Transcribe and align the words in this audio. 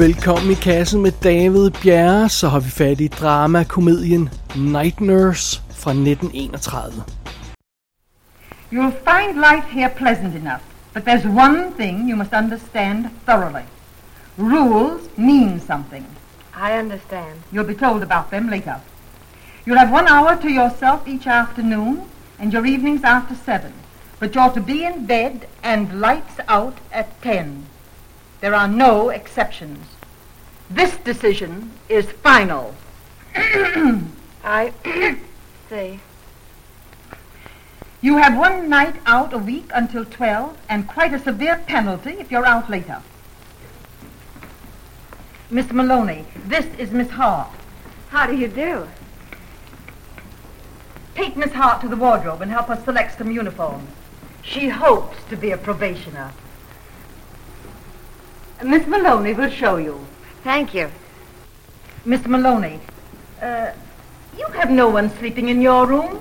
Velkommen 0.00 0.50
i 0.50 0.54
kassen 0.54 1.02
med 1.02 1.12
David 1.12 1.70
Bjerre, 1.82 2.28
så 2.28 2.48
har 2.48 2.60
vi 2.60 2.70
fat 2.70 3.00
i 3.00 3.08
drama-komedien 3.08 4.30
Night 4.56 5.00
Nurse 5.00 5.62
fra 5.70 5.90
1931. 5.90 7.04
You'll 8.72 8.96
find 9.10 9.34
life 9.34 9.68
here 9.70 9.90
pleasant 9.96 10.34
enough, 10.34 10.62
but 10.94 11.02
there's 11.04 11.26
one 11.26 11.72
thing 11.76 12.08
you 12.08 12.16
must 12.16 12.32
understand 12.32 13.06
thoroughly. 13.26 13.64
Rules 14.38 15.02
mean 15.16 15.60
something. 15.66 16.06
I 16.68 16.78
understand. 16.78 17.36
You'll 17.52 17.74
be 17.74 17.86
told 17.86 18.02
about 18.02 18.30
them 18.30 18.48
later. 18.48 18.76
You'll 19.66 19.78
have 19.78 19.92
one 19.92 20.08
hour 20.08 20.36
to 20.36 20.48
yourself 20.48 21.08
each 21.08 21.26
afternoon, 21.26 22.00
and 22.38 22.52
your 22.52 22.66
evenings 22.66 23.04
after 23.04 23.34
seven. 23.34 23.72
But 24.18 24.34
you're 24.34 24.54
to 24.54 24.60
be 24.60 24.84
in 24.84 25.06
bed 25.06 25.46
and 25.62 26.00
lights 26.00 26.40
out 26.48 26.78
at 26.90 27.22
ten. 27.22 27.66
There 28.40 28.54
are 28.54 28.68
no 28.68 29.10
exceptions. 29.10 29.86
This 30.70 30.96
decision 30.98 31.72
is 31.88 32.10
final. 32.10 32.74
I 34.44 34.72
see. 35.68 36.00
You 38.00 38.16
have 38.16 38.38
one 38.38 38.70
night 38.70 38.96
out 39.04 39.34
a 39.34 39.38
week 39.38 39.70
until 39.74 40.06
12 40.06 40.56
and 40.70 40.88
quite 40.88 41.12
a 41.12 41.18
severe 41.18 41.62
penalty 41.66 42.12
if 42.12 42.30
you're 42.30 42.46
out 42.46 42.70
later. 42.70 43.02
Mr. 45.52 45.72
Maloney, 45.72 46.24
this 46.46 46.64
is 46.78 46.92
Miss 46.92 47.10
Hart. 47.10 47.50
How 48.08 48.26
do 48.26 48.34
you 48.34 48.48
do? 48.48 48.88
Take 51.14 51.36
Miss 51.36 51.52
Hart 51.52 51.82
to 51.82 51.88
the 51.88 51.96
wardrobe 51.96 52.40
and 52.40 52.50
help 52.50 52.70
us 52.70 52.82
select 52.84 53.18
some 53.18 53.30
uniforms. 53.30 53.90
She 54.42 54.68
hopes 54.68 55.18
to 55.28 55.36
be 55.36 55.50
a 55.50 55.58
probationer. 55.58 56.32
Miss 58.62 58.86
Maloney 58.86 59.32
will 59.32 59.50
show 59.50 59.76
you. 59.76 59.98
Thank 60.44 60.74
you. 60.74 60.90
Mr. 62.04 62.26
Maloney, 62.28 62.78
uh, 63.42 63.72
you 64.38 64.46
have 64.54 64.70
no 64.70 64.88
one 64.88 65.10
sleeping 65.18 65.48
in 65.48 65.62
your 65.62 65.86
room. 65.86 66.18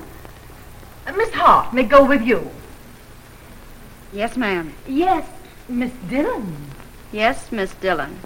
Uh, 1.07 1.13
Miss 1.13 1.31
Hart 1.33 1.73
may 1.73 1.83
go 1.83 2.03
with 2.03 2.21
you. 2.21 2.49
Yes, 4.13 4.37
ma'am. 4.37 4.73
Yes, 4.87 5.25
Miss 5.67 5.91
Dillon. 6.09 6.55
Yes, 7.13 7.51
Miss 7.51 7.73
Dillon. 7.81 8.19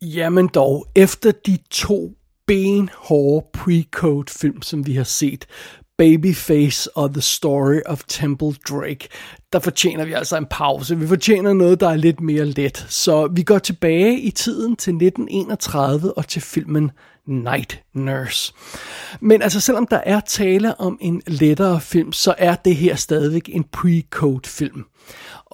Jamen 0.00 0.48
dog, 0.48 0.86
efter 0.94 1.32
de 1.32 1.58
to 1.70 2.14
benhårde 2.46 3.46
pre-code 3.52 4.30
film, 4.30 4.62
som 4.62 4.86
vi 4.86 4.94
har 4.94 5.04
set, 5.04 5.46
Babyface 5.98 6.96
og 6.96 7.12
The 7.12 7.22
Story 7.22 7.80
of 7.86 8.04
Temple 8.08 8.54
Drake, 8.68 9.08
der 9.54 9.60
fortjener 9.60 10.04
vi 10.04 10.12
altså 10.12 10.36
en 10.36 10.46
pause. 10.50 10.98
Vi 10.98 11.06
fortjener 11.06 11.52
noget, 11.52 11.80
der 11.80 11.88
er 11.88 11.96
lidt 11.96 12.20
mere 12.20 12.44
let. 12.44 12.86
Så 12.88 13.26
vi 13.26 13.42
går 13.42 13.58
tilbage 13.58 14.20
i 14.20 14.30
tiden 14.30 14.76
til 14.76 14.90
1931 14.90 16.18
og 16.18 16.28
til 16.28 16.42
filmen 16.42 16.90
Night 17.26 17.82
Nurse. 17.94 18.52
Men 19.20 19.42
altså, 19.42 19.60
selvom 19.60 19.86
der 19.86 20.00
er 20.06 20.20
tale 20.20 20.80
om 20.80 20.98
en 21.00 21.22
lettere 21.26 21.80
film, 21.80 22.12
så 22.12 22.34
er 22.38 22.54
det 22.54 22.76
her 22.76 22.96
stadigvæk 22.96 23.50
en 23.52 23.64
pre-code 23.76 24.40
film 24.44 24.84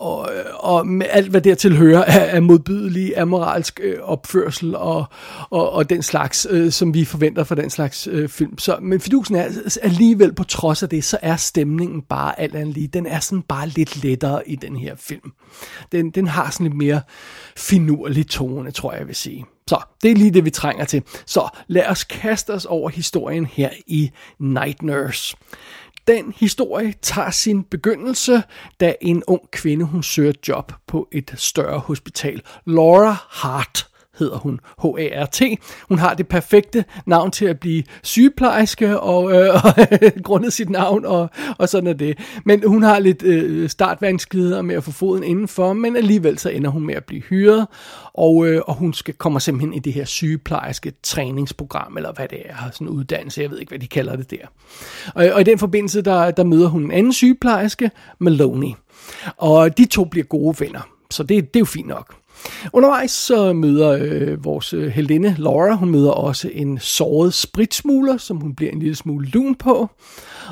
og, 0.01 0.29
og 0.55 0.87
med 0.87 1.07
alt, 1.11 1.31
hvad 1.31 1.41
dertil 1.41 1.77
hører 1.77 2.05
af, 2.05 2.35
af 2.35 2.43
modbydelig, 2.43 3.19
amoralsk 3.19 3.81
øh, 3.83 3.97
opførsel 4.03 4.75
og, 4.75 5.05
og, 5.51 5.73
og 5.73 5.91
den 5.91 6.03
slags, 6.03 6.47
øh, 6.51 6.73
som 6.73 6.95
vi 6.95 7.05
forventer 7.05 7.45
fra 7.45 7.55
den 7.55 7.71
slags 7.71 8.07
øh, 8.07 8.29
film. 8.29 8.59
Så, 8.59 8.79
men 8.83 9.01
fidusen 9.01 9.35
er 9.35 9.49
alligevel, 9.83 10.33
på 10.33 10.45
trods 10.45 10.83
af 10.83 10.89
det, 10.89 11.05
så 11.05 11.19
er 11.23 11.37
stemningen 11.37 12.03
bare 12.03 12.41
alt 12.41 12.55
andet 12.55 12.75
lige. 12.75 12.87
Den 12.87 13.07
er 13.07 13.21
sådan 13.21 13.43
bare 13.43 13.69
lidt 13.69 14.03
lettere 14.03 14.49
i 14.49 14.57
den 14.57 14.77
her 14.77 14.95
film. 14.97 15.33
Den, 15.93 16.11
den 16.11 16.27
har 16.27 16.51
sådan 16.51 16.67
lidt 16.67 16.77
mere 16.77 17.01
finurlig 17.57 18.29
tone, 18.29 18.71
tror 18.71 18.93
jeg, 18.93 18.99
jeg 18.99 19.07
vil 19.09 19.17
sige. 19.17 19.45
Så 19.71 19.83
det 20.03 20.11
er 20.11 20.15
lige 20.15 20.31
det, 20.31 20.45
vi 20.45 20.51
trænger 20.51 20.85
til. 20.85 21.03
Så 21.27 21.49
lad 21.69 21.87
os 21.87 22.05
kaste 22.05 22.51
os 22.51 22.65
over 22.65 22.91
historien 22.91 23.47
her 23.47 23.71
i 23.87 24.11
Night 24.39 24.83
Nurse. 24.83 25.37
Den 26.07 26.35
historie 26.37 26.95
tager 27.03 27.31
sin 27.31 27.63
begyndelse, 27.63 28.43
da 28.81 28.95
en 29.01 29.23
ung 29.27 29.51
kvinde 29.51 29.85
hun 29.85 30.03
søger 30.03 30.33
job 30.49 30.73
på 30.87 31.09
et 31.13 31.35
større 31.37 31.79
hospital. 31.79 32.43
Laura 32.67 33.17
Hart 33.31 33.90
hedder 34.21 34.39
hun, 34.39 34.61
H-A-R-T. 34.83 35.43
Hun 35.89 35.99
har 35.99 36.15
det 36.15 36.29
perfekte 36.29 36.85
navn 37.07 37.31
til 37.31 37.45
at 37.45 37.61
blive 37.61 37.83
sygeplejerske, 38.03 39.01
og, 39.01 39.33
øh, 39.33 39.55
og 39.65 39.75
grundet 40.25 40.53
sit 40.53 40.71
navn, 40.71 41.05
og, 41.05 41.31
og 41.59 41.69
sådan 41.69 41.87
er 41.87 41.93
det. 41.93 42.19
Men 42.45 42.63
hun 42.67 42.83
har 42.83 42.99
lidt 42.99 43.23
øh, 43.23 43.69
startvanskeligheder 43.69 44.63
med 44.63 44.75
at 44.75 44.85
få 44.85 44.91
foden 44.91 45.25
indenfor, 45.25 45.73
men 45.73 45.97
alligevel 45.97 46.39
så 46.39 46.49
ender 46.49 46.71
hun 46.71 46.87
med 46.87 46.95
at 46.95 47.05
blive 47.05 47.23
hyret, 47.23 47.67
og, 48.15 48.47
øh, 48.47 48.63
og 48.67 48.75
hun 48.75 48.95
skal 48.95 49.15
kommer 49.15 49.39
simpelthen 49.39 49.75
i 49.75 49.79
det 49.79 49.93
her 49.93 50.05
sygeplejerske 50.05 50.93
træningsprogram, 51.03 51.97
eller 51.97 52.13
hvad 52.13 52.29
det 52.29 52.39
er, 52.45 52.71
sådan 52.73 52.87
en 52.87 52.93
uddannelse, 52.93 53.43
jeg 53.43 53.51
ved 53.51 53.59
ikke, 53.59 53.71
hvad 53.71 53.79
de 53.79 53.87
kalder 53.87 54.17
det 54.17 54.31
der. 54.31 54.47
Og, 55.15 55.27
og 55.33 55.41
i 55.41 55.45
den 55.45 55.59
forbindelse, 55.59 56.03
der, 56.03 56.31
der 56.31 56.45
møder 56.45 56.69
hun 56.69 56.85
en 56.85 56.91
anden 56.91 57.13
sygeplejerske, 57.13 57.91
Maloney. 58.19 58.73
Og 59.37 59.79
de 59.79 59.85
to 59.85 60.05
bliver 60.05 60.25
gode 60.25 60.57
venner, 60.61 60.81
så 61.11 61.23
det, 61.23 61.55
det 61.55 61.57
er 61.57 61.61
jo 61.61 61.65
fint 61.65 61.89
nok. 61.89 62.20
Undervejs 62.73 63.11
så 63.11 63.53
møder 63.53 63.99
øh, 64.01 64.45
vores 64.45 64.73
øh, 64.73 64.89
heldinde 64.89 65.35
Laura, 65.39 65.75
hun 65.75 65.91
møder 65.91 66.11
også 66.11 66.51
en 66.53 66.79
såret 66.79 67.35
spritsmugler, 67.35 68.17
som 68.17 68.37
hun 68.37 68.55
bliver 68.55 68.73
en 68.73 68.79
lille 68.79 68.95
smule 68.95 69.29
lun 69.29 69.55
på. 69.55 69.91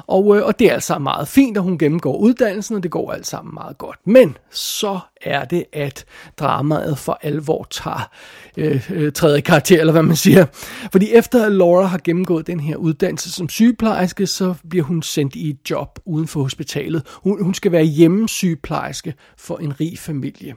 Og, 0.06 0.36
øh, 0.36 0.46
og 0.46 0.58
det 0.58 0.66
er 0.66 0.72
altså 0.72 0.98
meget 0.98 1.28
fint, 1.28 1.56
at 1.56 1.62
hun 1.62 1.78
gennemgår 1.78 2.16
uddannelsen, 2.16 2.76
og 2.76 2.82
det 2.82 2.90
går 2.90 3.12
alt 3.12 3.26
sammen 3.26 3.54
meget 3.54 3.78
godt. 3.78 3.98
Men 4.04 4.36
så 4.50 4.98
er 5.22 5.44
det, 5.44 5.64
at 5.72 6.04
dramaet 6.38 6.98
for 6.98 7.18
alvor 7.22 7.66
tager 7.70 8.10
øh, 8.56 8.90
øh, 8.90 9.12
tredje 9.12 9.40
karakter, 9.40 9.80
eller 9.80 9.92
hvad 9.92 10.02
man 10.02 10.16
siger. 10.16 10.46
Fordi 10.92 11.12
efter 11.12 11.46
at 11.46 11.52
Laura 11.52 11.86
har 11.86 12.00
gennemgået 12.04 12.46
den 12.46 12.60
her 12.60 12.76
uddannelse 12.76 13.32
som 13.32 13.48
sygeplejerske, 13.48 14.26
så 14.26 14.54
bliver 14.70 14.84
hun 14.84 15.02
sendt 15.02 15.34
i 15.36 15.50
et 15.50 15.70
job 15.70 15.98
uden 16.04 16.28
for 16.28 16.42
hospitalet. 16.42 17.02
Hun, 17.22 17.44
hun 17.44 17.54
skal 17.54 17.72
være 17.72 17.84
hjemmesygeplejerske 17.84 19.14
for 19.36 19.56
en 19.56 19.80
rig 19.80 19.98
familie. 19.98 20.54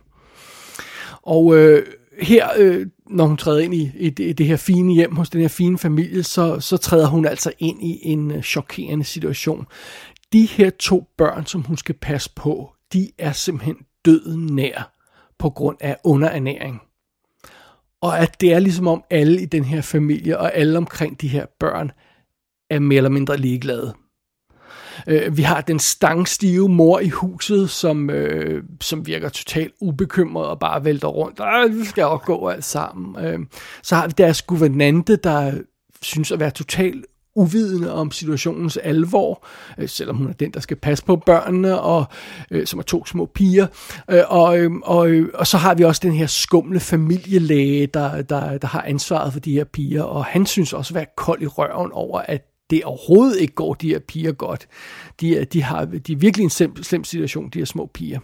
Og 1.23 1.57
øh, 1.57 1.85
her, 2.21 2.49
øh, 2.57 2.87
når 3.09 3.25
hun 3.25 3.37
træder 3.37 3.59
ind 3.59 3.73
i, 3.73 3.91
i, 3.95 4.09
det, 4.09 4.23
i 4.23 4.33
det 4.33 4.45
her 4.45 4.57
fine 4.57 4.93
hjem 4.93 5.15
hos 5.15 5.29
den 5.29 5.41
her 5.41 5.47
fine 5.47 5.77
familie, 5.77 6.23
så, 6.23 6.59
så 6.59 6.77
træder 6.77 7.07
hun 7.07 7.25
altså 7.25 7.51
ind 7.59 7.83
i 7.83 7.99
en 8.01 8.31
øh, 8.31 8.41
chokerende 8.41 9.05
situation. 9.05 9.65
De 10.33 10.45
her 10.45 10.69
to 10.69 11.07
børn, 11.17 11.45
som 11.45 11.61
hun 11.61 11.77
skal 11.77 11.95
passe 11.95 12.29
på, 12.35 12.75
de 12.93 13.11
er 13.17 13.31
simpelthen 13.31 13.77
døden 14.05 14.45
nær 14.45 14.93
på 15.39 15.49
grund 15.49 15.77
af 15.79 15.97
underernæring. 16.03 16.81
Og 18.01 18.19
at 18.19 18.41
det 18.41 18.53
er 18.53 18.59
ligesom 18.59 18.87
om 18.87 19.03
alle 19.09 19.41
i 19.41 19.45
den 19.45 19.63
her 19.63 19.81
familie 19.81 20.37
og 20.37 20.55
alle 20.55 20.77
omkring 20.77 21.21
de 21.21 21.27
her 21.27 21.45
børn 21.59 21.91
er 22.69 22.79
mere 22.79 22.97
eller 22.97 23.09
mindre 23.09 23.37
ligeglade. 23.37 23.93
Øh, 25.07 25.37
vi 25.37 25.41
har 25.41 25.61
den 25.61 25.79
stangstive 25.79 26.69
mor 26.69 26.99
i 26.99 27.09
huset, 27.09 27.69
som, 27.69 28.09
øh, 28.09 28.63
som 28.81 29.07
virker 29.07 29.29
totalt 29.29 29.73
ubekymret 29.81 30.47
og 30.47 30.59
bare 30.59 30.85
vælter 30.85 31.07
rundt. 31.07 31.39
Øh, 31.39 31.79
vi 31.79 31.85
skal 31.85 32.03
også 32.03 32.25
gå 32.25 32.47
alt 32.47 32.65
sammen. 32.65 33.25
Øh, 33.25 33.39
så 33.83 33.95
har 33.95 34.07
vi 34.07 34.13
deres 34.17 34.41
guvernante, 34.41 35.15
der 35.15 35.51
synes 36.01 36.31
at 36.31 36.39
være 36.39 36.51
totalt 36.51 37.05
uvidende 37.35 37.93
om 37.93 38.11
situationens 38.11 38.77
alvor, 38.77 39.45
øh, 39.77 39.89
selvom 39.89 40.17
hun 40.17 40.29
er 40.29 40.33
den, 40.33 40.51
der 40.51 40.59
skal 40.59 40.77
passe 40.77 41.05
på 41.05 41.15
børnene, 41.15 41.81
og 41.81 42.05
øh, 42.51 42.67
som 42.67 42.79
er 42.79 42.83
to 42.83 43.05
små 43.05 43.25
piger. 43.25 43.67
Øh, 44.09 44.23
og, 44.27 44.59
øh, 44.59 44.71
og, 44.83 45.09
øh, 45.09 45.29
og 45.33 45.47
så 45.47 45.57
har 45.57 45.75
vi 45.75 45.83
også 45.83 46.01
den 46.03 46.11
her 46.11 46.27
skumle 46.27 46.79
familielæge, 46.79 47.87
der, 47.87 48.21
der, 48.21 48.57
der 48.57 48.67
har 48.67 48.81
ansvaret 48.81 49.33
for 49.33 49.39
de 49.39 49.51
her 49.51 49.63
piger, 49.63 50.03
og 50.03 50.25
han 50.25 50.45
synes 50.45 50.73
også 50.73 50.91
at 50.91 50.95
være 50.95 51.05
kold 51.17 51.41
i 51.41 51.47
røven 51.47 51.91
over, 51.91 52.19
at 52.19 52.50
det 52.71 52.83
overhovedet 52.83 53.39
ikke 53.39 53.53
går 53.53 53.73
de 53.73 53.87
her 53.87 53.99
piger 53.99 54.31
godt. 54.31 54.67
De, 55.21 55.45
de, 55.45 55.63
har, 55.63 55.85
de 55.85 56.13
er 56.13 56.17
virkelig 56.17 56.43
en 56.43 56.49
slem, 56.49 56.83
slem 56.83 57.03
situation, 57.03 57.49
de 57.49 57.59
her 57.59 57.65
små 57.65 57.89
piger. 57.93 58.19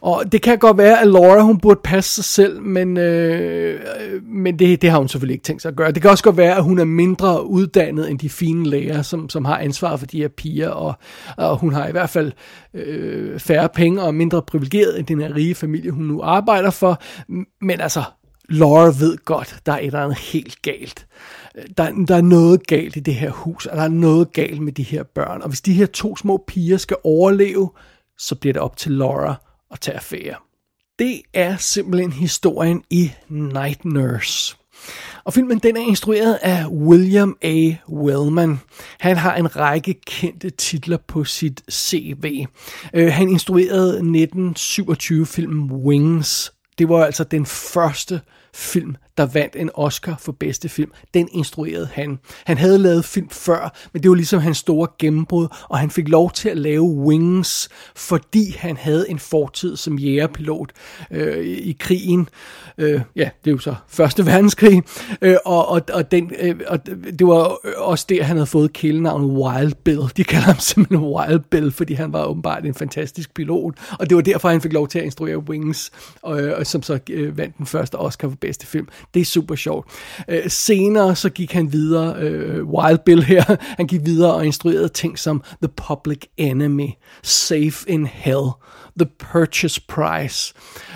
Og 0.00 0.32
det 0.32 0.42
kan 0.42 0.58
godt 0.58 0.78
være, 0.78 1.00
at 1.00 1.08
Laura 1.08 1.42
hun 1.42 1.60
burde 1.60 1.80
passe 1.84 2.14
sig 2.14 2.24
selv, 2.24 2.62
men, 2.62 2.96
øh, 2.96 3.80
men 4.22 4.58
det, 4.58 4.82
det 4.82 4.90
har 4.90 4.98
hun 4.98 5.08
selvfølgelig 5.08 5.34
ikke 5.34 5.44
tænkt 5.44 5.62
sig 5.62 5.68
at 5.68 5.76
gøre. 5.76 5.92
Det 5.92 6.02
kan 6.02 6.10
også 6.10 6.24
godt 6.24 6.36
være, 6.36 6.56
at 6.56 6.62
hun 6.62 6.78
er 6.78 6.84
mindre 6.84 7.46
uddannet 7.46 8.10
end 8.10 8.18
de 8.18 8.28
fine 8.28 8.66
læger, 8.66 9.02
som, 9.02 9.28
som 9.28 9.44
har 9.44 9.58
ansvar 9.58 9.96
for 9.96 10.06
de 10.06 10.18
her 10.18 10.28
piger, 10.28 10.68
og, 10.68 10.94
og 11.36 11.56
hun 11.58 11.72
har 11.72 11.88
i 11.88 11.92
hvert 11.92 12.10
fald 12.10 12.32
øh, 12.74 13.40
færre 13.40 13.68
penge 13.68 14.02
og 14.02 14.14
mindre 14.14 14.42
privilegeret 14.42 14.98
end 14.98 15.06
den 15.06 15.20
her 15.20 15.34
rige 15.34 15.54
familie, 15.54 15.90
hun 15.90 16.04
nu 16.04 16.22
arbejder 16.22 16.70
for. 16.70 17.02
Men 17.60 17.80
altså, 17.80 18.02
Laura 18.48 18.86
ved 18.86 19.24
godt, 19.24 19.56
der 19.66 19.72
er 19.72 19.78
et 19.78 19.86
eller 19.86 20.00
andet 20.00 20.18
helt 20.18 20.62
galt 20.62 21.06
der, 21.76 22.04
der 22.08 22.16
er 22.16 22.20
noget 22.20 22.66
galt 22.66 22.96
i 22.96 23.00
det 23.00 23.14
her 23.14 23.30
hus, 23.30 23.66
og 23.66 23.76
der 23.76 23.82
er 23.82 23.88
noget 23.88 24.32
galt 24.32 24.62
med 24.62 24.72
de 24.72 24.82
her 24.82 25.02
børn. 25.02 25.42
Og 25.42 25.48
hvis 25.48 25.60
de 25.60 25.72
her 25.72 25.86
to 25.86 26.16
små 26.16 26.44
piger 26.46 26.76
skal 26.76 26.96
overleve, 27.04 27.70
så 28.18 28.34
bliver 28.34 28.52
det 28.52 28.62
op 28.62 28.76
til 28.76 28.92
Laura 28.92 29.34
at 29.70 29.80
tage 29.80 29.96
affære. 29.96 30.34
Det 30.98 31.22
er 31.34 31.56
simpelthen 31.56 32.12
historien 32.12 32.84
i 32.90 33.12
Night 33.28 33.84
Nurse. 33.84 34.56
Og 35.24 35.32
filmen 35.32 35.58
den 35.58 35.76
er 35.76 35.80
instrueret 35.80 36.38
af 36.42 36.66
William 36.66 37.36
A. 37.42 37.74
Wellman. 37.88 38.60
Han 39.00 39.16
har 39.16 39.34
en 39.34 39.56
række 39.56 39.94
kendte 40.06 40.50
titler 40.50 40.96
på 41.08 41.24
sit 41.24 41.62
CV. 41.70 42.46
Uh, 42.94 43.00
øh, 43.00 43.12
han 43.12 43.28
instruerede 43.28 43.94
1927 43.94 45.26
filmen 45.26 45.72
Wings, 45.72 46.52
det 46.78 46.88
var 46.88 47.04
altså 47.04 47.24
den 47.24 47.46
første 47.46 48.20
film, 48.56 48.96
der 49.18 49.26
vandt 49.26 49.56
en 49.56 49.70
Oscar 49.74 50.16
for 50.20 50.32
bedste 50.32 50.68
film. 50.68 50.90
Den 51.14 51.28
instruerede 51.32 51.88
han. 51.92 52.18
Han 52.44 52.58
havde 52.58 52.78
lavet 52.78 53.04
film 53.04 53.28
før, 53.30 53.76
men 53.92 54.02
det 54.02 54.08
var 54.08 54.14
ligesom 54.14 54.40
hans 54.40 54.58
store 54.58 54.88
gennembrud, 54.98 55.48
og 55.68 55.78
han 55.78 55.90
fik 55.90 56.08
lov 56.08 56.30
til 56.30 56.48
at 56.48 56.56
lave 56.56 56.82
Wings, 56.82 57.68
fordi 57.96 58.56
han 58.58 58.76
havde 58.76 59.10
en 59.10 59.18
fortid 59.18 59.76
som 59.76 59.98
jægerpilot 59.98 60.72
øh, 61.10 61.46
i 61.46 61.76
krigen. 61.80 62.28
Øh, 62.78 63.00
ja, 63.16 63.30
det 63.44 63.50
er 63.50 63.54
jo 63.54 63.58
så 63.58 63.74
Første 63.88 64.26
Verdenskrig, 64.26 64.82
øh, 65.22 65.36
og, 65.44 65.68
og, 65.68 65.82
og, 65.92 66.10
den, 66.10 66.32
øh, 66.40 66.60
og 66.66 66.86
det 66.86 67.26
var 67.26 67.58
også 67.76 68.06
der, 68.08 68.22
han 68.22 68.36
havde 68.36 68.46
fået 68.46 68.72
kælenavnet 68.72 69.30
Wild 69.30 69.74
Bill. 69.74 70.02
De 70.16 70.24
kalder 70.24 70.46
ham 70.46 70.58
simpelthen 70.58 71.08
Wild 71.08 71.40
Bill, 71.50 71.72
fordi 71.72 71.94
han 71.94 72.12
var 72.12 72.24
åbenbart 72.24 72.64
en 72.64 72.74
fantastisk 72.74 73.34
pilot, 73.34 73.74
og 73.98 74.10
det 74.10 74.16
var 74.16 74.22
derfor, 74.22 74.48
han 74.48 74.60
fik 74.60 74.72
lov 74.72 74.88
til 74.88 74.98
at 74.98 75.04
instruere 75.04 75.38
Wings, 75.38 75.92
og, 76.22 76.32
og 76.32 76.66
som 76.66 76.82
så 76.82 76.98
øh, 77.10 77.38
vandt 77.38 77.58
den 77.58 77.66
første 77.66 77.94
Oscar 77.94 78.28
for 78.28 78.36
bedste 78.46 78.66
film. 78.66 78.88
Det 79.14 79.20
er 79.20 79.24
super 79.24 79.54
sjovt. 79.54 79.90
Øh, 80.28 80.42
senere 80.48 81.16
så 81.16 81.30
gik 81.30 81.52
han 81.52 81.72
videre, 81.72 82.16
øh, 82.18 82.64
Wild 82.64 82.98
Bill 83.04 83.22
her, 83.22 83.56
han 83.78 83.86
gik 83.86 84.00
videre 84.04 84.34
og 84.34 84.46
instruerede 84.46 84.88
ting 84.88 85.18
som 85.18 85.42
The 85.62 85.72
Public 85.88 86.18
Enemy, 86.36 86.88
Safe 87.22 87.90
in 87.90 88.06
Hell, 88.06 88.46
The 88.98 89.08
Purchase 89.18 89.80
Price. 89.88 90.54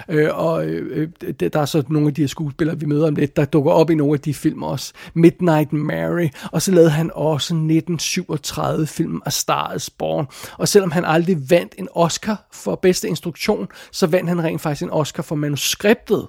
Øh, 0.08 0.29
og 0.32 0.67
øh, 0.67 1.08
der 1.41 1.61
er 1.61 1.64
så 1.64 1.82
nogle 1.88 2.08
af 2.08 2.14
de 2.14 2.23
her 2.23 2.29
skuespillere, 2.29 2.81
vi 2.81 2.87
møder 2.87 3.08
om 3.08 3.14
lidt, 3.14 3.37
der 3.37 3.44
dukker 3.44 3.73
op 3.73 3.91
i 3.91 3.94
nogle 3.94 4.14
af 4.14 4.20
de 4.20 4.35
film 4.35 4.62
også. 4.62 4.93
Midnight 5.14 5.73
Mary, 5.73 6.29
og 6.52 6.62
så 6.62 6.73
lavede 6.73 6.91
han 6.91 7.11
også 7.14 7.55
1937 7.55 8.87
film 8.87 9.23
af 9.26 9.32
Star 9.32 9.75
is 9.75 9.91
Born. 9.91 10.26
Og 10.58 10.69
selvom 10.69 10.91
han 10.91 11.05
aldrig 11.05 11.50
vandt 11.50 11.75
en 11.79 11.88
Oscar 11.94 12.49
for 12.52 12.75
bedste 12.75 13.08
instruktion, 13.08 13.69
så 13.93 14.06
vandt 14.06 14.29
han 14.29 14.44
rent 14.44 14.61
faktisk 14.61 14.82
en 14.82 14.91
Oscar 14.91 15.23
for 15.23 15.35
manuskriptet 15.35 16.26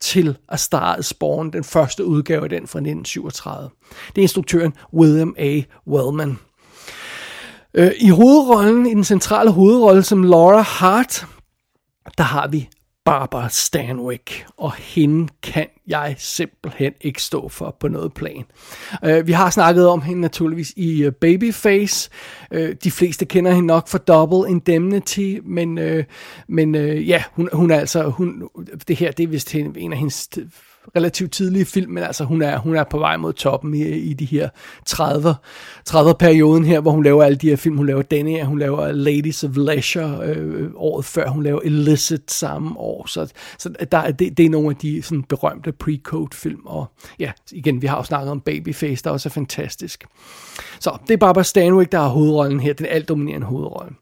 til 0.00 0.38
A 0.48 0.56
Star 0.56 0.96
is 0.96 1.14
Born, 1.14 1.52
den 1.52 1.64
første 1.64 2.04
udgave 2.04 2.42
af 2.42 2.48
den 2.48 2.66
fra 2.66 2.78
1937. 2.78 3.70
Det 4.08 4.18
er 4.18 4.22
instruktøren 4.22 4.72
William 4.94 5.34
A. 5.38 5.60
Wellman. 5.86 6.38
Øh, 7.74 7.90
I 8.00 8.08
hovedrollen, 8.08 8.86
i 8.86 8.94
den 8.94 9.04
centrale 9.04 9.50
hovedrolle 9.50 10.02
som 10.02 10.22
Laura 10.22 10.60
Hart, 10.60 11.26
der 12.18 12.24
har 12.24 12.48
vi 12.48 12.68
Barbara 13.06 13.48
Stanwyck, 13.48 14.46
og 14.56 14.72
hende 14.72 15.28
kan 15.42 15.66
jeg 15.88 16.14
simpelthen 16.18 16.92
ikke 17.00 17.22
stå 17.22 17.48
for 17.48 17.76
på 17.80 17.88
noget 17.88 18.14
plan. 18.14 18.44
Uh, 19.02 19.26
vi 19.26 19.32
har 19.32 19.50
snakket 19.50 19.88
om 19.88 20.02
hende 20.02 20.20
naturligvis 20.20 20.72
i 20.76 21.02
øh, 21.02 21.12
Babyface. 21.12 22.10
Uh, 22.54 22.68
de 22.84 22.90
fleste 22.90 23.24
kender 23.24 23.50
hende 23.50 23.66
nok 23.66 23.88
for 23.88 23.98
Double 23.98 24.50
Indemnity, 24.50 25.36
men, 25.44 25.78
uh, 25.78 26.04
men 26.48 26.74
uh, 26.74 27.08
ja, 27.08 27.22
hun, 27.32 27.48
hun 27.52 27.70
er 27.70 27.78
altså, 27.78 28.02
hun, 28.02 28.48
det 28.88 28.96
her 28.96 29.10
det 29.10 29.22
er 29.22 29.28
vist 29.28 29.54
en 29.54 29.92
af 29.92 29.98
hendes 29.98 30.28
relativt 30.96 31.32
tidlige 31.32 31.64
film, 31.64 31.92
men 31.92 32.02
altså 32.02 32.24
hun 32.24 32.42
er, 32.42 32.58
hun 32.58 32.76
er 32.76 32.84
på 32.84 32.98
vej 32.98 33.16
mod 33.16 33.32
toppen 33.32 33.74
i, 33.74 33.82
i 33.88 34.12
de 34.12 34.24
her 34.24 34.48
30'er 34.90 35.34
30 35.84 36.14
perioden 36.14 36.64
her, 36.64 36.80
hvor 36.80 36.90
hun 36.90 37.04
laver 37.04 37.24
alle 37.24 37.38
de 37.38 37.48
her 37.48 37.56
film. 37.56 37.76
Hun 37.76 37.86
laver 37.86 38.02
denne 38.02 38.30
her, 38.30 38.44
hun 38.44 38.58
laver 38.58 38.92
Ladies 38.92 39.44
of 39.44 39.50
Leisure 39.56 40.26
øh, 40.26 40.70
året 40.74 41.04
før, 41.04 41.28
hun 41.28 41.42
laver 41.42 41.60
Illicit 41.64 42.30
samme 42.30 42.78
år. 42.78 43.06
Så, 43.06 43.32
så 43.58 43.68
der, 43.92 44.10
det, 44.10 44.36
det 44.38 44.46
er 44.46 44.50
nogle 44.50 44.70
af 44.70 44.76
de 44.76 45.02
sådan, 45.02 45.22
berømte 45.22 45.72
pre-code 45.84 46.28
film. 46.32 46.60
Og 46.64 46.86
ja, 47.18 47.32
igen, 47.52 47.82
vi 47.82 47.86
har 47.86 47.96
jo 47.96 48.02
snakket 48.02 48.30
om 48.30 48.40
Babyface, 48.40 49.04
der 49.04 49.10
også 49.10 49.28
er 49.28 49.30
fantastisk. 49.30 50.04
Så 50.80 50.98
det 51.08 51.14
er 51.14 51.18
Barbara 51.18 51.44
Stanwyck, 51.44 51.92
der 51.92 51.98
har 51.98 52.08
hovedrollen 52.08 52.60
her, 52.60 52.72
den 52.72 52.86
alt 52.86 53.08
dominerende 53.08 53.46
hovedrolle. 53.46 53.92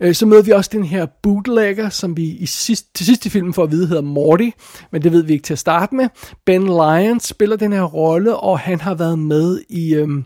Øh, 0.00 0.14
så 0.14 0.26
møder 0.26 0.42
vi 0.42 0.50
også 0.50 0.70
den 0.72 0.84
her 0.84 1.06
bootlegger, 1.22 1.88
som 1.88 2.16
vi 2.16 2.24
i 2.24 2.46
sidst, 2.46 2.94
til 2.94 3.06
sidst 3.06 3.26
i 3.26 3.30
filmen 3.30 3.54
får 3.54 3.62
at 3.62 3.70
vide 3.70 3.86
hedder 3.86 4.02
Morty, 4.02 4.50
men 4.92 5.02
det 5.02 5.12
ved 5.12 5.22
vi 5.22 5.32
ikke 5.32 5.42
til 5.42 5.54
at 5.54 5.58
starte 5.58 5.94
med. 5.94 6.08
Ben 6.44 6.62
Lyons 6.66 7.24
spiller 7.24 7.56
den 7.56 7.72
her 7.72 7.82
rolle, 7.82 8.36
og 8.36 8.58
han 8.58 8.80
har 8.80 8.94
været 8.94 9.18
med 9.18 9.60
i, 9.68 9.94
øhm, 9.94 10.24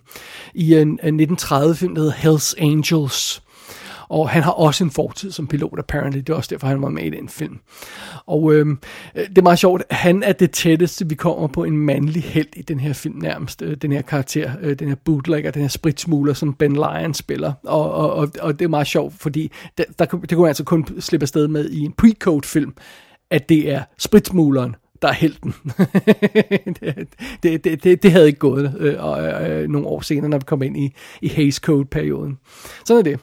i 0.55 0.75
en, 0.75 1.01
en 1.03 1.21
1930-film, 1.21 1.95
der 1.95 2.03
hedder 2.03 2.17
Hells 2.17 2.55
Angels. 2.59 3.43
Og 4.09 4.29
han 4.29 4.43
har 4.43 4.51
også 4.51 4.85
en 4.85 4.91
fortid 4.91 5.33
som 5.33 5.47
pilot, 5.47 5.79
apparently. 5.79 6.19
Det 6.19 6.29
er 6.29 6.35
også 6.35 6.49
derfor, 6.55 6.67
han 6.67 6.83
var 6.83 6.89
med 6.89 7.03
i 7.03 7.11
den 7.11 7.29
film. 7.29 7.59
Og 8.27 8.55
øhm, 8.55 8.79
øh, 9.15 9.29
det 9.29 9.39
er 9.39 9.43
meget 9.43 9.59
sjovt. 9.59 9.83
Han 9.91 10.23
er 10.23 10.33
det 10.33 10.51
tætteste, 10.51 11.09
vi 11.09 11.15
kommer 11.15 11.47
på 11.47 11.65
en 11.65 11.79
mandlig 11.79 12.23
held 12.23 12.49
i 12.57 12.63
den 12.63 12.81
her 12.81 12.93
film 12.93 13.19
nærmest. 13.19 13.63
Øh, 13.63 13.77
den 13.77 13.93
her 13.93 14.03
karakter, 14.03 14.53
øh, 14.61 14.79
den 14.79 14.89
her 14.89 14.97
bootlegger, 15.05 15.51
den 15.51 15.63
her 15.63 15.69
spritsmugler, 15.69 16.35
som 16.35 16.55
Ben 16.55 16.75
Lyon 16.75 17.15
spiller. 17.15 17.53
Og, 17.65 17.93
og, 17.93 18.15
og, 18.15 18.31
og 18.41 18.59
det 18.59 18.65
er 18.65 18.69
meget 18.69 18.87
sjovt, 18.87 19.15
fordi 19.15 19.53
der, 19.79 19.85
der, 19.99 20.05
det 20.05 20.31
kunne 20.31 20.41
man 20.41 20.49
altså 20.49 20.65
kun 20.65 21.01
slippe 21.01 21.25
afsted 21.25 21.49
med 21.49 21.71
i 21.71 21.81
en 21.81 21.95
pre-code 22.03 22.41
film, 22.45 22.75
at 23.31 23.49
det 23.49 23.73
er 23.73 23.83
spritsmugleren, 23.99 24.77
der 25.03 25.09
er 25.09 25.13
helten. 25.13 25.55
det, 27.43 27.65
det, 27.65 27.85
det, 27.85 28.03
det 28.03 28.13
havde 28.13 28.27
ikke 28.27 28.39
gået 28.39 28.75
øh, 28.79 28.95
øh, 29.51 29.69
nogle 29.69 29.87
år 29.87 30.01
senere, 30.01 30.29
når 30.29 30.39
vi 30.39 30.45
kom 30.47 30.63
ind 30.63 30.77
i, 30.77 30.95
i 31.23 31.29
Haze 31.29 31.61
Code-perioden. 31.65 32.39
Sådan 32.85 32.99
er 32.99 33.03
det. 33.03 33.21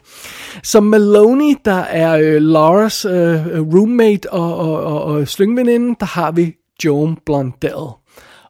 Så 0.64 0.80
Maloney, 0.80 1.56
der 1.66 1.82
er 1.82 2.18
øh, 2.18 2.38
Laura's 2.38 3.10
øh, 3.10 3.74
roommate 3.76 4.32
og, 4.32 4.58
og, 4.58 4.84
og, 4.84 5.04
og 5.04 5.28
slyngveninde, 5.28 5.96
der 6.00 6.06
har 6.06 6.32
vi 6.32 6.54
Joan 6.86 7.18
Blondell. 7.26 7.88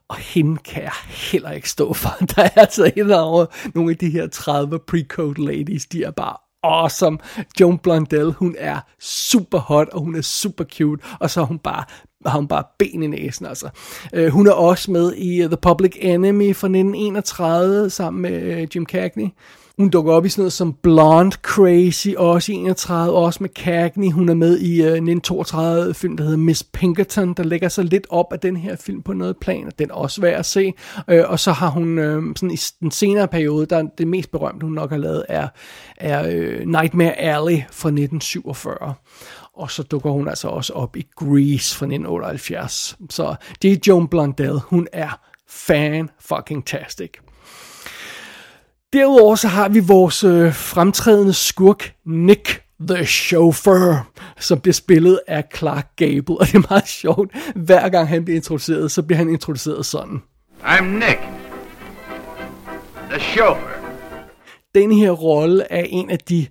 Og 0.08 0.16
hende 0.16 0.56
kan 0.56 0.82
jeg 0.82 0.92
heller 1.08 1.50
ikke 1.50 1.70
stå 1.70 1.92
for. 1.92 2.24
Der 2.34 2.42
er 2.42 2.50
altså 2.56 2.92
et 2.96 3.14
over 3.14 3.46
nogle 3.74 3.90
af 3.90 3.96
de 3.96 4.10
her 4.10 4.26
30 4.26 4.78
pre-code 4.90 5.44
ladies, 5.46 5.86
de 5.86 6.04
er 6.04 6.10
bare 6.10 6.36
awesome. 6.62 7.18
Joan 7.60 7.78
Blondell, 7.78 8.32
hun 8.32 8.54
er 8.58 8.80
super 9.00 9.58
hot, 9.58 9.88
og 9.88 10.00
hun 10.00 10.14
er 10.14 10.22
super 10.22 10.64
cute, 10.64 11.04
og 11.20 11.30
så 11.30 11.40
er 11.40 11.44
hun 11.44 11.58
bare 11.58 11.84
har 12.26 12.38
hun 12.38 12.48
bare 12.48 12.64
ben 12.78 13.02
i 13.02 13.06
næsen, 13.06 13.46
altså. 13.46 13.68
Øh, 14.12 14.28
hun 14.28 14.46
er 14.46 14.52
også 14.52 14.90
med 14.90 15.12
i 15.16 15.44
uh, 15.44 15.50
The 15.50 15.56
Public 15.56 15.96
Enemy 16.00 16.54
fra 16.54 16.66
1931, 16.66 17.90
sammen 17.90 18.22
med 18.22 18.42
øh, 18.42 18.66
Jim 18.74 18.86
Cagney. 18.86 19.28
Hun 19.78 19.88
dukker 19.88 20.12
op 20.12 20.26
i 20.26 20.28
sådan 20.28 20.42
noget 20.42 20.52
som 20.52 20.72
Blonde 20.82 21.36
Crazy, 21.42 22.08
også 22.16 22.52
i 22.52 22.54
31, 22.54 23.16
også 23.16 23.38
med 23.42 23.50
Cagney. 23.50 24.12
Hun 24.12 24.28
er 24.28 24.34
med 24.34 24.58
i 24.58 24.82
øh, 24.82 24.86
uh, 24.86 24.92
1932 24.92 25.94
film, 25.94 26.16
der 26.16 26.24
hedder 26.24 26.38
Miss 26.38 26.62
Pinkerton, 26.62 27.34
der 27.34 27.42
lægger 27.42 27.68
sig 27.68 27.84
lidt 27.84 28.06
op 28.10 28.32
af 28.32 28.40
den 28.40 28.56
her 28.56 28.76
film 28.76 29.02
på 29.02 29.12
noget 29.12 29.36
plan, 29.36 29.66
og 29.66 29.78
den 29.78 29.90
er 29.90 29.94
også 29.94 30.20
værd 30.20 30.38
at 30.38 30.46
se. 30.46 30.72
Uh, 31.12 31.18
og 31.26 31.40
så 31.40 31.52
har 31.52 31.68
hun 31.68 31.98
uh, 31.98 32.22
sådan 32.36 32.50
i 32.50 32.56
den 32.80 32.90
senere 32.90 33.28
periode, 33.28 33.66
der 33.66 33.82
det 33.98 34.08
mest 34.08 34.30
berømte, 34.30 34.64
hun 34.64 34.74
nok 34.74 34.90
har 34.90 34.98
lavet, 34.98 35.24
er, 35.28 35.48
er 35.96 36.28
uh, 36.28 36.66
Nightmare 36.66 37.18
Alley 37.18 37.58
fra 37.70 37.88
1947. 37.88 38.94
Og 39.56 39.70
så 39.70 39.82
dukker 39.82 40.10
hun 40.10 40.28
altså 40.28 40.48
også 40.48 40.72
op 40.72 40.96
i 40.96 41.06
Grease 41.16 41.76
fra 41.76 41.86
1978. 41.86 42.96
Så 43.10 43.34
det 43.62 43.72
er 43.72 43.76
Joan 43.86 44.08
Blondell. 44.08 44.58
Hun 44.58 44.88
er 44.92 45.20
fan 45.48 46.10
fucking 46.20 46.66
tastic. 46.66 47.10
Derudover 48.92 49.34
så 49.34 49.48
har 49.48 49.68
vi 49.68 49.80
vores 49.80 50.24
øh, 50.24 50.54
fremtrædende 50.54 51.32
skurk 51.32 51.94
Nick 52.04 52.62
The 52.88 53.06
Chauffeur, 53.06 54.08
som 54.38 54.60
bliver 54.60 54.72
spillet 54.72 55.20
af 55.26 55.44
Clark 55.56 55.88
Gable. 55.96 56.36
Og 56.40 56.46
det 56.46 56.54
er 56.54 56.66
meget 56.70 56.88
sjovt. 56.88 57.30
Hver 57.54 57.88
gang 57.88 58.08
han 58.08 58.24
bliver 58.24 58.36
introduceret, 58.36 58.90
så 58.90 59.02
bliver 59.02 59.18
han 59.18 59.28
introduceret 59.28 59.86
sådan. 59.86 60.22
I'm 60.62 60.84
Nick. 60.84 61.20
The 63.10 63.20
Chauffeur. 63.20 63.76
Den 64.74 64.92
her 64.92 65.10
rolle 65.10 65.72
er 65.72 65.84
en 65.88 66.10
af 66.10 66.18
de 66.18 66.46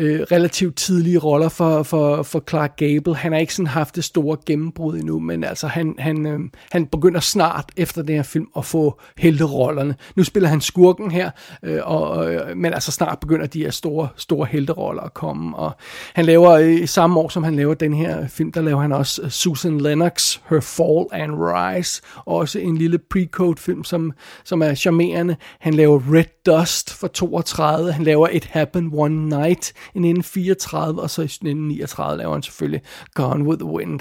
øh, 0.00 0.20
relativt 0.32 0.76
tidlige 0.76 1.18
roller 1.18 1.48
for, 1.48 1.82
for, 1.82 2.22
for 2.22 2.42
Clark 2.48 2.76
Gable. 2.76 3.16
Han 3.16 3.32
har 3.32 3.38
ikke 3.38 3.54
sådan 3.54 3.66
haft 3.66 3.96
det 3.96 4.04
store 4.04 4.36
gennembrud 4.46 4.98
endnu, 4.98 5.18
men 5.18 5.44
altså 5.44 5.66
han, 5.66 5.94
han, 5.98 6.26
øh, 6.26 6.40
han 6.72 6.86
begynder 6.86 7.20
snart 7.20 7.64
efter 7.76 8.02
den 8.02 8.14
her 8.14 8.22
film 8.22 8.46
at 8.56 8.64
få 8.64 9.00
helterollerne. 9.16 9.94
Nu 10.16 10.24
spiller 10.24 10.48
han 10.48 10.60
skurken 10.60 11.10
her, 11.10 11.30
øh, 11.62 11.78
og, 11.82 12.32
øh, 12.32 12.56
men 12.56 12.74
altså 12.74 12.92
snart 12.92 13.20
begynder 13.20 13.46
de 13.46 13.62
her 13.62 13.70
store, 13.70 14.08
store 14.16 14.46
helteroller 14.46 15.02
at 15.02 15.14
komme. 15.14 15.56
Og 15.56 15.72
han 16.14 16.24
laver 16.24 16.50
øh, 16.50 16.74
i 16.74 16.86
samme 16.86 17.20
år, 17.20 17.28
som 17.28 17.44
han 17.44 17.56
laver 17.56 17.74
den 17.74 17.94
her 17.94 18.28
film, 18.28 18.52
der 18.52 18.62
laver 18.62 18.80
han 18.80 18.92
også 18.92 19.22
øh, 19.22 19.30
Susan 19.30 19.80
Lennox, 19.80 20.38
Her 20.50 20.60
Fall 20.60 21.22
and 21.22 21.32
Rise, 21.34 22.02
også 22.16 22.58
en 22.58 22.76
lille 22.76 22.98
pre-code 23.14 23.58
film, 23.58 23.84
som, 23.84 24.12
som 24.44 24.62
er 24.62 24.74
charmerende. 24.74 25.36
Han 25.60 25.74
laver 25.74 26.00
Red 26.14 26.24
Dust 26.50 26.94
for 26.94 27.06
32, 27.06 27.92
han 27.92 28.04
laver 28.04 28.28
It 28.28 28.44
Happened 28.44 28.90
One 28.94 29.28
Night 29.28 29.70
i 29.70 29.98
1934, 29.98 31.02
og 31.02 31.10
så 31.10 31.22
i 31.22 31.24
1939 31.24 32.18
laver 32.18 32.32
han 32.32 32.42
selvfølgelig 32.42 32.82
Gone 33.14 33.44
with 33.44 33.58
the 33.58 33.70
Wind. 33.70 34.00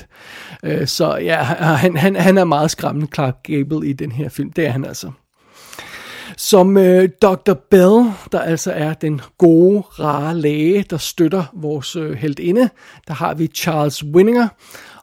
Øh, 0.63 0.87
så 0.87 1.17
ja, 1.17 1.43
han, 1.43 1.97
han, 1.97 2.15
han 2.15 2.37
er 2.37 2.43
meget 2.43 2.71
skræmmende 2.71 3.07
Clark 3.15 3.35
Gable 3.43 3.87
i 3.89 3.93
den 3.93 4.11
her 4.11 4.29
film, 4.29 4.51
det 4.51 4.65
er 4.65 4.69
han 4.69 4.85
altså. 4.85 5.11
Som 6.37 6.77
øh, 6.77 7.09
Dr. 7.21 7.53
Bell, 7.71 8.11
der 8.31 8.39
altså 8.39 8.71
er 8.71 8.93
den 8.93 9.21
gode, 9.37 9.81
rare 9.81 10.35
læge, 10.35 10.85
der 10.89 10.97
støtter 10.97 11.43
vores 11.53 11.95
øh, 11.95 12.17
heldinde, 12.17 12.69
der 13.07 13.13
har 13.13 13.33
vi 13.33 13.47
Charles 13.47 14.03
Winninger, 14.03 14.47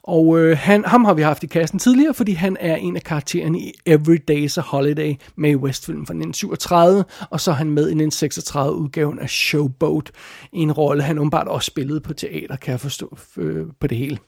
og 0.07 0.39
øh, 0.39 0.59
han, 0.59 0.85
ham 0.85 1.05
har 1.05 1.15
vi 1.15 1.23
haft 1.23 1.43
i 1.43 1.47
kassen 1.47 1.79
tidligere, 1.79 2.15
fordi 2.15 2.33
han 2.33 2.57
er 2.61 2.77
en 2.77 2.97
af 2.97 3.03
karaktererne 3.03 3.61
i 3.61 3.73
Every 3.87 4.19
Day's 4.31 4.59
a 4.59 4.61
Holiday 4.61 5.15
med 5.37 5.51
i 5.51 5.57
Westfilm 5.57 6.07
fra 6.07 6.15
1937, 6.15 7.05
og 7.31 7.41
så 7.41 7.51
er 7.51 7.55
han 7.55 7.71
med 7.71 7.83
i 7.83 7.97
1936 7.97 8.77
udgaven 8.77 9.19
af 9.19 9.31
Showboat, 9.31 10.11
en 10.53 10.73
rolle 10.73 11.03
han 11.03 11.19
åbenbart 11.19 11.49
også 11.49 11.67
spillede 11.67 12.01
på 12.01 12.13
teater, 12.13 12.57
kan 12.57 12.73
jeg 12.73 12.81
forstå 12.81 13.19
øh, 13.37 13.67
på 13.81 13.87
det 13.87 13.99
hele. 13.99 14.19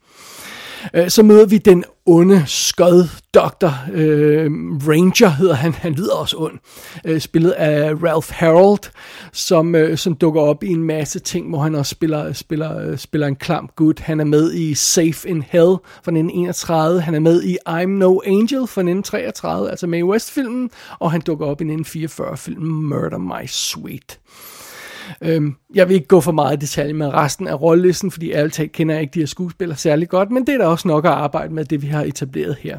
Øh, 0.95 1.11
så 1.11 1.23
møder 1.23 1.47
vi 1.47 1.59
den 1.59 1.85
onde 2.07 2.45
skød 2.47 3.05
doktor 3.35 3.75
øh, 3.93 4.51
Ranger 4.89 5.29
hedder 5.29 5.55
han, 5.55 5.73
han 5.73 5.93
lyder 5.93 6.15
også 6.15 6.37
ond, 6.39 6.59
øh, 7.05 7.21
spillet 7.21 7.51
af 7.51 7.93
Ralph 7.93 8.33
Harold, 8.33 8.91
som, 9.33 9.75
øh, 9.75 9.99
som 9.99 10.15
dukker 10.15 10.41
op 10.41 10.63
i 10.63 10.69
en 10.69 10.83
masse 10.83 11.19
ting, 11.19 11.49
hvor 11.49 11.59
han 11.59 11.75
også 11.75 11.91
spiller, 11.91 12.33
spiller, 12.33 12.79
øh, 12.79 12.99
spiller 12.99 13.27
en 13.27 13.37
klam 13.37 13.71
gut. 13.77 14.01
Han 14.01 14.21
er 14.21 14.25
med 14.25 14.55
i 14.55 14.75
Safe 14.75 15.29
in 15.29 15.45
Hell 15.49 15.77
fra 16.03 16.11
1931, 16.11 17.01
han 17.01 17.15
er 17.15 17.21
med 17.21 17.43
i 17.43 17.57
I'm 17.69 17.87
No 17.87 18.21
Angel 18.27 18.67
fra 18.67 18.81
1933, 18.81 19.71
altså 19.71 19.87
Mae 19.87 20.05
West-filmen, 20.05 20.71
og 20.99 21.11
han 21.13 21.21
dukker 21.21 21.47
op 21.47 21.61
i 21.61 21.65
1944-filmen 21.65 22.89
Murder 22.89 23.19
My 23.19 23.47
Sweet. 23.47 24.19
Øhm, 25.23 25.55
jeg 25.75 25.89
vil 25.89 25.95
ikke 25.95 26.07
gå 26.07 26.21
for 26.21 26.33
meget 26.33 26.57
i 26.57 26.61
detalje 26.61 26.93
med 26.93 27.15
resten 27.15 27.49
af 27.49 27.61
rollelisten, 27.61 28.11
fordi 28.11 28.33
ærligt 28.33 28.55
talt 28.55 28.73
kender 28.73 28.95
jeg 28.95 29.03
ikke 29.03 29.15
de 29.15 29.19
her 29.19 29.27
skuespillere 29.27 29.79
særlig 29.79 30.09
godt, 30.09 30.31
men 30.31 30.47
det 30.47 30.55
er 30.55 30.59
da 30.59 30.67
også 30.67 30.89
nok 30.89 31.05
at 31.05 31.11
arbejde 31.11 31.55
med 31.55 31.65
det, 31.65 31.83
vi 31.83 31.87
har 31.87 32.03
etableret 32.03 32.57
her. 32.61 32.79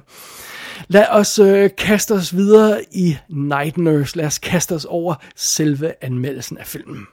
Lad 0.88 1.06
os 1.10 1.40
øh, 1.40 1.70
kaste 1.78 2.12
os 2.12 2.36
videre 2.36 2.82
i 2.92 3.18
Night 3.30 3.78
Nurse. 3.78 4.18
Lad 4.18 4.26
os 4.26 4.38
kaste 4.38 4.76
os 4.76 4.86
over 4.86 5.16
selve 5.36 5.94
anmeldelsen 6.02 6.58
af 6.58 6.66
filmen. 6.66 7.08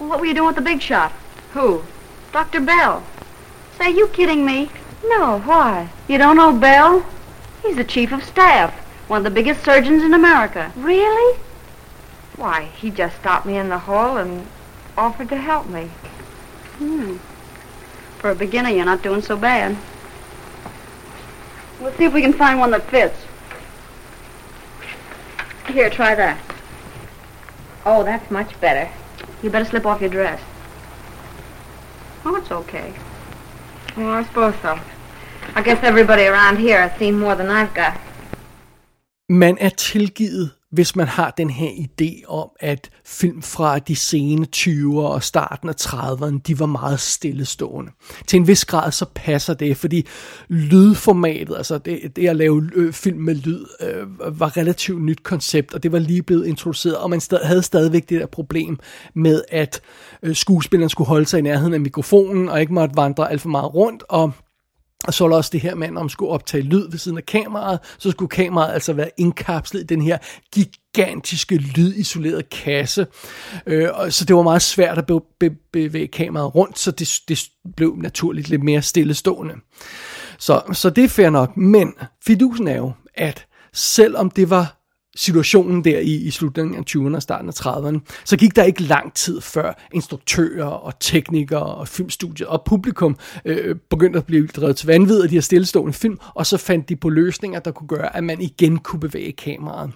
What 0.00 0.20
were 0.20 0.28
you 0.28 0.34
doing 0.34 0.48
with 0.48 0.58
the 0.58 0.74
big 0.74 0.82
shot? 0.82 1.12
Who? 1.54 1.82
Dr. 2.32 2.60
Bell. 2.60 3.02
Say, 3.78 3.90
you 3.98 4.08
kidding 4.12 4.44
me? 4.44 4.70
No, 5.16 5.38
why? 5.38 5.88
You 6.10 6.18
don't 6.18 6.34
know 6.34 6.52
Bell? 6.60 7.02
He's 7.62 7.74
the 7.74 7.84
chief 7.84 8.12
of 8.12 8.22
staff, 8.22 8.70
one 9.08 9.18
of 9.18 9.24
the 9.24 9.34
biggest 9.34 9.64
surgeons 9.64 10.02
in 10.02 10.14
America. 10.14 10.72
Really? 10.76 11.38
Why, 12.42 12.64
he 12.64 12.90
just 12.90 13.14
stopped 13.20 13.46
me 13.46 13.56
in 13.56 13.68
the 13.68 13.78
hall 13.78 14.16
and 14.16 14.48
offered 14.98 15.28
to 15.28 15.36
help 15.36 15.68
me. 15.68 15.84
Hmm. 16.78 17.18
For 18.18 18.30
a 18.30 18.34
beginner, 18.34 18.68
you're 18.68 18.84
not 18.84 19.00
doing 19.00 19.22
so 19.22 19.36
bad. 19.36 19.76
We'll 21.78 21.92
see 21.92 22.02
if 22.02 22.12
we 22.12 22.20
can 22.20 22.32
find 22.32 22.58
one 22.58 22.72
that 22.72 22.82
fits. 22.90 23.16
Here, 25.68 25.88
try 25.88 26.16
that. 26.16 26.40
Oh, 27.86 28.02
that's 28.02 28.28
much 28.28 28.60
better. 28.60 28.90
You 29.40 29.48
better 29.48 29.64
slip 29.64 29.86
off 29.86 30.00
your 30.00 30.10
dress. 30.10 30.42
Oh, 32.24 32.34
it's 32.34 32.50
okay. 32.50 32.92
Well, 33.96 34.08
I 34.08 34.24
suppose 34.24 34.56
so. 34.62 34.80
I 35.54 35.62
guess 35.62 35.78
everybody 35.84 36.24
around 36.24 36.58
here 36.58 36.88
has 36.88 36.98
seen 36.98 37.20
more 37.20 37.36
than 37.36 37.50
I've 37.50 37.72
got. 37.72 38.00
Man 39.28 39.56
er 39.62 39.70
tilgivet 39.70 40.61
hvis 40.72 40.96
man 40.96 41.08
har 41.08 41.30
den 41.30 41.50
her 41.50 41.70
idé 41.70 42.26
om, 42.28 42.48
at 42.60 42.90
film 43.06 43.42
fra 43.42 43.78
de 43.78 43.96
sene 43.96 44.46
20'ere 44.56 44.98
og 44.98 45.22
starten 45.22 45.68
af 45.68 45.74
30'erne, 45.80 46.38
de 46.46 46.60
var 46.60 46.66
meget 46.66 47.00
stillestående. 47.00 47.90
Til 48.26 48.36
en 48.36 48.46
vis 48.46 48.64
grad 48.64 48.92
så 48.92 49.06
passer 49.14 49.54
det, 49.54 49.76
fordi 49.76 50.06
lydformatet, 50.48 51.56
altså 51.56 51.78
det, 51.78 52.16
det 52.16 52.28
at 52.28 52.36
lave 52.36 52.70
øh, 52.74 52.92
film 52.92 53.18
med 53.18 53.34
lyd, 53.34 53.66
øh, 53.80 54.40
var 54.40 54.56
relativt 54.56 55.02
nyt 55.02 55.22
koncept, 55.22 55.74
og 55.74 55.82
det 55.82 55.92
var 55.92 55.98
lige 55.98 56.22
blevet 56.22 56.46
introduceret, 56.46 56.96
og 56.96 57.10
man 57.10 57.20
stad, 57.20 57.38
havde 57.44 57.62
stadigvæk 57.62 58.08
det 58.08 58.20
der 58.20 58.26
problem 58.26 58.78
med, 59.14 59.42
at 59.48 59.80
øh, 60.22 60.34
skuespilleren 60.34 60.90
skulle 60.90 61.08
holde 61.08 61.26
sig 61.26 61.38
i 61.38 61.42
nærheden 61.42 61.74
af 61.74 61.80
mikrofonen, 61.80 62.48
og 62.48 62.60
ikke 62.60 62.74
måtte 62.74 62.96
vandre 62.96 63.30
alt 63.30 63.40
for 63.40 63.48
meget 63.48 63.74
rundt, 63.74 64.02
og 64.08 64.32
og 65.06 65.14
så 65.14 65.24
var 65.24 65.28
der 65.28 65.36
også 65.36 65.50
det 65.52 65.60
her 65.60 65.74
med, 65.74 65.96
om 65.96 66.08
skulle 66.08 66.30
optage 66.30 66.62
lyd 66.62 66.90
ved 66.90 66.98
siden 66.98 67.18
af 67.18 67.26
kameraet, 67.26 67.78
så 67.98 68.10
skulle 68.10 68.28
kameraet 68.28 68.74
altså 68.74 68.92
være 68.92 69.10
indkapslet 69.16 69.80
i 69.80 69.84
den 69.86 70.02
her 70.02 70.18
gigantiske 70.54 71.56
lydisolerede 71.56 72.42
kasse. 72.42 73.06
Øh, 73.66 73.88
og 73.92 74.12
så 74.12 74.24
det 74.24 74.36
var 74.36 74.42
meget 74.42 74.62
svært 74.62 74.98
at 74.98 75.10
bevæge 75.72 76.06
kameraet 76.06 76.54
rundt, 76.54 76.78
så 76.78 76.90
det, 76.90 77.20
det 77.28 77.40
blev 77.76 77.96
naturligt 77.96 78.48
lidt 78.48 78.62
mere 78.62 78.82
stillestående. 78.82 79.54
Så, 80.38 80.62
så 80.72 80.90
det 80.90 81.04
er 81.04 81.08
fair 81.08 81.30
nok, 81.30 81.56
men 81.56 81.94
fidusen 82.24 82.68
er 82.68 82.76
jo, 82.76 82.92
at 83.14 83.46
selvom 83.72 84.30
det 84.30 84.50
var 84.50 84.81
situationen 85.16 85.84
der 85.84 85.98
i, 85.98 86.14
i 86.14 86.30
slutningen 86.30 86.76
af 86.76 86.82
20'erne 86.90 87.16
og 87.16 87.22
starten 87.22 87.48
af 87.48 87.66
30'erne, 87.66 87.98
så 88.24 88.36
gik 88.36 88.56
der 88.56 88.64
ikke 88.64 88.82
lang 88.82 89.14
tid 89.14 89.40
før 89.40 89.88
instruktører 89.92 90.64
og 90.64 91.00
teknikere 91.00 91.74
og 91.74 91.88
filmstudier 91.88 92.46
og 92.46 92.62
publikum 92.66 93.16
øh, 93.44 93.76
begyndte 93.90 94.18
at 94.18 94.26
blive 94.26 94.46
drevet 94.46 94.76
til 94.76 94.86
vanvid 94.86 95.22
af 95.22 95.28
de 95.28 95.34
her 95.34 95.40
stillestående 95.40 95.92
film, 95.92 96.18
og 96.34 96.46
så 96.46 96.56
fandt 96.56 96.88
de 96.88 96.96
på 96.96 97.08
løsninger, 97.08 97.60
der 97.60 97.70
kunne 97.70 97.88
gøre, 97.88 98.16
at 98.16 98.24
man 98.24 98.40
igen 98.40 98.78
kunne 98.78 99.00
bevæge 99.00 99.32
kameraet. 99.32 99.92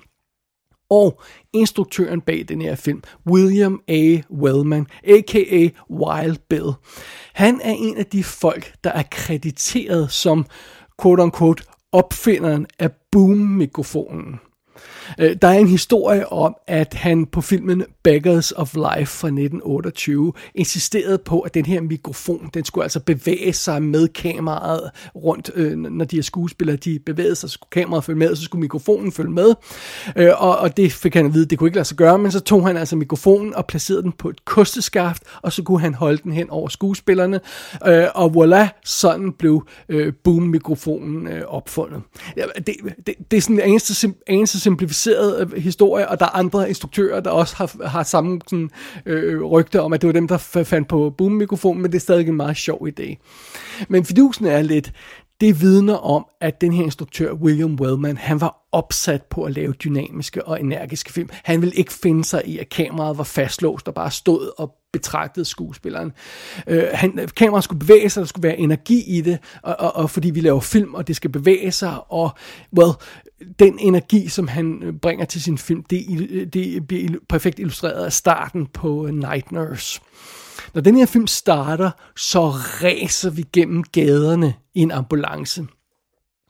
Og 0.90 1.20
instruktøren 1.52 2.20
bag 2.20 2.44
den 2.48 2.62
her 2.62 2.74
film, 2.74 3.02
William 3.30 3.80
A. 3.88 4.18
Wellman, 4.30 4.86
a.k.a. 5.04 5.68
Wild 5.90 6.36
Bill, 6.48 6.72
han 7.34 7.60
er 7.64 7.72
en 7.78 7.96
af 7.96 8.06
de 8.06 8.24
folk, 8.24 8.74
der 8.84 8.90
er 8.90 9.02
krediteret 9.10 10.12
som 10.12 10.46
quote-unquote 11.02 11.64
opfinderen 11.92 12.66
af 12.78 12.90
boom-mikrofonen. 13.12 14.40
Øh, 15.18 15.36
der 15.42 15.48
er 15.48 15.58
en 15.58 15.68
historie 15.68 16.32
om, 16.32 16.56
at 16.66 16.94
han 16.94 17.26
på 17.26 17.40
filmen 17.40 17.84
Beggars 18.02 18.52
of 18.52 18.74
Life 18.74 19.12
fra 19.12 19.28
1928 19.28 20.32
insisterede 20.54 21.18
på, 21.18 21.40
at 21.40 21.54
den 21.54 21.66
her 21.66 21.80
mikrofon, 21.80 22.50
den 22.54 22.64
skulle 22.64 22.84
altså 22.84 23.00
bevæge 23.00 23.52
sig 23.52 23.82
med 23.82 24.08
kameraet 24.08 24.90
rundt, 25.14 25.50
øh, 25.54 25.76
når 25.76 26.04
de 26.04 26.16
her 26.16 26.22
skuespillere, 26.22 26.76
de 26.76 26.98
bevægede 27.06 27.34
sig, 27.34 27.50
så 27.50 27.52
skulle 27.52 27.70
kameraet 27.70 28.04
følge 28.04 28.18
med, 28.18 28.30
og 28.30 28.36
så 28.36 28.42
skulle 28.42 28.60
mikrofonen 28.60 29.12
følge 29.12 29.30
med. 29.30 29.54
Øh, 30.16 30.30
og, 30.36 30.58
og 30.58 30.76
det 30.76 30.92
fik 30.92 31.14
han 31.14 31.26
at 31.26 31.34
vide, 31.34 31.46
det 31.46 31.58
kunne 31.58 31.68
ikke 31.68 31.76
lade 31.76 31.88
sig 31.88 31.96
gøre, 31.96 32.18
men 32.18 32.32
så 32.32 32.40
tog 32.40 32.66
han 32.66 32.76
altså 32.76 32.96
mikrofonen 32.96 33.54
og 33.54 33.66
placerede 33.66 34.02
den 34.02 34.12
på 34.12 34.28
et 34.28 34.44
kosteskaft, 34.44 35.22
og 35.42 35.52
så 35.52 35.62
kunne 35.62 35.80
han 35.80 35.94
holde 35.94 36.18
den 36.22 36.32
hen 36.32 36.50
over 36.50 36.68
skuespillerne, 36.68 37.40
øh, 37.86 38.06
og 38.14 38.32
voilà, 38.36 38.80
sådan 38.84 39.32
blev 39.32 39.66
øh, 39.88 40.12
boom-mikrofonen 40.24 41.26
øh, 41.26 41.42
opfundet. 41.48 42.02
Det, 42.34 42.74
det, 43.06 43.14
det 43.30 43.36
er 43.36 43.40
sådan 43.40 43.60
en 43.60 43.70
eneste, 43.70 44.14
eneste 44.26 44.60
simplificeret 44.60 44.95
øh, 45.06 45.52
historie, 45.52 46.08
og 46.08 46.20
der 46.20 46.26
er 46.26 46.36
andre 46.36 46.68
instruktører, 46.68 47.20
der 47.20 47.30
også 47.30 47.56
har, 47.56 47.86
har 47.88 48.02
samme 48.02 48.40
sådan, 48.46 48.70
øh, 49.06 49.42
rygte 49.42 49.82
om, 49.82 49.92
at 49.92 50.00
det 50.00 50.06
var 50.06 50.12
dem, 50.12 50.28
der 50.28 50.38
fandt 50.64 50.88
på 50.88 51.14
boom-mikrofonen, 51.18 51.82
men 51.82 51.92
det 51.92 51.98
er 51.98 52.00
stadig 52.00 52.28
en 52.28 52.36
meget 52.36 52.56
sjov 52.56 52.88
idé. 52.88 53.16
Men 53.88 54.04
fidusen 54.04 54.46
er 54.46 54.62
lidt, 54.62 54.92
det 55.40 55.60
vidner 55.60 55.94
om, 55.94 56.26
at 56.40 56.60
den 56.60 56.72
her 56.72 56.84
instruktør, 56.84 57.32
William 57.32 57.74
Wellman, 57.80 58.16
han 58.16 58.40
var 58.40 58.56
opsat 58.72 59.22
på 59.22 59.44
at 59.44 59.52
lave 59.52 59.72
dynamiske 59.72 60.44
og 60.44 60.60
energiske 60.60 61.12
film. 61.12 61.28
Han 61.44 61.60
ville 61.60 61.74
ikke 61.74 61.92
finde 61.92 62.24
sig 62.24 62.42
i, 62.46 62.58
at 62.58 62.68
kameraet 62.68 63.18
var 63.18 63.24
fastlåst 63.24 63.88
og 63.88 63.94
bare 63.94 64.10
stod 64.10 64.50
og 64.58 64.74
betragtede 64.98 65.44
skuespilleren. 65.44 66.12
Øh, 66.66 66.84
han, 66.92 67.28
kameraet 67.36 67.64
skulle 67.64 67.78
bevæge 67.78 68.10
sig, 68.10 68.20
der 68.20 68.26
skulle 68.26 68.48
være 68.48 68.58
energi 68.58 69.04
i 69.06 69.20
det, 69.20 69.38
og, 69.62 69.76
og, 69.78 69.96
og 69.96 70.10
fordi 70.10 70.30
vi 70.30 70.40
laver 70.40 70.60
film, 70.60 70.94
og 70.94 71.08
det 71.08 71.16
skal 71.16 71.30
bevæge 71.30 71.72
sig, 71.72 72.12
og 72.12 72.30
well, 72.78 72.92
den 73.58 73.78
energi, 73.78 74.28
som 74.28 74.48
han 74.48 74.82
øh, 74.82 74.94
bringer 74.94 75.24
til 75.24 75.42
sin 75.42 75.58
film, 75.58 75.82
det, 75.82 76.28
øh, 76.30 76.46
det 76.46 76.88
bliver 76.88 77.18
perfekt 77.28 77.58
illustreret 77.58 78.04
af 78.04 78.12
starten 78.12 78.66
på 78.66 79.06
øh, 79.06 79.14
Night 79.14 79.52
Nurse. 79.52 80.00
Når 80.74 80.82
den 80.82 80.96
her 80.96 81.06
film 81.06 81.26
starter, 81.26 81.90
så 82.16 82.48
ræser 82.82 83.30
vi 83.30 83.44
gennem 83.52 83.82
gaderne 83.82 84.54
i 84.74 84.80
en 84.80 84.90
ambulance 84.90 85.66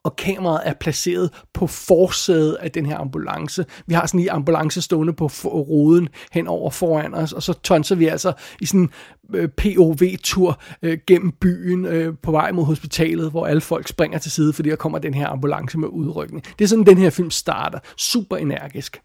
og 0.07 0.17
kameraet 0.17 0.61
er 0.65 0.75
placeret 0.75 1.31
på 1.55 1.67
forsædet 1.67 2.55
af 2.55 2.71
den 2.71 2.87
her 2.87 2.99
ambulance. 2.99 3.65
Vi 3.87 3.95
har 3.95 4.07
sådan 4.07 4.21
en 4.21 4.29
ambulance 4.29 4.83
stående 4.83 5.13
på 5.13 5.27
roden 5.45 6.09
hen 6.33 6.47
over 6.47 6.71
foran 6.71 7.15
os, 7.15 7.33
og 7.33 7.43
så 7.43 7.53
tonser 7.53 7.95
vi 7.95 8.07
altså 8.07 8.33
i 8.61 8.67
sådan 8.67 8.91
Øh, 9.35 9.49
POV-tur 9.49 10.63
øh, 10.83 10.99
gennem 11.07 11.33
byen 11.41 11.85
øh, 11.85 12.15
på 12.23 12.31
vej 12.31 12.53
mod 12.53 12.65
hospitalet, 12.65 13.31
hvor 13.31 13.47
alle 13.47 13.61
folk 13.61 13.89
springer 13.89 14.19
til 14.19 14.31
side, 14.31 14.53
fordi 14.53 14.71
der 14.71 14.77
kommer 14.77 14.99
den 14.99 15.15
her 15.15 15.29
ambulance 15.29 15.79
med 15.79 15.89
udrykning. 15.89 16.45
Det 16.59 16.65
er 16.65 16.69
sådan, 16.69 16.87
den 16.87 16.99
her 16.99 17.11
film 17.11 17.31
starter. 17.31 17.79
Super 17.97 18.37
energisk. 18.37 19.01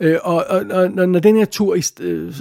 Øh, 0.00 0.18
og, 0.22 0.44
og, 0.48 0.64
og 0.70 0.90
når 0.90 1.20
den 1.20 1.36
her 1.36 1.44
tur 1.44 1.74
i, 1.74 1.82
øh, 2.00 2.34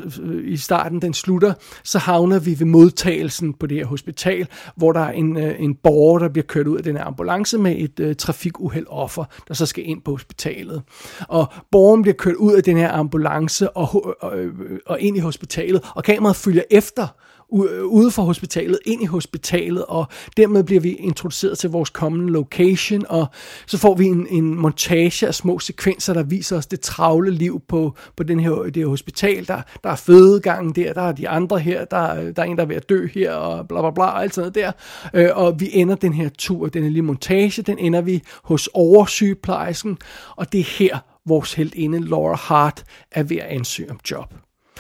i 0.44 0.58
starten, 0.58 1.02
den 1.02 1.14
slutter, 1.14 1.54
så 1.84 2.00
havner 2.00 2.40
vi 2.40 2.60
ved 2.60 2.66
modtagelsen 2.66 3.54
på 3.54 3.68
det 3.68 3.78
her 3.78 3.86
hospital, 3.86 4.48
hvor 4.76 4.92
der 4.92 5.00
er 5.00 5.12
en, 5.12 5.38
øh, 5.38 5.56
en 5.60 5.76
borger, 5.76 6.20
der 6.20 6.30
bliver 6.30 6.46
kørt 6.46 6.68
ud 6.68 6.78
af 6.78 6.84
den 6.84 6.98
her 6.98 7.06
ambulance 7.06 7.58
med 7.58 7.76
et 7.78 8.00
øh, 8.00 8.16
trafikuheld 8.16 8.86
offer, 8.90 9.24
der 9.48 9.54
så 9.54 9.66
skal 9.66 9.90
ind 9.90 10.02
på 10.02 10.12
hospitalet. 10.12 10.82
Og 11.28 11.48
borgeren 11.72 12.02
bliver 12.02 12.16
kørt 12.16 12.36
ud 12.36 12.54
af 12.54 12.64
den 12.64 12.78
her 12.78 12.92
ambulance 12.92 13.70
og, 13.70 14.06
og, 14.06 14.16
og, 14.22 14.38
og 14.86 15.00
ind 15.00 15.18
i 15.18 15.20
hospitalet, 15.20 15.82
og 15.96 16.04
kameraet 16.04 16.36
følger 16.36 16.64
efter 16.72 17.08
ude 17.52 18.12
fra 18.12 18.24
hospitalet, 18.24 18.80
ind 18.86 19.04
i 19.04 19.06
hospitalet, 19.06 19.86
og 19.86 20.06
dermed 20.38 20.64
bliver 20.64 20.82
vi 20.82 20.90
introduceret 20.94 21.58
til 21.58 21.70
vores 21.70 21.90
kommende 21.90 22.34
location, 22.34 23.06
og 23.10 23.28
så 23.68 23.78
får 23.78 23.96
vi 23.96 24.06
en, 24.06 24.28
en 24.30 24.56
montage 24.56 25.28
af 25.28 25.36
små 25.36 25.60
sekvenser, 25.60 26.14
der 26.14 26.24
viser 26.24 26.58
os 26.58 26.66
det 26.66 26.80
travle 26.80 27.32
liv 27.32 27.62
på, 27.68 27.96
på 28.18 28.24
den 28.24 28.40
her, 28.40 28.52
det 28.52 28.76
her 28.76 28.88
hospital. 28.88 29.48
Der, 29.48 29.62
der 29.84 29.90
er 29.90 29.96
fødegangen 29.96 30.76
der, 30.76 30.94
der 30.94 31.02
er 31.02 31.12
de 31.12 31.30
andre 31.30 31.60
her, 31.60 31.86
der, 31.86 32.32
der 32.32 32.42
er 32.42 32.46
en, 32.46 32.58
der 32.58 32.64
er 32.64 32.68
ved 32.68 32.76
at 32.76 32.90
dø 32.90 33.08
her, 33.14 33.34
og 33.34 33.68
bla 33.68 33.82
bla 33.82 33.92
bla, 33.92 34.04
og 34.04 34.24
alt 34.24 34.36
sådan 34.36 34.52
noget 34.56 34.74
der. 35.14 35.22
Øh, 35.22 35.30
og 35.34 35.60
vi 35.60 35.70
ender 35.74 35.96
den 35.96 36.14
her 36.14 36.30
tur, 36.38 36.68
den 36.68 36.84
her 36.84 36.90
lille 36.90 37.06
montage, 37.06 37.62
den 37.62 37.78
ender 37.78 38.02
vi 38.02 38.22
hos 38.44 38.70
oversygeplejersken, 38.74 39.98
og 40.36 40.52
det 40.52 40.60
er 40.60 40.78
her, 40.78 41.00
vores 41.26 41.54
heldinde 41.54 42.00
Laura 42.10 42.36
Hart 42.36 42.84
er 43.12 43.24
ved 43.24 43.38
at 43.38 43.48
ansøge 43.48 43.92
om 43.92 44.00
job. 44.12 44.34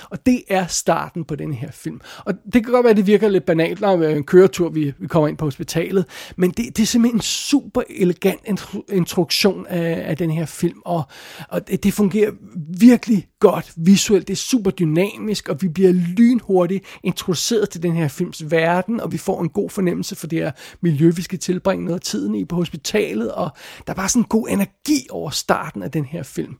Og 0.10 0.25
det 0.25 0.43
er 0.50 0.67
starten 0.67 1.24
på 1.24 1.36
den 1.36 1.53
her 1.53 1.72
film. 1.72 2.01
Og 2.25 2.34
det 2.53 2.63
kan 2.63 2.74
godt 2.74 2.84
være, 2.84 2.91
at 2.91 2.98
det 2.98 3.08
virker 3.08 3.29
lidt 3.29 3.46
banalt, 3.46 3.81
når 3.81 3.98
vi 3.98 4.05
en 4.05 4.24
køretur, 4.24 4.70
vi, 4.70 4.93
vi 5.00 5.08
kommer 5.08 5.27
ind 5.27 5.38
på 5.38 5.46
hospitalet, 5.46 6.05
men 6.36 6.51
det, 6.51 6.77
det 6.77 6.84
er 6.84 6.88
simpelthen 6.88 7.17
en 7.17 7.22
super 7.22 7.81
elegant 7.89 8.41
introduktion 8.89 9.65
af, 9.67 10.10
af 10.10 10.17
den 10.17 10.31
her 10.31 10.46
film, 10.46 10.81
og, 10.86 11.03
og 11.50 11.67
det, 11.67 11.84
det 11.84 11.93
fungerer 11.93 12.31
virkelig 12.79 13.27
godt 13.39 13.74
visuelt, 13.77 14.27
det 14.27 14.34
er 14.34 14.38
super 14.38 14.72
dynamisk, 14.72 15.50
og 15.50 15.62
vi 15.62 15.67
bliver 15.67 15.91
lynhurtigt 15.91 16.86
introduceret 17.03 17.70
til 17.70 17.84
den 17.84 17.96
her 17.96 18.08
films 18.08 18.51
verden, 18.51 19.00
og 19.00 19.12
vi 19.12 19.17
får 19.17 19.41
en 19.41 19.50
god 19.50 19.70
fornemmelse 19.70 20.15
for 20.15 20.27
det 20.27 20.39
her 20.39 20.51
miljø, 20.81 21.12
vi 21.15 21.22
skal 21.22 21.39
tilbringe 21.39 21.86
noget 21.86 22.00
af 22.00 22.01
tiden 22.01 22.36
i 22.36 22.46
på 22.46 22.55
hospitalet, 22.55 23.31
og 23.31 23.50
der 23.88 23.93
er 23.93 23.96
bare 23.96 24.10
sådan 24.10 24.22
en 24.22 24.27
god 24.29 24.48
energi 24.50 25.08
over 25.10 25.29
starten 25.29 25.84
af 25.84 25.91
den 25.91 26.05
her 26.05 26.24
film. 26.24 26.58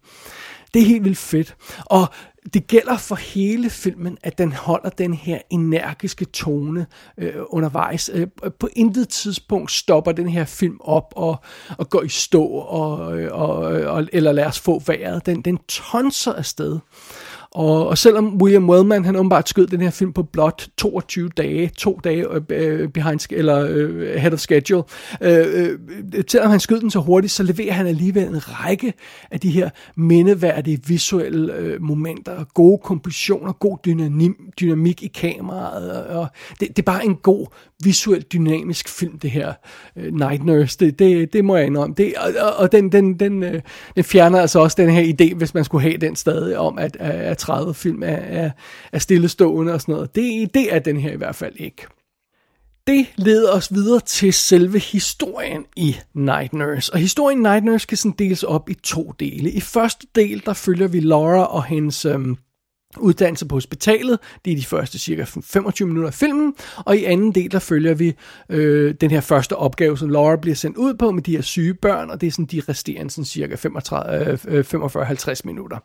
Det 0.74 0.82
er 0.82 0.86
helt 0.86 1.04
vildt 1.04 1.18
fedt. 1.18 1.56
Og 1.86 2.08
det 2.54 2.68
gælder 2.68 2.98
for 2.98 3.16
hele 3.16 3.70
filmen, 3.70 4.18
at 4.24 4.38
den 4.38 4.52
holder 4.52 4.90
den 4.90 5.14
her 5.14 5.40
energiske 5.50 6.26
tone 6.26 6.86
øh, 7.18 7.34
undervejs. 7.48 8.10
Øh, 8.14 8.28
på 8.60 8.70
intet 8.76 9.10
tidspunkt 9.10 9.72
stopper 9.72 10.12
den 10.12 10.30
her 10.30 10.46
film 10.46 10.78
op 10.80 11.14
og, 11.16 11.36
og 11.78 11.90
går 11.90 12.02
i 12.02 12.10
stå, 12.10 12.44
og, 12.46 13.20
øh, 13.20 13.34
og, 13.34 13.58
og, 13.66 14.08
eller 14.14 14.32
lader 14.32 14.48
os 14.48 14.60
få 14.60 14.82
vejret. 14.86 15.26
Den, 15.26 15.42
den 15.42 15.58
tonser 15.58 16.34
afsted. 16.34 16.80
Og, 17.56 17.88
og 17.88 17.98
selvom 17.98 18.42
William 18.42 18.70
Wellman, 18.70 19.06
han 19.06 19.16
åbenbart 19.16 19.50
skød 19.50 19.68
den 19.68 19.82
her 19.82 19.90
film 19.90 20.14
på 20.14 20.24
blot 20.24 20.68
22 20.78 21.30
dage, 21.30 21.72
to 21.78 22.00
dage 22.04 22.32
uh, 22.32 22.42
behind, 22.88 23.32
eller 23.32 23.66
øh, 23.70 23.96
uh, 23.96 24.02
head 24.02 24.34
of 24.34 24.40
schedule, 24.40 24.84
uh, 25.22 25.28
uh, 25.28 26.22
selvom 26.28 26.52
han 26.52 26.60
skød 26.60 26.82
den 26.82 26.92
så 26.92 27.00
hurtigt, 27.00 27.34
så 27.34 27.44
leverer 27.44 27.74
han 27.74 27.88
alligevel 27.88 28.28
en 28.28 28.50
række 28.50 28.94
af 29.32 29.40
de 29.40 29.50
her 29.50 29.70
mindeværdige 29.96 30.80
visuelle 30.88 31.76
uh, 31.76 31.82
momenter, 31.82 32.44
gode 32.54 32.78
kompositioner, 32.78 33.54
god 33.54 33.78
dynamik, 33.86 34.32
dynamik 34.60 35.04
i 35.04 35.08
kameraet, 35.08 35.92
og, 35.92 36.22
og 36.22 36.28
det, 36.60 36.68
det 36.68 36.80
er 36.80 36.92
bare 36.92 37.06
en 37.06 37.16
god 37.16 37.48
visuelt 37.84 38.34
dynamisk 38.34 38.90
film, 38.90 39.20
det 39.20 39.32
her 39.32 39.54
uh, 39.96 40.04
Night 40.04 40.46
Nurse, 40.46 40.78
det, 40.80 41.00
det, 41.00 41.34
det 41.34 41.46
må 41.46 41.56
jeg 41.56 41.66
indrømme. 41.66 41.96
Det, 41.98 42.14
og, 42.42 42.54
og 42.58 42.72
den, 42.72 42.92
den, 42.92 43.20
den, 43.20 43.44
uh, 43.44 43.54
den 43.96 44.04
fjerner 44.04 44.42
altså 44.42 44.60
også 44.60 44.76
den 44.80 44.90
her 44.90 45.14
idé, 45.14 45.36
hvis 45.36 45.54
man 45.54 45.64
skulle 45.64 45.82
have 45.82 45.98
den 45.98 46.16
stadig, 46.16 46.58
om 46.58 46.78
at, 46.78 46.98
at 47.00 47.41
30 47.42 47.74
film 47.74 48.04
er, 48.04 48.08
er, 48.08 48.52
er 48.92 49.00
stillestående 49.00 49.74
og 49.74 49.82
sådan 49.82 49.94
noget. 49.94 50.16
Det, 50.16 50.54
det 50.54 50.74
er 50.76 50.80
den 50.80 50.98
her 50.98 51.12
i 51.12 51.18
hvert 51.18 51.36
fald 51.36 51.56
ikke. 51.58 51.88
Det 52.88 53.06
leder 53.16 53.52
os 53.52 53.74
videre 53.74 54.00
til 54.00 54.34
selve 54.34 54.80
historien 54.80 55.66
i 55.76 55.96
Night 56.14 56.54
Nurse. 56.54 56.94
Og 56.94 57.00
historien 57.00 57.40
i 57.40 57.42
Night 57.42 57.66
Nurse 57.66 57.88
kan 57.88 57.98
sådan 57.98 58.16
deles 58.20 58.44
op 58.44 58.70
i 58.70 58.74
to 58.74 59.14
dele. 59.20 59.52
I 59.52 59.60
første 59.60 60.08
del, 60.16 60.46
der 60.46 60.54
følger 60.54 60.88
vi 60.88 61.00
Laura 61.00 61.46
og 61.46 61.64
hendes 61.64 62.06
øhm, 62.06 62.38
uddannelse 62.98 63.46
på 63.46 63.56
hospitalet. 63.56 64.20
Det 64.46 64.54
er 64.54 64.58
de 64.58 64.66
første 64.66 65.00
cirka 65.00 65.24
25 65.24 65.88
minutter 65.88 66.08
af 66.08 66.14
filmen. 66.14 66.54
Og 66.78 66.98
i 66.98 67.04
anden 67.04 67.32
del, 67.32 67.52
der 67.52 67.60
følger 67.60 67.94
vi 67.94 68.14
øh, 68.50 68.94
den 69.02 69.12
her 69.12 69.22
første 69.22 69.56
opgave, 69.56 69.98
som 69.98 70.10
Laura 70.10 70.36
bliver 70.36 70.56
sendt 70.56 70.78
ud 70.78 70.94
på 70.94 71.12
med 71.12 71.24
de 71.24 71.32
her 71.36 71.42
syge 71.42 71.74
børn, 71.74 72.10
og 72.10 72.22
det 72.22 72.28
er 72.28 72.32
sådan 72.32 72.46
de 72.46 72.62
resterende 72.70 73.12
sådan 73.12 73.26
cirka 73.26 73.56
45-50 73.56 73.62
øh, 74.12 74.38
øh, 75.28 75.36
minutter. 75.46 75.78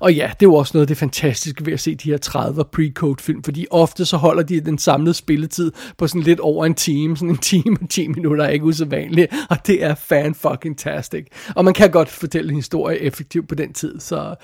Og 0.00 0.14
ja, 0.14 0.26
det 0.40 0.46
er 0.46 0.50
jo 0.50 0.54
også 0.54 0.70
noget 0.74 0.82
af 0.82 0.88
det 0.88 0.96
fantastiske 0.96 1.66
ved 1.66 1.72
at 1.72 1.80
se 1.80 1.94
de 1.94 2.10
her 2.10 2.18
30 2.18 2.64
pre-code 2.76 3.14
film, 3.20 3.42
fordi 3.42 3.66
ofte 3.70 4.04
så 4.04 4.16
holder 4.16 4.42
de 4.42 4.60
den 4.60 4.78
samlede 4.78 5.14
spilletid 5.14 5.72
på 5.98 6.06
sådan 6.06 6.22
lidt 6.22 6.40
over 6.40 6.66
en 6.66 6.74
time, 6.74 7.16
sådan 7.16 7.30
en 7.30 7.38
time 7.52 7.76
og 7.82 7.88
10 7.88 8.08
minutter 8.08 8.44
er 8.44 8.48
ikke 8.48 8.64
usædvanligt, 8.64 9.32
og 9.50 9.66
det 9.66 9.84
er 9.84 9.94
fan 9.94 10.34
fucking 10.34 10.78
tastic. 10.78 11.26
Og 11.56 11.64
man 11.64 11.74
kan 11.74 11.90
godt 11.90 12.08
fortælle 12.08 12.50
en 12.50 12.56
historie 12.56 12.98
effektivt 12.98 13.48
på 13.48 13.54
den 13.54 13.72
tid, 13.72 14.00
så 14.00 14.34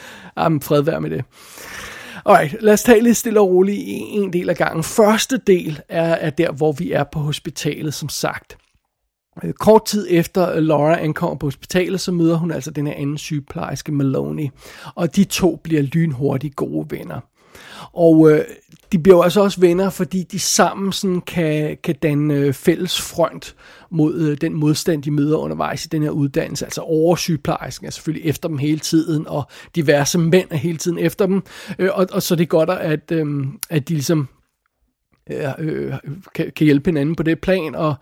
um, 0.47 0.61
fred 0.61 0.83
være 0.83 1.01
med 1.01 1.11
det. 1.11 1.25
Alright, 2.27 2.63
lad 2.63 2.73
os 2.73 2.83
tage 2.83 3.03
lidt 3.03 3.17
stille 3.17 3.41
og 3.41 3.49
roligt 3.49 3.79
i 3.79 3.93
en 3.93 4.33
del 4.33 4.51
af 4.51 4.57
gangen. 4.57 4.83
Første 4.83 5.39
del 5.47 5.81
er, 5.89 6.15
er 6.15 6.31
der, 6.31 6.53
hvor 6.53 6.73
vi 6.73 6.93
er 6.93 7.05
på 7.05 7.19
hospitalet, 7.19 7.95
som 7.95 8.09
sagt. 8.09 8.57
Øh, 9.45 9.53
kort 9.53 9.85
tid 9.85 10.07
efter 10.11 10.53
øh, 10.53 10.63
Laura 10.63 11.01
ankommer 11.01 11.37
på 11.37 11.47
hospitalet, 11.47 12.01
så 12.01 12.13
møder 12.13 12.37
hun 12.37 12.51
altså 12.51 12.71
den 12.71 12.87
her 12.87 12.95
anden 12.95 13.19
sygeplejerske, 13.19 13.93
Maloney. 13.93 14.49
Og 14.95 15.17
de 15.17 15.25
to 15.25 15.57
bliver 15.57 15.83
lynhurtigt 15.83 16.57
gode 16.57 16.87
venner. 16.91 17.21
Og 17.93 18.31
øh, 18.31 18.45
de 18.93 18.99
bliver 18.99 19.17
jo 19.17 19.23
altså 19.23 19.41
også 19.41 19.61
venner, 19.61 19.91
fordi 19.91 20.23
de 20.23 20.39
sammen 20.39 20.93
sådan 20.93 21.21
kan, 21.21 21.77
kan 21.83 21.95
danne 22.03 22.35
øh, 22.35 22.53
fælles 22.53 23.01
front 23.01 23.55
mod 23.91 24.15
øh, 24.15 24.37
den 24.41 24.55
modstand, 24.55 25.03
de 25.03 25.11
møder 25.11 25.37
undervejs 25.37 25.85
i 25.85 25.89
den 25.89 26.03
her 26.03 26.11
uddannelse. 26.11 26.65
Altså 26.65 26.81
oversygeplejersken 26.81 27.87
er 27.87 27.91
selvfølgelig 27.91 28.29
efter 28.29 28.49
dem 28.49 28.59
hele 28.59 28.79
tiden, 28.79 29.27
og 29.27 29.45
diverse 29.75 30.19
mænd 30.19 30.49
er 30.51 30.57
hele 30.57 30.79
tiden 30.79 30.99
efter 30.99 31.27
dem. 31.27 31.43
Øh, 31.79 31.91
og, 31.93 32.07
og 32.13 32.23
så 32.23 32.35
det 32.35 32.49
godt, 32.49 32.71
at, 32.71 33.13
øh, 33.13 33.27
at 33.71 33.89
de 33.89 33.95
ligesom 33.95 34.29
øh, 35.59 35.93
kan, 36.35 36.53
kan 36.57 36.65
hjælpe 36.65 36.89
hinanden 36.89 37.17
på 37.17 37.23
det 37.23 37.41
plan, 37.41 37.75
og, 37.75 37.95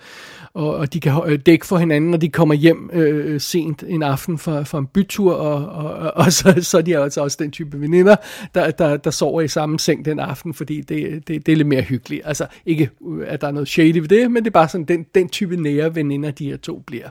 og, 0.54 0.76
og 0.76 0.92
de 0.92 1.00
kan 1.00 1.12
øh, 1.26 1.38
dække 1.46 1.66
for 1.66 1.78
hinanden, 1.78 2.10
når 2.10 2.18
de 2.18 2.28
kommer 2.28 2.54
hjem 2.54 2.90
øh, 2.92 3.32
øh 3.34 3.40
sent 3.40 3.84
en 3.88 4.02
aften 4.02 4.38
fra, 4.38 4.62
fra 4.62 4.78
en 4.78 4.86
bytur, 4.86 5.34
og, 5.34 5.84
og, 5.84 5.92
og, 5.94 6.12
og 6.16 6.32
så, 6.32 6.58
så 6.60 6.78
er 6.78 6.82
de 6.82 6.98
altså 6.98 7.22
også 7.22 7.36
den 7.40 7.50
type 7.50 7.80
veninder, 7.80 8.16
der, 8.54 8.70
der, 8.70 8.96
der 8.96 9.10
sover 9.10 9.40
i 9.40 9.48
samme 9.48 9.78
seng 9.78 10.04
den 10.04 10.18
aften, 10.18 10.54
fordi 10.54 10.80
det, 10.80 11.28
det, 11.28 11.46
det 11.46 11.52
er 11.52 11.56
lidt 11.56 11.68
mere 11.68 11.82
hyggeligt. 11.82 12.22
Altså 12.24 12.46
ikke, 12.66 12.90
øh, 13.08 13.26
at 13.26 13.40
der 13.40 13.46
er 13.46 13.52
noget 13.52 13.68
shady 13.68 13.98
ved 13.98 14.08
det, 14.08 14.30
men 14.30 14.44
det 14.44 14.50
er 14.50 14.52
bare 14.52 14.68
sådan, 14.68 14.84
den, 14.84 15.06
den 15.14 15.28
type 15.28 15.56
nære 15.56 15.94
veninder, 15.94 16.30
de 16.30 16.50
her 16.50 16.56
to 16.56 16.78
bliver. 16.78 17.08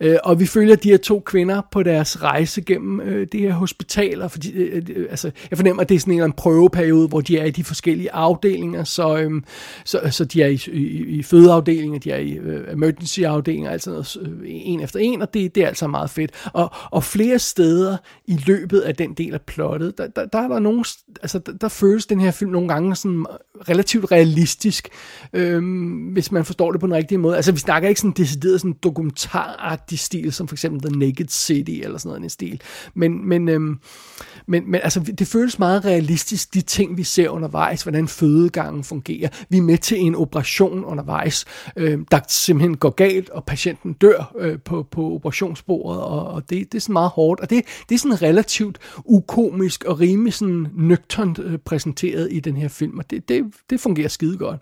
Øh, 0.00 0.16
og 0.24 0.40
vi 0.40 0.46
følger 0.46 0.76
de 0.76 0.90
her 0.90 0.96
to 0.96 1.20
kvinder 1.20 1.62
på 1.72 1.82
deres 1.82 2.22
rejse 2.22 2.62
gennem 2.62 3.00
øh, 3.00 3.26
det 3.32 3.40
her 3.40 3.52
hospitaler, 3.52 4.28
fordi 4.28 4.52
øh, 4.52 4.76
øh, 4.76 4.96
øh, 4.96 5.06
altså, 5.10 5.30
jeg 5.50 5.58
fornemmer, 5.58 5.82
at 5.82 5.88
det 5.88 5.94
er 5.94 5.98
sådan 5.98 6.14
en, 6.14 6.22
en 6.22 6.32
prøveperiode, 6.32 7.08
hvor 7.08 7.20
de 7.20 7.38
er 7.38 7.44
i 7.44 7.50
de 7.50 7.64
forskellige 7.64 8.12
afdelinger, 8.12 8.84
så, 8.84 9.18
øh, 9.18 9.42
så, 9.84 10.00
så 10.10 10.24
de 10.24 10.42
er 10.42 10.46
i, 10.46 10.60
i, 10.72 10.86
i 11.18 11.22
fødeafdelinger, 11.22 11.98
de 11.98 12.10
er 12.10 12.18
i 12.18 12.32
øh, 12.32 12.72
emergency 12.72 13.20
afdelinger, 13.20 13.70
altså 13.70 13.90
noget, 13.90 14.16
øh, 14.20 14.38
en 14.44 14.80
efter 14.80 15.00
en, 15.00 15.22
og 15.22 15.34
det, 15.34 15.54
det 15.54 15.62
er 15.62 15.68
altså 15.68 15.86
meget 15.86 16.10
fedt. 16.10 16.30
Og, 16.52 16.70
og 16.90 17.04
flere 17.04 17.38
steder 17.38 17.96
i 18.26 18.40
løbet 18.46 18.80
af 18.80 18.94
den 18.94 19.14
del 19.14 19.34
af 19.34 19.40
plottet, 19.40 19.98
der, 19.98 20.06
der, 20.06 20.26
der 20.26 20.38
er 20.38 20.48
der 20.48 20.58
nogle, 20.58 20.84
altså 21.22 21.38
der, 21.38 21.52
der 21.52 21.68
føles 21.68 22.06
den 22.06 22.20
her 22.20 22.30
film 22.30 22.50
nogle 22.50 22.68
gange 22.68 22.96
sådan 22.96 23.26
relativt 23.68 24.12
realistisk, 24.12 24.88
øh, 25.32 25.62
hvis 26.12 26.32
man 26.32 26.44
forstår 26.44 26.72
det 26.72 26.80
på 26.80 26.86
den 26.86 26.94
rigtige 26.94 27.18
måde. 27.18 27.36
Altså 27.36 27.52
vi 27.52 27.58
snakker 27.58 27.88
ikke 27.88 28.00
sådan 28.00 28.14
decideret 28.16 28.60
sådan 28.60 28.76
dokumentar 28.82 29.75
agtig 29.76 29.98
stil, 29.98 30.32
som 30.32 30.48
for 30.48 30.54
eksempel 30.54 30.90
The 30.90 30.98
Naked 30.98 31.28
City, 31.28 31.80
eller 31.84 31.98
sådan 31.98 32.08
noget 32.08 32.22
en 32.22 32.30
stil. 32.30 32.60
Men, 32.94 33.28
men, 33.28 33.48
øhm, 33.48 33.80
men, 34.48 34.70
men 34.70 34.80
altså, 34.84 35.00
det 35.00 35.26
føles 35.26 35.58
meget 35.58 35.84
realistisk, 35.84 36.54
de 36.54 36.60
ting, 36.60 36.96
vi 36.96 37.02
ser 37.02 37.28
undervejs, 37.28 37.82
hvordan 37.82 38.08
fødegangen 38.08 38.84
fungerer. 38.84 39.28
Vi 39.48 39.56
er 39.56 39.62
med 39.62 39.78
til 39.78 40.00
en 40.00 40.14
operation 40.14 40.84
undervejs, 40.84 41.44
øh, 41.76 41.98
der 42.10 42.20
simpelthen 42.28 42.76
går 42.76 42.90
galt, 42.90 43.30
og 43.30 43.44
patienten 43.44 43.92
dør 43.92 44.34
øh, 44.38 44.58
på, 44.58 44.86
på 44.90 45.14
operationsbordet, 45.14 46.02
og, 46.02 46.26
og 46.28 46.50
det, 46.50 46.72
det 46.72 46.78
er 46.78 46.82
sådan 46.82 46.92
meget 46.92 47.10
hårdt. 47.10 47.40
Og 47.40 47.50
det, 47.50 47.64
det 47.88 47.94
er 47.94 47.98
sådan 47.98 48.22
relativt 48.22 48.78
ukomisk 49.04 49.84
og 49.84 50.00
rimelig 50.00 50.32
sådan 50.32 50.66
nøgternt 50.74 51.38
øh, 51.38 51.58
præsenteret 51.58 52.28
i 52.30 52.40
den 52.40 52.56
her 52.56 52.68
film, 52.68 52.98
og 52.98 53.10
det, 53.10 53.28
det, 53.28 53.44
det 53.70 53.80
fungerer 53.80 54.08
skide 54.08 54.38
godt. 54.38 54.60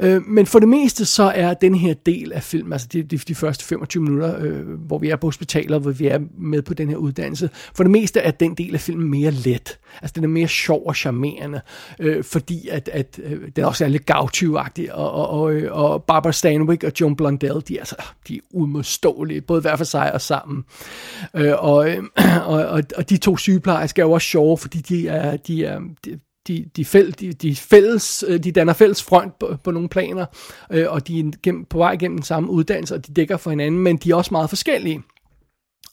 Øh, 0.00 0.22
men 0.26 0.46
for 0.46 0.58
det 0.58 0.68
meste 0.68 1.04
så 1.04 1.22
er 1.22 1.54
den 1.54 1.74
her 1.74 1.94
del 1.94 2.32
af 2.32 2.42
filmen, 2.42 2.72
altså 2.72 2.88
de, 2.92 3.02
de, 3.02 3.18
de 3.18 3.34
første 3.34 3.64
25 3.64 4.02
minutter, 4.02 4.44
øh, 4.44 4.68
hvor 4.68 4.98
vi 4.98 5.10
er 5.10 5.16
på 5.16 5.26
hospitaler, 5.26 5.78
hvor 5.78 5.90
vi 5.90 6.06
er 6.06 6.18
med 6.38 6.62
på 6.62 6.74
den 6.74 6.88
her 6.88 6.96
uddannelse, 6.96 7.50
for 7.74 7.84
det 7.84 7.90
meste 7.90 8.20
er 8.20 8.30
den 8.30 8.54
del 8.54 8.74
af 8.74 8.80
filmen 8.80 8.89
mere 8.98 9.30
let. 9.30 9.78
Altså 10.02 10.12
den 10.14 10.24
er 10.24 10.28
mere 10.28 10.48
sjov 10.48 10.82
og 10.86 10.96
charmerende, 10.96 11.60
øh, 11.98 12.24
fordi 12.24 12.68
at, 12.68 12.88
at 12.92 13.20
øh, 13.22 13.38
den 13.56 13.64
også 13.64 13.84
er 13.84 13.88
lidt 13.88 14.06
gaucho 14.06 14.54
og, 14.54 14.66
og, 14.92 15.28
og, 15.28 15.52
øh, 15.52 15.72
og 15.72 16.04
Barbara 16.04 16.32
Stanwyck 16.32 16.84
og 16.84 16.92
Joan 17.00 17.16
Blondell, 17.16 17.62
de 17.68 17.74
er, 17.74 17.80
altså, 17.80 17.96
de 18.28 18.36
er 18.36 18.40
umodståelige, 18.50 19.40
både 19.40 19.60
hver 19.60 19.76
for 19.76 19.84
sig 19.84 20.12
og 20.12 20.20
sammen. 20.20 20.64
Øh, 21.36 21.52
og, 21.58 21.90
øh, 21.90 22.02
og, 22.46 22.66
og, 22.66 22.82
og 22.96 23.10
de 23.10 23.16
to 23.16 23.36
sygeplejersker 23.36 24.02
er 24.02 24.06
jo 24.06 24.12
også 24.12 24.28
sjove, 24.28 24.58
fordi 24.58 24.78
de 24.78 25.08
er, 25.08 25.36
de 25.36 25.64
er, 25.64 25.80
de, 26.04 26.20
de, 26.48 26.64
de, 26.76 26.84
fæl, 26.84 27.14
de, 27.20 27.32
de, 27.32 27.56
fælles, 27.56 28.24
øh, 28.28 28.44
de 28.44 28.52
danner 28.52 28.72
fælles 28.72 29.02
front 29.02 29.38
på, 29.38 29.56
på 29.64 29.70
nogle 29.70 29.88
planer, 29.88 30.26
øh, 30.72 30.86
og 30.88 31.08
de 31.08 31.20
er 31.20 31.24
gennem, 31.42 31.64
på 31.64 31.78
vej 31.78 31.96
gennem 31.96 32.18
den 32.18 32.24
samme 32.24 32.50
uddannelse, 32.50 32.94
og 32.94 33.06
de 33.06 33.14
dækker 33.14 33.36
for 33.36 33.50
hinanden, 33.50 33.80
men 33.80 33.96
de 33.96 34.10
er 34.10 34.14
også 34.14 34.34
meget 34.34 34.48
forskellige. 34.48 35.02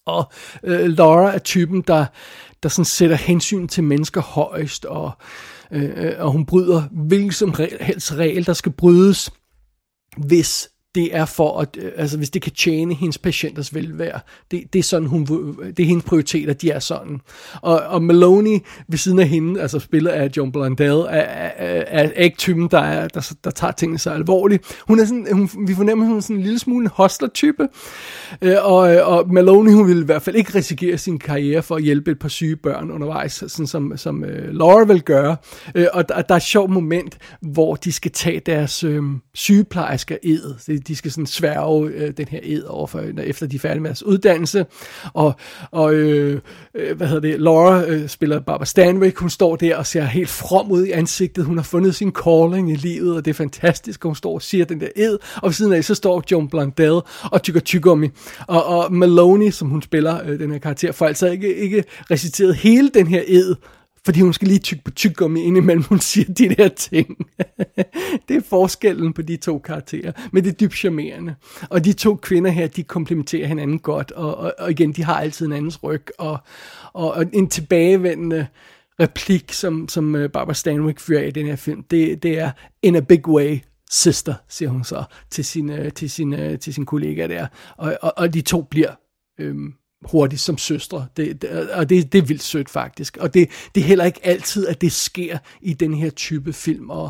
Og 0.07 0.31
øh, 0.63 0.89
Laura 0.89 1.33
er 1.33 1.39
typen, 1.39 1.81
der, 1.81 2.05
der 2.63 2.69
sådan 2.69 2.85
sætter 2.85 3.15
hensyn 3.15 3.67
til 3.67 3.83
mennesker 3.83 4.21
højst, 4.21 4.85
og, 4.85 5.11
øh, 5.71 5.91
øh 5.95 6.13
og 6.19 6.31
hun 6.31 6.45
bryder 6.45 6.83
hvilken 6.91 7.31
som 7.31 7.53
helst 7.81 8.13
regel, 8.13 8.45
der 8.45 8.53
skal 8.53 8.71
brydes, 8.71 9.29
hvis 10.17 10.69
det 10.97 11.15
er 11.15 11.25
for 11.25 11.59
at, 11.59 11.77
øh, 11.81 11.91
altså 11.95 12.17
hvis 12.17 12.29
det 12.29 12.41
kan 12.41 12.51
tjene 12.51 12.93
hendes 12.93 13.17
patienters 13.17 13.75
velvære. 13.75 14.19
Det, 14.51 14.63
det 14.73 14.79
er 14.79 14.83
sådan, 14.83 15.07
hun, 15.07 15.25
det 15.77 15.79
er 15.79 15.85
hendes 15.85 16.05
prioriteter, 16.05 16.53
de 16.53 16.71
er 16.71 16.79
sådan. 16.79 17.21
Og, 17.61 17.79
og 17.79 18.03
Maloney 18.03 18.59
ved 18.87 18.97
siden 18.97 19.19
af 19.19 19.27
hende, 19.27 19.61
altså 19.61 19.79
spillet 19.79 20.11
af 20.11 20.29
John 20.37 20.51
Blondell, 20.51 20.91
er, 20.91 21.05
er, 21.09 21.83
er, 21.87 22.11
ikke 22.11 22.37
typen, 22.37 22.67
der, 22.71 22.79
er, 22.79 23.07
der, 23.07 23.33
der 23.43 23.51
tager 23.51 23.71
tingene 23.71 23.99
så 23.99 24.09
alvorligt. 24.09 24.81
Hun 24.87 24.99
er 24.99 25.05
sådan, 25.05 25.27
hun, 25.31 25.49
vi 25.67 25.75
fornemmer, 25.75 26.05
hun 26.05 26.17
er 26.17 26.21
sådan 26.21 26.35
en 26.35 26.41
lille 26.41 26.59
smule 26.59 26.83
en 26.83 26.91
hostler-type, 26.93 27.67
øh, 28.41 28.55
og, 28.61 28.79
og 28.81 29.33
Maloney, 29.33 29.73
hun 29.73 29.87
vil 29.87 30.01
i 30.01 30.05
hvert 30.05 30.21
fald 30.21 30.35
ikke 30.35 30.55
risikere 30.55 30.97
sin 30.97 31.19
karriere 31.19 31.63
for 31.63 31.75
at 31.75 31.83
hjælpe 31.83 32.11
et 32.11 32.19
par 32.19 32.29
syge 32.29 32.55
børn 32.55 32.91
undervejs, 32.91 33.43
sådan 33.47 33.67
som, 33.67 33.97
som 33.97 34.23
øh, 34.23 34.53
Laura 34.53 34.83
vil 34.83 35.01
gøre. 35.01 35.35
Uh, 35.75 35.83
og 35.93 36.09
der, 36.09 36.21
der 36.21 36.33
er 36.33 36.37
et 36.37 36.43
sjovt 36.43 36.71
moment, 36.71 37.17
hvor 37.41 37.75
de 37.75 37.91
skal 37.91 38.11
tage 38.11 38.39
deres 38.39 38.83
øh, 38.83 39.03
sygeplejersker 39.33 40.17
ed. 40.23 40.55
De 40.87 40.95
skal 40.95 41.11
sådan 41.11 41.25
sværge 41.27 41.89
øh, 41.89 42.13
den 42.17 42.27
her 42.27 42.39
ed 42.43 42.63
overfor, 42.63 42.99
efter 43.23 43.47
de 43.47 43.55
er 43.55 43.59
færdige 43.59 43.81
med 43.81 43.89
deres 43.89 44.03
uddannelse. 44.03 44.65
Og, 45.13 45.33
og 45.71 45.93
øh, 45.93 46.41
øh, 46.75 46.97
hvad 46.97 47.07
hedder 47.07 47.21
det, 47.21 47.39
Laura 47.39 47.83
øh, 47.83 48.07
spiller 48.07 48.39
Barbara 48.39 48.65
Stanwyck, 48.65 49.19
hun 49.19 49.29
står 49.29 49.55
der 49.55 49.77
og 49.77 49.85
ser 49.85 50.03
helt 50.03 50.29
from 50.29 50.71
ud 50.71 50.85
i 50.85 50.91
ansigtet. 50.91 51.45
Hun 51.45 51.57
har 51.57 51.63
fundet 51.63 51.95
sin 51.95 52.11
calling 52.11 52.71
i 52.71 52.75
livet, 52.75 53.15
og 53.15 53.25
det 53.25 53.31
er 53.31 53.35
fantastisk, 53.35 54.03
hun 54.03 54.15
står 54.15 54.33
og 54.33 54.41
siger 54.41 54.65
den 54.65 54.81
der 54.81 54.89
ed. 54.95 55.17
Og 55.35 55.43
ved 55.43 55.53
siden 55.53 55.73
af, 55.73 55.83
så 55.83 55.95
står 55.95 56.23
John 56.31 56.49
Blondell 56.49 56.99
og 57.23 57.43
tykker 57.43 57.61
tyggegummi. 57.61 58.09
Og, 58.47 58.65
og 58.65 58.93
Maloney, 58.93 59.51
som 59.51 59.69
hun 59.69 59.81
spiller, 59.81 60.21
øh, 60.25 60.39
den 60.39 60.51
her 60.51 60.59
karakter, 60.59 60.91
får 60.91 61.05
altså 61.05 61.27
ikke, 61.27 61.55
ikke 61.55 61.83
reciteret 62.11 62.55
hele 62.55 62.89
den 62.93 63.07
her 63.07 63.23
ed, 63.27 63.55
fordi 64.07 64.21
hun 64.21 64.33
skal 64.33 64.47
lige 64.47 64.59
tykke 64.59 64.83
på 64.83 64.91
tyggegummi 64.91 65.43
indimellem, 65.43 65.83
hun 65.83 65.99
siger 65.99 66.33
de 66.33 66.55
der 66.55 66.67
ting. 66.67 67.17
det 68.27 68.35
er 68.35 68.41
forskellen 68.49 69.13
på 69.13 69.21
de 69.21 69.37
to 69.37 69.59
karakterer, 69.59 70.11
men 70.31 70.43
det 70.43 70.49
er 70.49 70.55
dybt 70.55 70.73
charmerende. 70.73 71.35
Og 71.69 71.85
de 71.85 71.93
to 71.93 72.15
kvinder 72.15 72.51
her, 72.51 72.67
de 72.67 72.83
komplementerer 72.83 73.47
hinanden 73.47 73.79
godt, 73.79 74.11
og, 74.11 74.37
og, 74.37 74.53
og 74.59 74.71
igen, 74.71 74.91
de 74.91 75.03
har 75.03 75.19
altid 75.19 75.45
en 75.45 75.53
andens 75.53 75.83
ryg, 75.83 76.05
og, 76.17 76.37
og, 76.93 77.13
og 77.13 77.25
en 77.33 77.49
tilbagevendende 77.49 78.47
replik, 78.99 79.51
som, 79.51 79.87
som 79.89 80.15
øh, 80.15 80.29
Barbara 80.29 80.53
Stanwyck 80.53 80.99
fyrer 80.99 81.23
i 81.23 81.31
den 81.31 81.45
her 81.45 81.55
film, 81.55 81.83
det, 81.83 82.23
det 82.23 82.39
er 82.39 82.51
in 82.81 82.95
a 82.95 82.99
big 82.99 83.27
way, 83.27 83.59
sister, 83.91 84.33
siger 84.49 84.69
hun 84.69 84.83
så 84.83 85.03
til 85.29 85.45
sin, 85.45 85.69
øh, 85.69 85.91
til 85.91 86.09
sin, 86.09 86.33
øh, 86.33 86.59
til 86.59 86.73
sin 86.73 86.85
kollega 86.85 87.27
der. 87.27 87.47
Og, 87.77 87.97
og, 88.01 88.13
og 88.17 88.33
de 88.33 88.41
to 88.41 88.61
bliver 88.61 88.91
øhm, 89.39 89.73
hurtigt 90.01 90.41
som 90.41 90.57
søstre. 90.57 91.05
Det, 91.17 91.41
det, 91.41 91.69
og 91.69 91.89
det, 91.89 92.13
det 92.13 92.17
er 92.17 92.25
vildt 92.25 92.43
sødt 92.43 92.69
faktisk. 92.69 93.17
Og 93.17 93.33
det, 93.33 93.49
det 93.75 93.81
er 93.81 93.85
heller 93.85 94.05
ikke 94.05 94.19
altid, 94.23 94.67
at 94.67 94.81
det 94.81 94.91
sker 94.91 95.37
i 95.61 95.73
den 95.73 95.93
her 95.93 96.09
type 96.09 96.53
film, 96.53 96.89
og, 96.89 97.09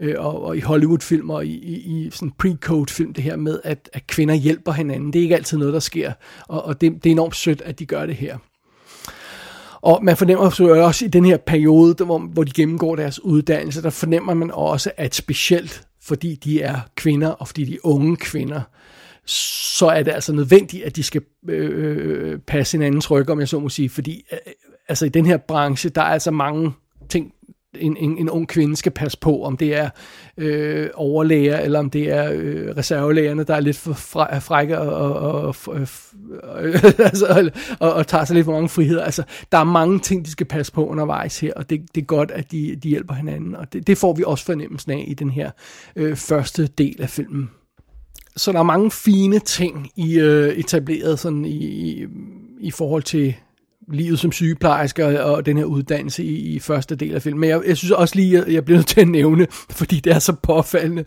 øh, 0.00 0.14
og, 0.18 0.42
og 0.42 0.56
i 0.56 0.60
Hollywood-film, 0.60 1.30
og 1.30 1.46
i, 1.46 1.50
i, 1.50 1.74
i 1.74 2.10
sådan 2.10 2.32
pre-code-film, 2.38 3.12
det 3.12 3.24
her 3.24 3.36
med, 3.36 3.60
at, 3.64 3.90
at 3.92 4.06
kvinder 4.06 4.34
hjælper 4.34 4.72
hinanden. 4.72 5.12
Det 5.12 5.18
er 5.18 5.22
ikke 5.22 5.36
altid 5.36 5.58
noget, 5.58 5.74
der 5.74 5.80
sker. 5.80 6.12
Og, 6.48 6.64
og 6.64 6.80
det, 6.80 6.92
det 7.04 7.06
er 7.06 7.12
enormt 7.14 7.36
sødt, 7.36 7.62
at 7.62 7.78
de 7.78 7.86
gør 7.86 8.06
det 8.06 8.16
her. 8.16 8.38
Og 9.82 10.04
man 10.04 10.16
fornemmer 10.16 10.50
så 10.50 10.64
også 10.64 11.04
i 11.04 11.08
den 11.08 11.24
her 11.24 11.36
periode, 11.36 12.04
hvor, 12.04 12.18
hvor 12.18 12.44
de 12.44 12.52
gennemgår 12.52 12.96
deres 12.96 13.24
uddannelse, 13.24 13.82
der 13.82 13.90
fornemmer 13.90 14.34
man 14.34 14.50
også, 14.50 14.90
at 14.96 15.14
specielt 15.14 15.86
fordi 16.02 16.34
de 16.34 16.62
er 16.62 16.80
kvinder, 16.96 17.28
og 17.28 17.48
fordi 17.48 17.64
de 17.64 17.74
er 17.74 17.78
unge 17.82 18.16
kvinder, 18.16 18.60
så 19.26 19.86
er 19.86 20.02
det 20.02 20.12
altså 20.12 20.32
nødvendigt, 20.32 20.84
at 20.84 20.96
de 20.96 21.02
skal 21.02 21.22
øh, 21.48 22.32
øh, 22.32 22.38
passe 22.38 22.78
hinandens 22.78 23.10
ryg, 23.10 23.30
om 23.30 23.40
jeg 23.40 23.48
så 23.48 23.60
må 23.60 23.68
sige, 23.68 23.88
fordi 23.88 24.24
øh, 24.32 24.38
øh, 24.46 24.52
altså 24.88 25.06
i 25.06 25.08
den 25.08 25.26
her 25.26 25.36
branche, 25.36 25.90
der 25.90 26.00
er 26.00 26.06
altså 26.06 26.30
mange 26.30 26.72
ting, 27.08 27.32
en, 27.74 27.96
en, 27.96 28.18
en 28.18 28.30
ung 28.30 28.48
kvinde 28.48 28.76
skal 28.76 28.92
passe 28.92 29.18
på, 29.18 29.44
om 29.44 29.56
det 29.56 29.76
er 29.76 29.90
øh, 30.36 30.90
overlæger, 30.94 31.58
eller 31.58 31.78
om 31.78 31.90
det 31.90 32.10
er 32.10 32.30
øh, 32.32 32.76
reservelægerne, 32.76 33.44
der 33.44 33.54
er 33.54 33.60
lidt 33.60 33.76
for 33.76 33.92
frække 34.40 34.78
og, 34.78 35.14
og, 35.14 35.32
og, 35.32 35.56
og, 35.66 35.80
øh, 36.64 36.84
altså, 36.98 37.50
og, 37.80 37.92
og 37.92 38.06
tager 38.06 38.24
sig 38.24 38.34
lidt 38.34 38.44
for 38.44 38.52
mange 38.52 38.68
friheder. 38.68 39.04
Altså, 39.04 39.22
der 39.52 39.58
er 39.58 39.64
mange 39.64 39.98
ting, 39.98 40.24
de 40.24 40.30
skal 40.30 40.46
passe 40.46 40.72
på 40.72 40.86
undervejs 40.86 41.40
her, 41.40 41.52
og 41.56 41.70
det, 41.70 41.80
det 41.94 42.00
er 42.00 42.06
godt, 42.06 42.30
at 42.30 42.52
de, 42.52 42.76
de 42.76 42.88
hjælper 42.88 43.14
hinanden, 43.14 43.56
og 43.56 43.72
det, 43.72 43.86
det 43.86 43.98
får 43.98 44.12
vi 44.12 44.22
også 44.26 44.44
fornemmelsen 44.44 44.92
af 44.92 45.04
i 45.08 45.14
den 45.14 45.30
her 45.30 45.50
øh, 45.96 46.16
første 46.16 46.66
del 46.66 47.02
af 47.02 47.10
filmen 47.10 47.50
så 48.36 48.52
der 48.52 48.58
er 48.58 48.62
mange 48.62 48.90
fine 48.90 49.38
ting 49.38 49.90
i 49.96 50.18
øh, 50.18 50.54
etableret 50.54 51.18
sådan 51.18 51.44
i, 51.44 51.64
i, 51.64 52.06
i 52.60 52.70
forhold 52.70 53.02
til 53.02 53.34
livet 53.88 54.18
som 54.18 54.32
sygeplejerske 54.32 55.24
og 55.24 55.46
den 55.46 55.56
her 55.56 55.64
uddannelse 55.64 56.24
i, 56.24 56.54
i 56.54 56.58
første 56.58 56.96
del 56.96 57.14
af 57.14 57.22
filmen. 57.22 57.40
Men 57.40 57.50
jeg, 57.50 57.62
jeg 57.66 57.76
synes 57.76 57.90
også 57.90 58.16
lige, 58.16 58.38
at 58.38 58.52
jeg 58.52 58.64
bliver 58.64 58.78
nødt 58.78 58.86
til 58.86 59.00
at 59.00 59.08
nævne, 59.08 59.46
fordi 59.80 60.00
det 60.00 60.12
er 60.12 60.18
så 60.18 60.32
påfaldende, 60.42 61.04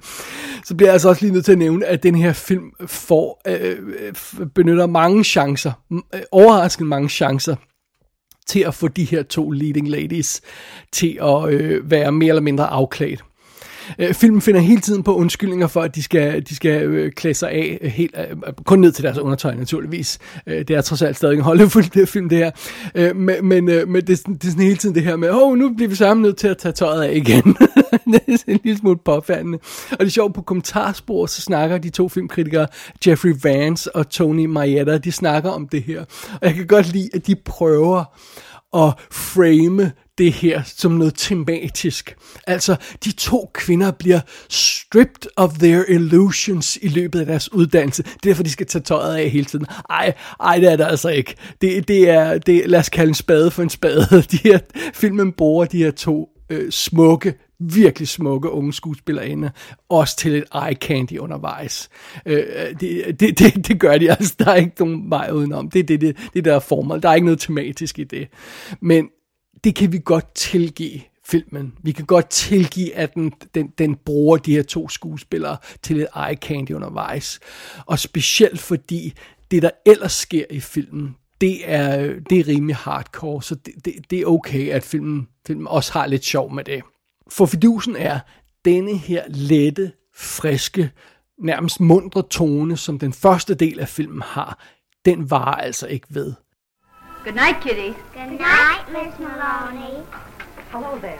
så 0.66 0.76
bliver 0.76 0.88
jeg 0.88 0.94
altså 0.94 1.10
også 1.10 1.22
lige 1.22 1.34
nødt 1.34 1.46
til 1.46 1.52
at 1.52 1.58
nævne, 1.58 1.86
at 1.86 2.04
den 2.04 2.16
her 2.16 2.34
film 2.34 2.72
får, 2.86 3.42
øh, 3.48 3.78
øh 4.00 4.48
benytter 4.56 4.88
mange 4.88 5.24
chancer, 5.24 5.72
øh, 5.92 6.22
overraskende 6.32 6.90
mange 6.90 7.10
chancer, 7.10 7.56
til 8.48 8.60
at 8.60 8.74
få 8.74 8.88
de 8.88 9.04
her 9.04 9.24
to 9.24 9.52
leading 9.52 9.90
ladies 9.90 10.42
til 10.92 11.18
at 11.22 11.50
øh, 11.50 11.92
være 11.92 12.12
mere 12.12 12.30
eller 12.30 12.42
mindre 12.42 12.68
afklædt. 12.68 13.24
Øh, 14.00 14.14
filmen 14.14 14.42
finder 14.42 14.62
hele 14.62 14.82
tiden 14.82 15.04
på 15.04 15.16
undskyldninger 15.16 15.68
for, 15.68 15.82
at 15.82 15.96
de 15.96 16.04
skal, 16.04 16.44
de 16.50 16.56
skal 16.56 16.84
øh, 16.84 17.12
klæde 17.12 17.34
sig 17.34 17.52
af 17.52 17.78
øh, 17.82 17.92
helt, 17.92 18.16
øh, 18.18 18.38
øh, 18.48 18.54
kun 18.66 18.80
ned 18.80 18.92
til 18.92 19.04
deres 19.04 19.18
undertøj 19.18 19.56
naturligvis. 19.56 20.20
Øh, 20.48 20.58
det 20.68 20.70
er 20.70 20.82
trods 20.82 21.02
alt 21.02 21.18
stadig 21.18 21.36
en 21.36 21.42
Hollywood-film 21.42 22.30
det 22.30 22.38
her. 22.38 22.52
Øh, 22.96 23.16
men 23.16 23.46
men, 23.46 23.70
øh, 23.70 23.88
men 23.88 24.08
det, 24.08 24.28
det 24.28 24.44
er 24.44 24.48
sådan 24.48 24.64
hele 24.64 24.76
tiden 24.76 24.96
det 24.96 25.04
her 25.04 25.16
med, 25.16 25.30
åh, 25.30 25.42
oh, 25.42 25.58
nu 25.58 25.74
bliver 25.74 25.90
vi 25.90 25.96
sammen 25.96 26.22
nødt 26.22 26.38
til 26.38 26.48
at 26.48 26.58
tage 26.58 26.74
tøjet 26.74 27.04
af 27.04 27.16
igen. 27.16 27.44
det 28.06 28.44
er 28.48 28.52
en 28.52 28.60
lille 28.64 28.78
smule 28.78 28.98
påfaldende. 29.06 29.60
Og 29.92 30.00
det 30.00 30.06
er 30.06 30.10
sjovt, 30.10 30.34
på 30.34 30.42
kommentarspor, 30.42 31.26
så 31.26 31.42
snakker 31.42 31.78
de 31.78 31.90
to 31.90 32.10
filmkritikere, 32.10 32.68
Jeffrey 33.08 33.34
Vance 33.44 33.96
og 33.96 34.10
Tony 34.10 34.46
Marietta, 34.46 34.98
de 34.98 35.12
snakker 35.12 35.50
om 35.50 35.68
det 35.68 35.84
her. 35.84 36.02
Og 36.32 36.40
jeg 36.42 36.54
kan 36.54 36.68
godt 36.68 36.94
lide, 36.94 37.10
at 37.14 37.28
de 37.28 37.36
prøver 37.46 38.04
at 38.74 38.94
frame 39.12 39.92
det 40.18 40.34
her 40.34 40.64
som 40.64 40.92
noget 40.92 41.14
tematisk. 41.16 42.18
Altså, 42.48 42.76
de 43.04 43.12
to 43.12 43.52
kvinder 43.54 43.92
bliver 43.92 44.20
stripped 44.50 45.30
of 45.36 45.54
their 45.54 45.84
illusions 45.90 46.78
i 46.82 46.88
løbet 46.88 47.20
af 47.20 47.26
deres 47.26 47.54
uddannelse. 47.54 48.04
Det 48.04 48.14
er 48.14 48.18
derfor, 48.24 48.44
de 48.44 48.50
skal 48.50 48.68
tage 48.68 48.84
tøjet 48.84 49.18
af 49.18 49.30
hele 49.30 49.46
tiden. 49.46 49.66
Ej, 49.90 50.14
ej 50.40 50.60
det 50.60 50.72
er 50.72 50.76
der 50.76 50.88
altså 50.88 51.10
ikke. 51.10 51.36
Det, 51.62 51.88
det 51.88 52.10
er, 52.10 52.38
det, 52.38 52.70
lad 52.70 52.80
os 52.80 52.90
kalde 52.90 53.10
en 53.10 53.16
spade 53.16 53.52
for 53.52 53.64
en 53.64 53.70
spade. 53.70 54.06
De 54.32 54.38
her, 54.44 54.60
filmen 54.94 55.32
bruger 55.32 55.66
de 55.66 55.78
her 55.78 55.92
to 55.92 56.30
øh, 56.50 56.72
smukke, 56.72 57.34
virkelig 57.60 58.08
smukke 58.08 58.50
unge 58.50 58.74
skuespillerinder, 58.74 59.50
også 59.90 60.18
til 60.18 60.36
et 60.36 60.44
eye 60.56 60.76
candy 60.76 61.18
undervejs. 61.18 61.90
Øh, 62.26 62.44
det, 62.80 63.20
det, 63.20 63.40
det, 63.40 63.68
det 63.68 63.80
gør 63.80 63.98
de 63.98 64.12
altså, 64.12 64.36
der 64.40 64.52
er 64.52 64.56
ikke 64.56 64.76
nogen 64.80 65.10
vej 65.10 65.30
udenom. 65.32 65.70
Det 65.70 65.80
er 65.80 65.84
det, 65.84 66.02
det, 66.02 66.18
det 66.34 66.46
der 66.46 66.60
formål. 66.60 67.02
Der 67.02 67.10
er 67.10 67.16
ikke 67.16 67.26
noget 67.26 67.40
tematisk 67.40 68.00
i 68.00 68.04
det. 68.04 68.28
Men 68.82 69.10
det 69.66 69.76
kan 69.76 69.92
vi 69.92 70.02
godt 70.06 70.36
tilgive 70.36 71.02
filmen. 71.24 71.74
Vi 71.84 71.92
kan 71.92 72.06
godt 72.06 72.30
tilgive, 72.30 72.96
at 72.96 73.14
den, 73.14 73.34
den, 73.56 73.68
den 73.78 73.96
bruger 73.96 74.38
de 74.38 74.52
her 74.52 74.64
to 74.64 74.90
skuespillere 74.90 75.58
til 75.82 76.02
et 76.02 76.08
eye 76.16 76.36
candy 76.36 76.72
undervejs. 76.72 77.40
Og 77.86 78.00
specielt 78.00 78.60
fordi 78.60 79.14
det, 79.52 79.62
der 79.62 79.70
ellers 79.86 80.12
sker 80.12 80.46
i 80.50 80.60
filmen, 80.60 81.16
det 81.42 81.72
er, 81.72 82.14
det 82.30 82.40
er 82.40 82.48
rimelig 82.48 82.76
hardcore, 82.76 83.44
så 83.44 83.56
det, 83.56 83.74
det, 83.86 83.94
det 84.10 84.20
er 84.20 84.26
okay, 84.26 84.70
at 84.70 84.84
filmen, 84.84 85.28
filmen 85.48 85.68
også 85.68 85.94
har 85.94 86.08
lidt 86.08 86.26
sjov 86.26 86.54
med 86.54 86.64
det. 86.64 86.82
For 87.30 87.46
fidusen 87.46 87.96
er 87.96 88.20
denne 88.66 88.98
her 88.98 89.24
lette, 89.28 89.92
friske, 90.16 90.92
nærmest 91.40 91.80
mundre 91.80 92.24
tone, 92.30 92.78
som 92.78 93.00
den 93.00 93.14
første 93.14 93.56
del 93.56 93.80
af 93.80 93.90
filmen 93.90 94.22
har, 94.22 94.60
den 95.06 95.30
var 95.30 95.56
altså 95.56 95.88
ikke 95.88 96.08
ved. 96.10 96.34
Good 97.26 97.34
night, 97.34 97.60
Kitty. 97.60 97.96
Good 98.14 98.40
night, 98.40 98.86
Miss 98.92 99.18
Maloney. 99.18 100.04
Hello 100.70 101.00
there. 101.00 101.20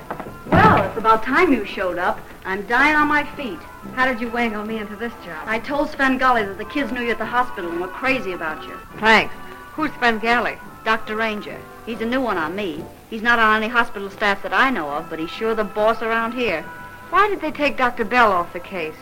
Well, 0.52 0.84
it's 0.88 1.00
about 1.00 1.24
time 1.24 1.52
you 1.52 1.66
showed 1.66 1.98
up. 1.98 2.20
I'm 2.46 2.62
dying 2.68 2.96
on 2.96 3.08
my 3.08 3.24
feet. 3.36 3.58
How 3.96 4.06
did 4.06 4.22
you 4.22 4.30
wangle 4.30 4.64
me 4.66 4.78
into 4.78 4.96
this 4.96 5.14
job? 5.26 5.48
I 5.48 5.58
told 5.58 5.90
Svengali 5.90 6.46
that 6.46 6.60
the 6.60 6.66
kids 6.66 6.92
knew 6.92 7.02
you 7.02 7.10
at 7.10 7.18
the 7.18 7.26
hospital 7.26 7.72
and 7.72 7.82
were 7.82 7.88
crazy 7.88 8.34
about 8.34 8.64
you. 8.68 8.78
Thanks. 9.00 9.34
Who's 9.74 9.90
Svengali? 9.94 10.60
Dr. 10.84 11.16
Ranger. 11.16 11.60
He's 11.88 12.02
a 12.02 12.06
new 12.06 12.22
one 12.22 12.38
on 12.38 12.56
me. 12.56 12.86
He's 13.10 13.24
not 13.24 13.40
on 13.40 13.64
any 13.64 13.68
hospital 13.68 14.12
staff 14.12 14.44
that 14.44 14.54
I 14.54 14.70
know 14.70 14.88
of, 14.92 15.10
but 15.10 15.18
he's 15.18 15.32
sure 15.32 15.56
the 15.56 15.64
boss 15.64 16.04
around 16.04 16.34
here. 16.34 16.62
Why 17.10 17.28
did 17.30 17.42
they 17.42 17.52
take 17.52 17.78
Dr. 17.78 18.06
Bell 18.06 18.32
off 18.32 18.54
the 18.54 18.60
case? 18.60 18.94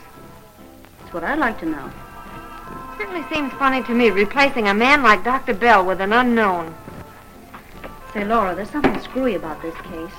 That's 1.02 1.14
what 1.14 1.26
I'd 1.26 1.38
like 1.38 1.60
to 1.60 1.66
know. 1.66 1.92
Certainly 2.98 3.26
seems 3.28 3.52
funny 3.56 3.84
to 3.84 3.94
me, 3.94 4.10
replacing 4.10 4.70
a 4.70 4.74
man 4.74 5.04
like 5.04 5.26
Dr. 5.26 5.54
Bell 5.54 5.86
with 5.86 6.00
an 6.00 6.14
unknown. 6.14 6.74
Say, 8.14 8.24
Laura, 8.24 8.54
there's 8.54 8.70
something 8.70 9.00
screwy 9.00 9.34
about 9.34 9.60
this 9.64 9.76
case. 9.82 10.12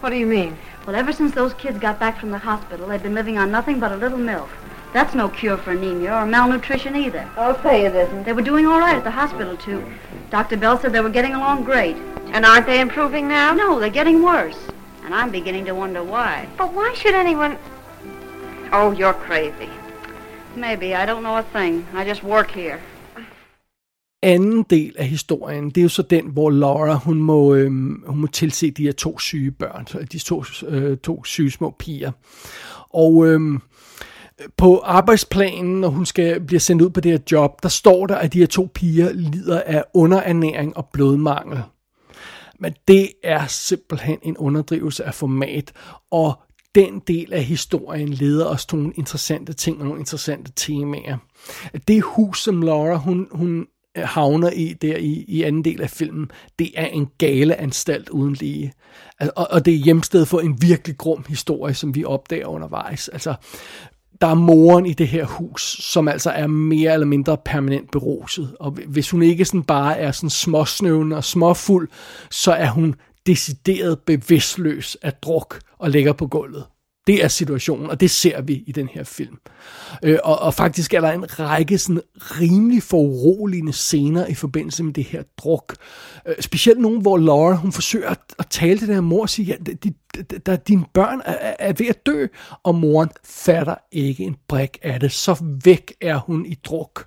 What 0.00 0.10
do 0.10 0.16
you 0.16 0.26
mean? 0.26 0.58
Well, 0.86 0.94
ever 0.94 1.10
since 1.10 1.32
those 1.32 1.54
kids 1.54 1.78
got 1.78 1.98
back 1.98 2.18
from 2.18 2.30
the 2.30 2.38
hospital, 2.38 2.88
they've 2.88 3.02
been 3.02 3.14
living 3.14 3.38
on 3.38 3.50
nothing 3.50 3.80
but 3.80 3.92
a 3.92 3.96
little 3.96 4.18
milk. 4.18 4.50
That's 4.92 5.14
no 5.14 5.30
cure 5.30 5.56
for 5.56 5.70
anemia 5.70 6.14
or 6.14 6.26
malnutrition 6.26 6.96
either. 6.96 7.26
I'll 7.36 7.60
say 7.62 7.86
it 7.86 7.94
isn't. 7.94 8.24
They 8.24 8.34
were 8.34 8.42
doing 8.42 8.66
all 8.66 8.78
right 8.78 8.96
at 8.96 9.04
the 9.04 9.10
hospital, 9.10 9.56
too. 9.56 9.84
Dr. 10.28 10.58
Bell 10.58 10.78
said 10.78 10.92
they 10.92 11.00
were 11.00 11.08
getting 11.08 11.32
along 11.32 11.64
great. 11.64 11.96
And 12.32 12.44
aren't 12.44 12.66
they 12.66 12.80
improving 12.80 13.26
now? 13.26 13.54
No, 13.54 13.80
they're 13.80 13.88
getting 13.88 14.22
worse. 14.22 14.58
And 15.04 15.14
I'm 15.14 15.30
beginning 15.30 15.64
to 15.64 15.74
wonder 15.74 16.02
why. 16.02 16.46
But 16.58 16.74
why 16.74 16.92
should 16.94 17.14
anyone... 17.14 17.56
Oh, 18.70 18.90
you're 18.90 19.14
crazy. 19.14 19.70
Maybe. 20.56 20.94
I 20.94 21.06
don't 21.06 21.22
know 21.22 21.38
a 21.38 21.42
thing. 21.42 21.86
I 21.94 22.04
just 22.04 22.22
work 22.22 22.50
here. 22.50 22.80
Anden 24.22 24.62
del 24.70 24.94
af 24.98 25.06
historien, 25.06 25.70
det 25.70 25.78
er 25.78 25.82
jo 25.82 25.88
så 25.88 26.02
den, 26.02 26.26
hvor 26.26 26.50
Laura, 26.50 26.94
hun 26.94 27.22
må, 27.22 27.54
øhm, 27.54 28.04
hun 28.06 28.18
må 28.18 28.26
tilse 28.26 28.70
de 28.70 28.82
her 28.82 28.92
to 28.92 29.18
syge 29.18 29.50
børn, 29.50 30.06
de 30.12 30.18
to, 30.18 30.44
øh, 30.66 30.98
to 30.98 31.24
syge 31.24 31.50
små 31.50 31.74
piger. 31.78 32.12
Og 32.90 33.26
øhm, 33.26 33.60
på 34.56 34.78
arbejdsplanen, 34.78 35.80
når 35.80 35.88
hun 35.88 36.06
skal 36.06 36.40
blive 36.40 36.60
sendt 36.60 36.82
ud 36.82 36.90
på 36.90 37.00
det 37.00 37.12
her 37.12 37.18
job, 37.32 37.62
der 37.62 37.68
står 37.68 38.06
der, 38.06 38.16
at 38.16 38.32
de 38.32 38.38
her 38.38 38.46
to 38.46 38.68
piger 38.74 39.12
lider 39.12 39.62
af 39.66 39.84
underernæring 39.94 40.76
og 40.76 40.88
blodmangel. 40.92 41.62
Men 42.58 42.74
det 42.88 43.08
er 43.24 43.46
simpelthen 43.46 44.18
en 44.22 44.36
underdrivelse 44.36 45.04
af 45.04 45.14
format, 45.14 45.72
og 46.10 46.34
den 46.74 47.02
del 47.06 47.32
af 47.32 47.44
historien 47.44 48.08
leder 48.08 48.46
os 48.46 48.66
til 48.66 48.78
nogle 48.78 48.92
interessante 48.96 49.52
ting 49.52 49.78
og 49.78 49.84
nogle 49.84 50.00
interessante 50.00 50.52
temaer. 50.56 51.16
Det 51.88 52.02
hus, 52.02 52.42
som 52.42 52.62
Laura 52.62 52.96
hun, 52.96 53.28
hun 53.30 53.66
Øh, 53.96 54.04
havner 54.04 54.50
i 54.50 54.72
der 54.72 54.96
i, 54.96 55.24
i 55.28 55.42
anden 55.42 55.64
del 55.64 55.82
af 55.82 55.90
filmen, 55.90 56.30
det 56.58 56.70
er 56.74 56.86
en 56.86 57.08
gale 57.18 57.60
anstalt 57.60 58.08
uden 58.08 58.34
lige. 58.34 58.72
Og, 59.20 59.46
og 59.50 59.64
det 59.64 59.74
er 59.74 59.78
hjemsted 59.78 60.26
for 60.26 60.40
en 60.40 60.62
virkelig 60.62 60.98
grum 60.98 61.24
historie, 61.28 61.74
som 61.74 61.94
vi 61.94 62.04
opdager 62.04 62.46
undervejs. 62.46 63.08
Altså, 63.08 63.34
der 64.20 64.26
er 64.26 64.34
moren 64.34 64.86
i 64.86 64.92
det 64.92 65.08
her 65.08 65.24
hus, 65.24 65.62
som 65.62 66.08
altså 66.08 66.30
er 66.30 66.46
mere 66.46 66.92
eller 66.92 67.06
mindre 67.06 67.36
permanent 67.44 67.90
beruset. 67.90 68.56
Og 68.60 68.70
hvis 68.70 69.10
hun 69.10 69.22
ikke 69.22 69.44
sådan 69.44 69.62
bare 69.62 69.98
er 69.98 70.12
sådan 70.12 70.30
småsnøvende 70.30 71.16
og 71.16 71.24
småfuld, 71.24 71.88
så 72.30 72.52
er 72.52 72.68
hun 72.68 72.94
decideret 73.26 73.98
bevidstløs 73.98 74.96
af 75.02 75.12
druk 75.12 75.60
og 75.78 75.90
ligger 75.90 76.12
på 76.12 76.26
gulvet. 76.26 76.64
Det 77.06 77.24
er 77.24 77.28
situationen, 77.28 77.90
og 77.90 78.00
det 78.00 78.10
ser 78.10 78.40
vi 78.40 78.64
i 78.66 78.72
den 78.72 78.88
her 78.88 79.04
film. 79.04 79.36
Øh, 80.02 80.18
og, 80.24 80.38
og 80.38 80.54
faktisk 80.54 80.94
er 80.94 81.00
der 81.00 81.12
en 81.12 81.40
række 81.40 81.78
sådan 81.78 82.00
rimelig 82.16 82.82
foruroligende 82.82 83.72
scener 83.72 84.26
i 84.26 84.34
forbindelse 84.34 84.82
med 84.82 84.92
det 84.92 85.04
her 85.04 85.22
druk. 85.36 85.76
Øh, 86.28 86.34
specielt 86.40 86.80
nogen, 86.80 87.00
hvor 87.00 87.18
Laura 87.18 87.54
hun 87.54 87.72
forsøger 87.72 88.08
at, 88.10 88.20
at 88.38 88.46
tale 88.50 88.78
til 88.78 88.88
den 88.88 88.94
her 88.94 89.00
mor 89.00 89.22
og 89.22 89.30
sige, 89.30 89.54
at 89.54 89.66
de, 89.66 89.74
de, 89.74 90.22
de, 90.46 90.56
dine 90.68 90.84
børn 90.94 91.22
er, 91.24 91.54
er 91.58 91.72
ved 91.72 91.86
at 91.86 92.06
dø, 92.06 92.26
og 92.62 92.74
moren 92.74 93.10
fatter 93.24 93.74
ikke 93.92 94.24
en 94.24 94.36
brik 94.48 94.78
af 94.82 95.00
det. 95.00 95.12
Så 95.12 95.44
væk 95.64 95.92
er 96.00 96.16
hun 96.16 96.46
i 96.46 96.54
druk. 96.64 97.06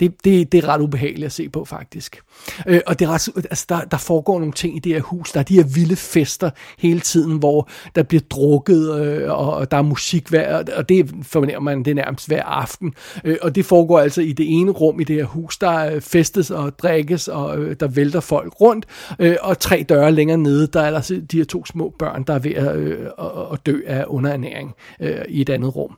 Det, 0.00 0.24
det, 0.24 0.52
det 0.52 0.64
er 0.64 0.68
ret 0.68 0.80
ubehageligt 0.80 1.26
at 1.26 1.32
se 1.32 1.48
på, 1.48 1.64
faktisk. 1.64 2.20
Øh, 2.66 2.80
og 2.86 2.98
det 2.98 3.04
er 3.04 3.10
ret, 3.10 3.28
altså, 3.36 3.66
der, 3.68 3.80
der 3.80 3.96
foregår 3.96 4.38
nogle 4.38 4.52
ting 4.52 4.76
i 4.76 4.78
det 4.78 4.92
her 4.94 5.00
hus. 5.00 5.32
Der 5.32 5.40
er 5.40 5.44
de 5.44 5.54
her 5.54 5.64
vilde 5.74 5.96
fester 5.96 6.50
hele 6.78 7.00
tiden, 7.00 7.38
hvor 7.38 7.68
der 7.94 8.02
bliver 8.02 8.22
drukket, 8.30 9.00
øh, 9.00 9.32
og 9.32 9.70
der 9.70 9.76
er 9.76 9.82
musik 9.82 10.28
hver, 10.28 10.64
og 10.76 10.88
det 10.88 11.10
fornemmer 11.22 11.60
man, 11.60 11.84
det 11.84 11.90
er 11.90 11.94
nærmest 11.94 12.28
hver 12.28 12.42
aften. 12.42 12.94
Øh, 13.24 13.36
og 13.42 13.54
det 13.54 13.64
foregår 13.64 13.98
altså 14.00 14.22
i 14.22 14.32
det 14.32 14.46
ene 14.48 14.70
rum 14.70 15.00
i 15.00 15.04
det 15.04 15.16
her 15.16 15.24
hus. 15.24 15.58
Der 15.58 15.92
øh, 15.92 16.00
festes 16.00 16.50
og 16.50 16.78
drikkes, 16.78 17.28
og 17.28 17.58
øh, 17.58 17.76
der 17.80 17.88
vælter 17.88 18.20
folk 18.20 18.60
rundt. 18.60 18.86
Øh, 19.18 19.36
og 19.42 19.58
tre 19.58 19.84
døre 19.88 20.12
længere 20.12 20.38
nede, 20.38 20.66
der 20.66 20.80
er 20.80 20.90
der 20.90 20.96
altså 20.96 21.22
de 21.30 21.36
her 21.36 21.44
to 21.44 21.66
små 21.66 21.94
børn, 21.98 22.24
der 22.24 22.34
er 22.34 22.38
ved 22.38 22.54
at, 22.54 22.76
øh, 22.76 23.06
at 23.52 23.66
dø 23.66 23.80
af 23.86 24.04
underernæring 24.06 24.74
øh, 25.00 25.20
i 25.28 25.40
et 25.40 25.50
andet 25.50 25.76
rum. 25.76 25.96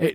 Øh, 0.00 0.08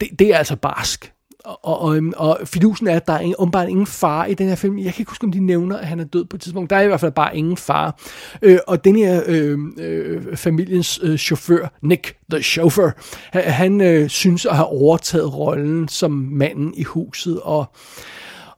det, 0.00 0.08
det 0.18 0.34
er 0.34 0.38
altså 0.38 0.56
barsk 0.56 1.12
og, 1.44 1.82
og, 1.82 1.96
øhm, 1.96 2.12
og 2.16 2.40
fidusen 2.44 2.88
er, 2.88 2.96
at 2.96 3.06
der 3.06 3.12
er 3.12 3.18
ingen, 3.18 3.34
åbenbart 3.38 3.68
ingen 3.68 3.86
far 3.86 4.24
i 4.24 4.34
den 4.34 4.48
her 4.48 4.54
film. 4.54 4.78
Jeg 4.78 4.94
kan 4.94 5.00
ikke 5.02 5.10
huske, 5.10 5.24
om 5.24 5.32
de 5.32 5.40
nævner, 5.40 5.78
at 5.78 5.86
han 5.86 6.00
er 6.00 6.04
død 6.04 6.24
på 6.24 6.36
et 6.36 6.40
tidspunkt. 6.40 6.70
Der 6.70 6.76
er 6.76 6.80
i 6.80 6.86
hvert 6.86 7.00
fald 7.00 7.12
bare 7.12 7.36
ingen 7.36 7.56
far. 7.56 8.00
Øh, 8.42 8.58
og 8.66 8.84
den 8.84 8.96
her 8.96 9.22
øh, 9.26 9.58
øh, 9.78 10.36
familiens 10.36 11.00
øh, 11.02 11.18
chauffør, 11.18 11.68
Nick 11.82 12.16
the 12.30 12.42
Chauffeur, 12.42 12.90
han, 13.32 13.42
han 13.42 13.80
øh, 13.80 14.08
synes 14.08 14.46
at 14.46 14.56
have 14.56 14.66
overtaget 14.66 15.34
rollen 15.34 15.88
som 15.88 16.10
manden 16.10 16.74
i 16.76 16.82
huset, 16.82 17.40
og 17.40 17.66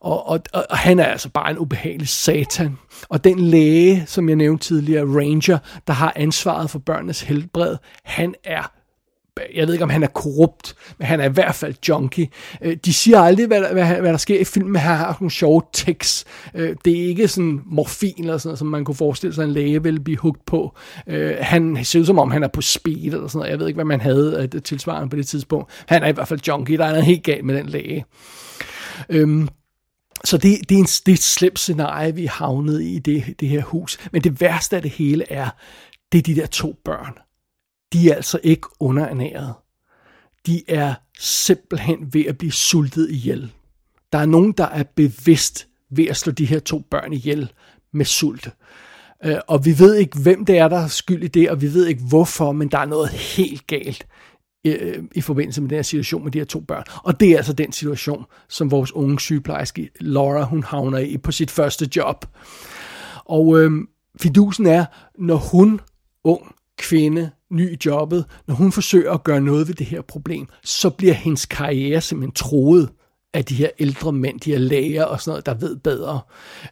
og, 0.01 0.29
og, 0.29 0.41
og 0.53 0.79
han 0.79 0.99
er 0.99 1.05
altså 1.05 1.29
bare 1.29 1.51
en 1.51 1.59
ubehagelig 1.59 2.09
satan. 2.09 2.79
Og 3.09 3.25
den 3.25 3.39
læge, 3.39 4.05
som 4.07 4.29
jeg 4.29 4.37
nævnte 4.37 4.65
tidligere, 4.67 5.05
Ranger, 5.05 5.59
der 5.87 5.93
har 5.93 6.13
ansvaret 6.17 6.71
for 6.71 6.79
børnenes 6.79 7.21
helbred, 7.21 7.77
han 8.05 8.35
er 8.45 8.73
jeg 9.55 9.67
ved 9.67 9.75
ikke, 9.75 9.85
om 9.85 9.91
han 9.91 10.03
er 10.03 10.07
korrupt, 10.07 10.75
men 10.99 11.07
han 11.07 11.21
er 11.21 11.25
i 11.25 11.33
hvert 11.33 11.55
fald 11.55 11.75
junkie. 11.89 12.29
Øh, 12.63 12.77
de 12.85 12.93
siger 12.93 13.21
aldrig, 13.21 13.47
hvad 13.47 13.61
hvad, 13.73 13.87
hvad 13.87 14.11
der 14.11 14.17
sker 14.17 14.41
i 14.41 14.45
filmen, 14.45 14.77
han 14.77 14.97
har 14.97 15.17
nogle 15.21 15.31
sjove 15.31 15.63
tekst. 15.73 16.27
Øh, 16.55 16.77
det 16.85 17.01
er 17.01 17.07
ikke 17.07 17.29
sådan 17.29 17.61
morfin 17.67 18.15
eller 18.19 18.39
sådan 18.39 18.49
noget, 18.49 18.59
som 18.59 18.69
man 18.69 18.85
kunne 18.85 18.95
forestille 18.95 19.35
sig, 19.35 19.45
en 19.45 19.53
læge 19.53 19.83
ville 19.83 20.01
blive 20.01 20.19
hugt 20.19 20.47
på. 20.47 20.77
Øh, 21.07 21.37
han 21.41 21.85
ser 21.85 22.01
ud 22.01 22.05
som 22.05 22.19
om, 22.19 22.31
han 22.31 22.43
er 22.43 22.49
på 22.49 22.63
speed 22.63 22.97
eller 22.97 23.29
sådan 23.29 23.39
noget. 23.39 23.51
Jeg 23.51 23.59
ved 23.59 23.67
ikke, 23.67 23.77
hvad 23.77 23.85
man 23.85 24.01
havde 24.01 24.61
tilsvarende 24.65 25.11
på 25.11 25.17
det 25.17 25.27
tidspunkt. 25.27 25.85
Han 25.87 26.03
er 26.03 26.09
i 26.09 26.13
hvert 26.13 26.29
fald 26.29 26.41
junkie. 26.49 26.79
Der 26.79 26.85
er 26.85 26.91
noget 26.91 27.05
helt 27.05 27.23
galt 27.23 27.45
med 27.45 27.57
den 27.57 27.67
læge. 27.67 28.05
Øhm, 29.09 29.49
så 30.25 30.37
det, 30.37 30.69
det, 30.69 30.75
er 30.75 30.79
en, 30.79 30.85
det 30.85 31.09
er 31.09 31.13
et 31.13 31.23
slemt 31.23 31.59
scenarie, 31.59 32.15
vi 32.15 32.25
er 32.25 32.31
havnet 32.31 32.83
i 32.83 32.99
det, 32.99 33.25
det 33.41 33.49
her 33.49 33.63
hus. 33.63 33.99
Men 34.13 34.25
det 34.25 34.41
værste 34.41 34.77
af 34.77 34.83
det 34.83 34.91
hele 34.91 35.33
er, 35.33 35.49
det 36.13 36.19
er 36.19 36.23
de 36.23 36.35
der 36.35 36.47
to 36.47 36.77
børn 36.85 37.24
de 37.95 38.11
er 38.11 38.15
altså 38.15 38.41
ikke 38.43 38.69
underernæret. 38.81 39.55
De 40.47 40.63
er 40.69 40.95
simpelthen 41.19 42.15
ved 42.15 42.25
at 42.25 42.39
blive 42.39 42.53
sultet 42.53 43.11
ihjel. 43.11 43.53
Der 44.13 44.19
er 44.19 44.27
nogen, 44.27 44.53
der 44.53 44.65
er 44.65 44.83
bevidst 44.83 45.69
ved 45.91 46.07
at 46.07 46.17
slå 46.17 46.33
de 46.33 46.45
her 46.45 46.59
to 46.59 46.79
børn 46.91 47.13
ihjel 47.13 47.53
med 47.93 48.05
sult. 48.05 48.49
Øh, 49.25 49.37
og 49.49 49.65
vi 49.65 49.79
ved 49.79 49.95
ikke, 49.95 50.19
hvem 50.19 50.45
det 50.45 50.59
er, 50.59 50.69
der 50.69 50.79
er 50.79 50.89
skyld 50.89 51.25
i 51.25 51.29
det, 51.29 51.51
og 51.51 51.61
vi 51.61 51.75
ved 51.75 51.87
ikke 51.87 52.03
hvorfor, 52.09 52.53
men 52.53 52.69
der 52.69 52.79
er 52.79 52.85
noget 52.85 53.09
helt 53.09 53.67
galt 53.67 54.07
øh, 54.67 55.03
i 55.15 55.21
forbindelse 55.21 55.61
med 55.61 55.71
den 55.71 55.77
her 55.77 55.83
situation 55.83 56.25
med 56.25 56.33
de 56.33 56.39
her 56.39 56.45
to 56.45 56.61
børn. 56.61 56.85
Og 57.05 57.21
det 57.21 57.31
er 57.33 57.37
altså 57.37 57.53
den 57.53 57.73
situation, 57.73 58.25
som 58.49 58.71
vores 58.71 58.93
unge 58.93 59.21
sygeplejerske 59.21 59.91
Laura, 60.01 60.43
hun 60.43 60.63
havner 60.63 60.99
i 60.99 61.19
på 61.19 61.33
sit 61.33 61.51
første 61.51 61.89
job. 61.97 62.27
Og 63.25 63.61
øhm, 63.61 63.89
fidusen 64.21 64.67
er, 64.67 64.85
når 65.19 65.37
hun, 65.37 65.81
ung 66.25 66.55
kvinde, 66.79 67.31
ny 67.55 67.73
i 67.73 67.77
jobbet, 67.87 68.25
når 68.47 68.55
hun 68.55 68.73
forsøger 68.73 69.13
at 69.13 69.25
gøre 69.25 69.41
noget 69.41 69.69
ved 69.69 69.75
det 69.75 69.87
her 69.87 70.03
problem, 70.03 70.47
så 70.65 70.91
bliver 70.91 71.15
hendes 71.15 71.47
karriere 71.47 72.01
simpelthen 72.01 72.33
troet 72.33 72.89
af 73.35 73.45
de 73.45 73.55
her 73.55 73.69
ældre 73.79 74.13
mænd, 74.13 74.41
de 74.41 74.51
her 74.51 74.59
læger 74.59 75.05
og 75.05 75.21
sådan 75.21 75.31
noget, 75.31 75.47
der 75.47 75.55
ved 75.67 75.77
bedre. 75.77 76.21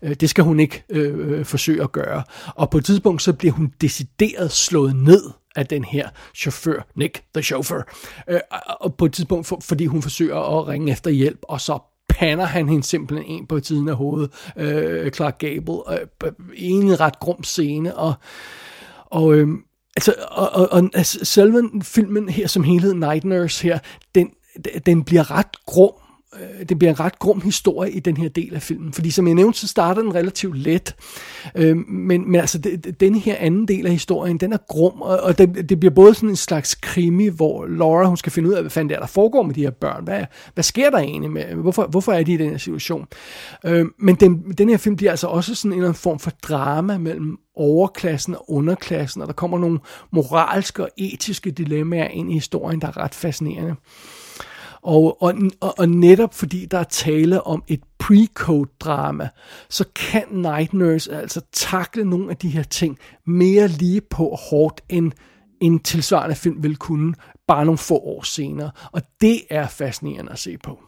Øh, 0.02 0.14
det 0.14 0.30
skal 0.30 0.44
hun 0.44 0.60
ikke 0.60 0.84
øh, 0.90 1.38
øh, 1.38 1.44
forsøge 1.44 1.82
at 1.82 1.92
gøre. 1.92 2.22
Og 2.54 2.70
på 2.70 2.78
et 2.78 2.84
tidspunkt, 2.84 3.22
så 3.22 3.32
bliver 3.32 3.52
hun 3.52 3.72
decideret 3.80 4.52
slået 4.52 4.96
ned 4.96 5.30
af 5.56 5.66
den 5.66 5.84
her 5.84 6.08
chauffør, 6.34 6.86
Nick 6.96 7.22
the 7.34 7.42
Chauffeur. 7.42 7.82
Øh, 8.28 8.40
og 8.80 8.94
på 8.94 9.04
et 9.04 9.12
tidspunkt, 9.12 9.46
for, 9.46 9.58
fordi 9.62 9.86
hun 9.86 10.02
forsøger 10.02 10.58
at 10.58 10.68
ringe 10.68 10.92
efter 10.92 11.10
hjælp, 11.10 11.38
og 11.42 11.60
så 11.60 11.78
pander 12.08 12.44
han 12.44 12.68
hende 12.68 12.84
simpelthen 12.84 13.30
en 13.30 13.46
på 13.46 13.60
tiden 13.60 13.88
af 13.88 13.96
hovedet, 13.96 14.30
øh, 14.56 15.10
Clark 15.10 15.38
Gable, 15.38 16.00
øh, 16.24 16.32
en 16.54 17.00
ret 17.00 17.18
grum 17.20 17.44
scene, 17.44 17.96
og, 17.96 18.14
og 19.06 19.34
øh, 19.34 19.48
Altså, 19.96 20.14
og, 20.30 20.50
og, 20.50 20.72
og 20.72 20.90
altså, 20.94 21.24
selve 21.24 21.70
filmen 21.82 22.28
her 22.28 22.46
som 22.46 22.64
helhed, 22.64 22.94
Night 22.94 23.24
Nurse 23.24 23.62
her, 23.62 23.78
den, 24.14 24.30
den 24.86 25.04
bliver 25.04 25.30
ret 25.30 25.66
grum 25.66 25.92
øh, 26.40 26.68
det 26.68 26.78
bliver 26.78 26.90
en 26.90 27.00
ret 27.00 27.18
grum 27.18 27.40
historie 27.40 27.90
i 27.90 28.00
den 28.00 28.16
her 28.16 28.28
del 28.28 28.54
af 28.54 28.62
filmen. 28.62 28.92
Fordi 28.92 29.10
som 29.10 29.26
jeg 29.26 29.34
nævnte, 29.34 29.58
så 29.58 29.66
starter 29.66 30.02
den 30.02 30.14
relativt 30.14 30.58
let. 30.58 30.94
Øh, 31.54 31.76
men, 31.76 32.30
men 32.30 32.40
altså, 32.40 32.58
det, 32.58 33.00
den 33.00 33.14
her 33.14 33.36
anden 33.38 33.68
del 33.68 33.86
af 33.86 33.92
historien, 33.92 34.38
den 34.38 34.52
er 34.52 34.58
grum, 34.68 35.02
og, 35.02 35.20
og 35.20 35.38
det, 35.38 35.68
det 35.68 35.80
bliver 35.80 35.94
både 35.94 36.14
sådan 36.14 36.28
en 36.28 36.36
slags 36.36 36.74
krimi, 36.74 37.28
hvor 37.28 37.66
Laura, 37.66 38.04
hun 38.04 38.16
skal 38.16 38.32
finde 38.32 38.48
ud 38.48 38.54
af, 38.54 38.62
hvad 38.62 38.70
fanden 38.70 38.88
det 38.88 38.94
er, 38.94 39.00
der 39.00 39.06
foregår 39.06 39.42
med 39.42 39.54
de 39.54 39.62
her 39.62 39.70
børn. 39.70 40.04
Hvad, 40.04 40.24
hvad 40.54 40.64
sker 40.64 40.90
der 40.90 40.98
egentlig 40.98 41.30
med, 41.30 41.44
hvorfor, 41.44 41.86
hvorfor 41.86 42.12
er 42.12 42.22
de 42.22 42.32
i 42.32 42.36
den 42.36 42.50
her 42.50 42.58
situation? 42.58 43.06
Øh, 43.66 43.86
men 43.98 44.14
den, 44.14 44.52
den 44.58 44.68
her 44.68 44.76
film 44.76 44.96
bliver 44.96 45.10
altså 45.10 45.26
også 45.26 45.54
sådan 45.54 45.72
en 45.72 45.78
eller 45.78 45.88
anden 45.88 46.00
form 46.00 46.18
for 46.18 46.30
drama 46.42 46.98
mellem 46.98 47.38
overklassen 47.56 48.34
og 48.34 48.50
underklassen, 48.50 49.22
og 49.22 49.28
der 49.28 49.34
kommer 49.34 49.58
nogle 49.58 49.78
moralske 50.12 50.82
og 50.82 50.88
etiske 50.96 51.50
dilemmaer 51.50 52.08
ind 52.08 52.30
i 52.30 52.34
historien, 52.34 52.80
der 52.80 52.88
er 52.88 52.96
ret 52.96 53.14
fascinerende. 53.14 53.74
Og, 54.82 55.22
og, 55.22 55.34
og, 55.60 55.78
og 55.78 55.88
netop 55.88 56.34
fordi 56.34 56.66
der 56.66 56.78
er 56.78 56.84
tale 56.84 57.46
om 57.46 57.64
et 57.68 57.80
pre-code-drama, 57.98 59.28
så 59.68 59.84
kan 59.94 60.24
Night 60.30 60.72
Nurse 60.72 61.16
altså 61.16 61.40
takle 61.52 62.04
nogle 62.04 62.30
af 62.30 62.36
de 62.36 62.48
her 62.48 62.62
ting 62.62 62.98
mere 63.26 63.68
lige 63.68 64.00
på 64.00 64.38
hårdt, 64.50 64.80
end 64.88 65.12
en 65.60 65.78
tilsvarende 65.80 66.36
film 66.36 66.62
vil 66.62 66.76
kunne 66.76 67.14
bare 67.46 67.64
nogle 67.64 67.78
få 67.78 67.94
år 67.94 68.22
senere. 68.22 68.70
Og 68.92 69.02
det 69.20 69.40
er 69.50 69.66
fascinerende 69.66 70.32
at 70.32 70.38
se 70.38 70.58
på. 70.58 70.82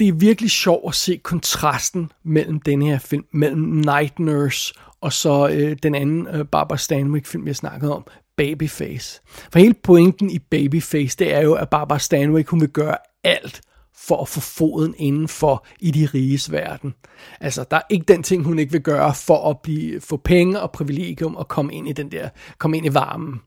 Det 0.00 0.08
er 0.08 0.12
virkelig 0.12 0.50
sjovt 0.50 0.88
at 0.88 0.94
se 0.94 1.16
kontrasten 1.16 2.12
mellem 2.24 2.60
den 2.60 2.82
her 2.82 2.98
film, 2.98 3.24
mellem 3.32 3.62
Night 3.62 4.18
Nurse 4.18 4.74
og 5.00 5.12
så 5.12 5.48
øh, 5.48 5.76
den 5.82 5.94
anden 5.94 6.26
øh, 6.26 6.44
Barbara 6.44 6.78
Stanwyck-film, 6.78 7.46
jeg 7.46 7.56
snakkede 7.56 7.94
om, 7.96 8.06
Babyface. 8.36 9.20
For 9.52 9.58
hele 9.58 9.74
pointen 9.74 10.30
i 10.30 10.38
Babyface, 10.38 11.16
det 11.18 11.34
er 11.34 11.40
jo, 11.40 11.54
at 11.54 11.68
Barbara 11.68 11.98
Stanwyck, 11.98 12.48
hun 12.48 12.60
vil 12.60 12.68
gøre 12.68 12.96
alt 13.24 13.60
for 13.94 14.22
at 14.22 14.28
få 14.28 14.40
foden 14.40 14.94
indenfor 14.98 15.66
i 15.80 15.90
de 15.90 16.06
riges 16.06 16.52
verden. 16.52 16.94
Altså, 17.40 17.64
der 17.70 17.76
er 17.76 17.82
ikke 17.90 18.04
den 18.08 18.22
ting, 18.22 18.44
hun 18.44 18.58
ikke 18.58 18.72
vil 18.72 18.80
gøre 18.80 19.14
for 19.14 19.50
at 19.50 19.60
blive, 19.62 20.00
få 20.00 20.16
penge 20.16 20.60
og 20.60 20.72
privilegium 20.72 21.36
og 21.36 21.48
komme 21.48 21.74
ind 21.74 21.88
i 21.88 21.92
den 21.92 22.12
der, 22.12 22.28
komme 22.58 22.76
ind 22.76 22.86
i 22.86 22.94
varmen. 22.94 23.40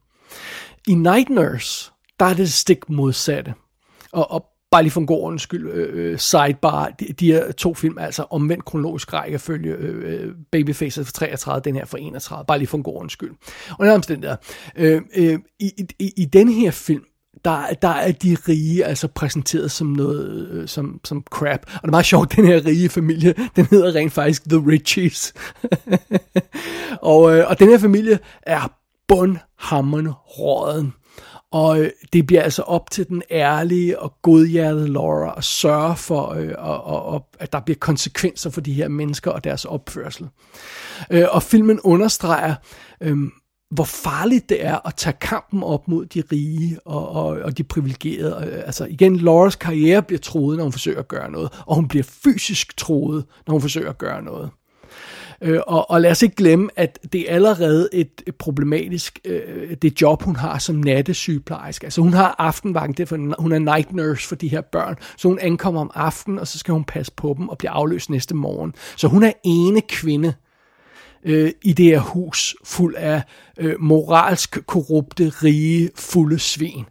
I 0.88 0.94
Night 0.94 1.30
Nurse, 1.30 1.92
der 2.20 2.26
er 2.26 2.34
det 2.34 2.54
stik 2.54 2.90
modsatte. 2.90 3.54
Og, 4.12 4.32
og 4.32 4.46
bare 4.72 4.84
lige 4.84 4.92
for 4.92 5.02
en 5.02 5.08
god 5.08 5.22
ordens 5.22 5.42
skyld, 5.42 5.70
øh, 5.70 6.12
øh 6.12 6.20
sidebar, 6.20 6.90
de, 6.90 7.06
de 7.06 7.32
her 7.32 7.52
to 7.52 7.74
film, 7.74 7.98
altså 7.98 8.26
omvendt 8.30 8.66
kronologisk 8.66 9.14
rækkefølge, 9.14 9.74
øh, 9.74 10.24
øh 10.26 10.36
Babyface 10.52 11.06
fra 11.06 11.12
33, 11.12 11.62
den 11.62 11.76
her 11.76 11.86
fra 11.86 11.98
31, 12.00 12.46
bare 12.46 12.58
lige 12.58 12.68
for 12.68 12.78
en 12.78 12.84
god 12.84 12.96
ordens 12.96 13.14
skyld. 13.14 13.32
Og 13.80 14.08
den 14.08 14.24
der, 14.24 14.36
øh, 14.76 15.02
øh, 15.16 15.40
i, 15.60 15.72
i, 16.00 16.14
i 16.18 16.26
den 16.26 16.50
her 16.50 16.72
film, 16.72 17.04
der, 17.46 17.66
der 17.82 17.88
er 17.88 18.12
de 18.12 18.38
rige 18.48 18.86
altså 18.86 19.08
præsenteret 19.08 19.72
som 19.72 19.88
noget, 19.88 20.48
øh, 20.52 20.68
som, 20.68 21.00
som 21.06 21.24
crap. 21.30 21.60
Og 21.66 21.82
det 21.82 21.88
er 21.88 21.92
meget 21.92 22.06
sjovt, 22.06 22.36
den 22.36 22.48
her 22.48 22.66
rige 22.66 22.90
familie, 22.90 23.34
den 23.56 23.66
hedder 23.66 23.96
rent 23.96 24.14
faktisk 24.14 24.44
The 24.44 24.58
Richies. 24.68 25.34
og, 27.02 27.38
øh, 27.38 27.50
og 27.50 27.60
den 27.60 27.70
her 27.70 27.78
familie 27.78 28.20
er 28.42 28.72
bundhammerende 29.08 30.12
råden. 30.12 30.94
Og 31.52 31.80
øh, 31.80 31.90
det 32.14 32.28
bliver 32.28 32.42
altså 32.42 32.62
op 32.62 32.92
til 32.92 33.08
den 33.08 33.24
ærlige 33.32 34.00
og 34.00 34.14
godhjertede 34.22 34.88
Laura 34.88 35.34
at 35.38 35.44
sørge 35.44 35.96
for, 35.96 36.30
øh, 36.30 36.54
og, 36.58 36.84
og, 36.84 37.06
og, 37.06 37.28
at 37.40 37.54
der 37.54 37.60
bliver 37.60 37.78
konsekvenser 37.80 38.50
for 38.50 38.62
de 38.62 38.74
her 38.74 38.88
mennesker 38.88 39.32
og 39.32 39.44
deres 39.44 39.66
opførsel. 39.66 40.30
Øh, 41.12 41.26
og 41.32 41.44
filmen 41.44 41.80
understreger, 41.80 42.56
øh, 43.02 43.18
hvor 43.72 43.84
farligt 43.84 44.50
det 44.50 44.66
er 44.66 44.88
at 44.88 44.96
tage 44.96 45.16
kampen 45.22 45.64
op 45.64 45.88
mod 45.88 46.06
de 46.06 46.24
rige 46.32 46.80
og, 46.86 47.10
og, 47.10 47.26
og 47.26 47.58
de 47.58 47.64
privilegerede. 47.64 48.64
Altså 48.66 48.86
igen, 48.86 49.18
Lauras 49.18 49.56
karriere 49.56 50.04
bliver 50.04 50.20
troet, 50.20 50.58
når 50.58 50.64
hun 50.64 50.72
forsøger 50.72 51.00
at 51.00 51.08
gøre 51.08 51.32
noget, 51.32 51.50
og 51.66 51.76
hun 51.76 51.88
bliver 51.88 52.04
fysisk 52.04 52.78
troet, 52.78 53.26
når 53.48 53.52
hun 53.52 53.62
forsøger 53.62 53.90
at 53.90 53.98
gøre 53.98 54.24
noget. 54.24 54.50
Øh, 55.42 55.60
og, 55.68 55.92
og 55.92 56.02
lad 56.02 56.12
os 56.12 56.22
ikke 56.22 56.36
glemme, 56.36 56.70
at 56.76 57.00
det 57.14 57.32
er 57.32 57.36
allerede 57.36 57.90
et, 57.94 58.22
et 58.28 58.36
problematisk, 58.36 59.20
øh, 59.26 59.76
det 59.82 60.02
job, 60.02 60.24
hun 60.24 60.36
har 60.36 60.58
som 60.58 60.76
nattesygeplejerske. 60.76 61.86
Altså 61.86 62.02
hun 62.02 62.14
har 62.14 62.36
aftenvagt, 62.40 62.98
det 62.98 63.08
for, 63.08 63.42
hun 63.42 63.52
er 63.52 63.60
night 63.60 63.94
nurse 63.94 64.28
for 64.28 64.36
de 64.36 64.48
her 64.48 64.62
børn, 64.62 64.96
så 65.18 65.28
hun 65.28 65.40
ankommer 65.42 65.82
om 65.82 65.92
aftenen, 65.94 66.40
og 66.40 66.48
så 66.48 66.60
skal 66.60 66.72
hun 66.72 66.84
passe 66.84 67.12
på 67.18 67.36
dem 67.38 67.50
og 67.50 67.58
blive 67.58 67.70
afløst 67.70 68.10
næste 68.10 68.36
morgen. 68.36 68.74
Så 68.98 69.08
hun 69.08 69.24
er 69.24 69.32
ene 69.44 69.82
kvinde 69.82 70.28
øh, 70.28 70.51
Øh, 71.24 71.52
i 71.62 71.74
det 71.74 71.86
her 71.86 72.00
hus 72.00 72.56
fuld 72.64 72.96
af 72.96 73.24
øh, 73.58 73.76
moralsk 73.80 74.66
korrupte, 74.66 75.30
rige, 75.30 75.90
fulde 75.96 76.40
svin. 76.40 76.80
Øh, 76.80 76.86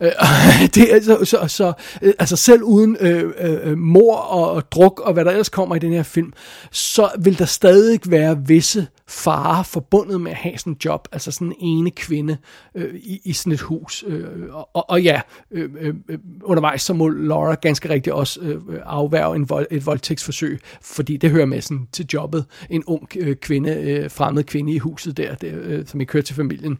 Øh, 0.00 0.10
det 0.74 0.94
er 0.94 1.00
så, 1.02 1.24
så, 1.24 1.48
så 1.48 1.72
øh, 2.02 2.14
altså 2.18 2.36
selv 2.36 2.62
uden 2.62 2.96
øh, 3.00 3.32
øh, 3.40 3.78
mor 3.78 4.16
og, 4.16 4.50
og 4.50 4.72
druk 4.72 5.00
og 5.00 5.12
hvad 5.12 5.24
der 5.24 5.30
ellers 5.30 5.48
kommer 5.48 5.76
i 5.76 5.78
den 5.78 5.92
her 5.92 6.02
film, 6.02 6.32
så 6.70 7.10
vil 7.18 7.38
der 7.38 7.44
stadig 7.44 8.00
være 8.06 8.46
visse 8.46 8.86
fare 9.10 9.64
forbundet 9.64 10.20
med 10.20 10.30
at 10.30 10.36
have 10.36 10.58
sådan 10.58 10.72
en 10.72 10.78
job, 10.84 11.08
altså 11.12 11.30
sådan 11.30 11.46
en 11.46 11.54
ene 11.60 11.90
kvinde 11.90 12.36
øh, 12.74 12.94
i, 12.94 13.20
i 13.24 13.32
sådan 13.32 13.52
et 13.52 13.60
hus. 13.60 14.04
Øh, 14.06 14.24
og, 14.50 14.90
og 14.90 15.02
ja, 15.02 15.20
øh, 15.50 15.70
øh, 15.80 15.94
øh, 16.08 16.18
undervejs 16.42 16.82
så 16.82 16.92
må 16.94 17.08
Laura 17.08 17.54
ganske 17.54 17.88
rigtigt 17.88 18.14
også 18.14 18.40
øh, 18.40 18.60
afværge 18.84 19.36
en 19.36 19.48
vold, 19.48 19.66
et 19.70 19.86
voldtægtsforsøg, 19.86 20.60
fordi 20.82 21.16
det 21.16 21.30
hører 21.30 21.46
med 21.46 21.60
sådan 21.60 21.88
til 21.92 22.06
jobbet. 22.12 22.44
En 22.70 22.84
ung 22.84 23.08
øh, 23.16 23.36
kvinde, 23.36 23.74
øh, 23.74 24.10
fremmed 24.10 24.44
kvinde 24.44 24.72
i 24.72 24.78
huset 24.78 25.16
der, 25.16 25.34
der 25.34 25.50
øh, 25.52 25.86
som 25.86 26.00
ikke 26.00 26.10
kører 26.10 26.22
til 26.22 26.34
familien. 26.34 26.78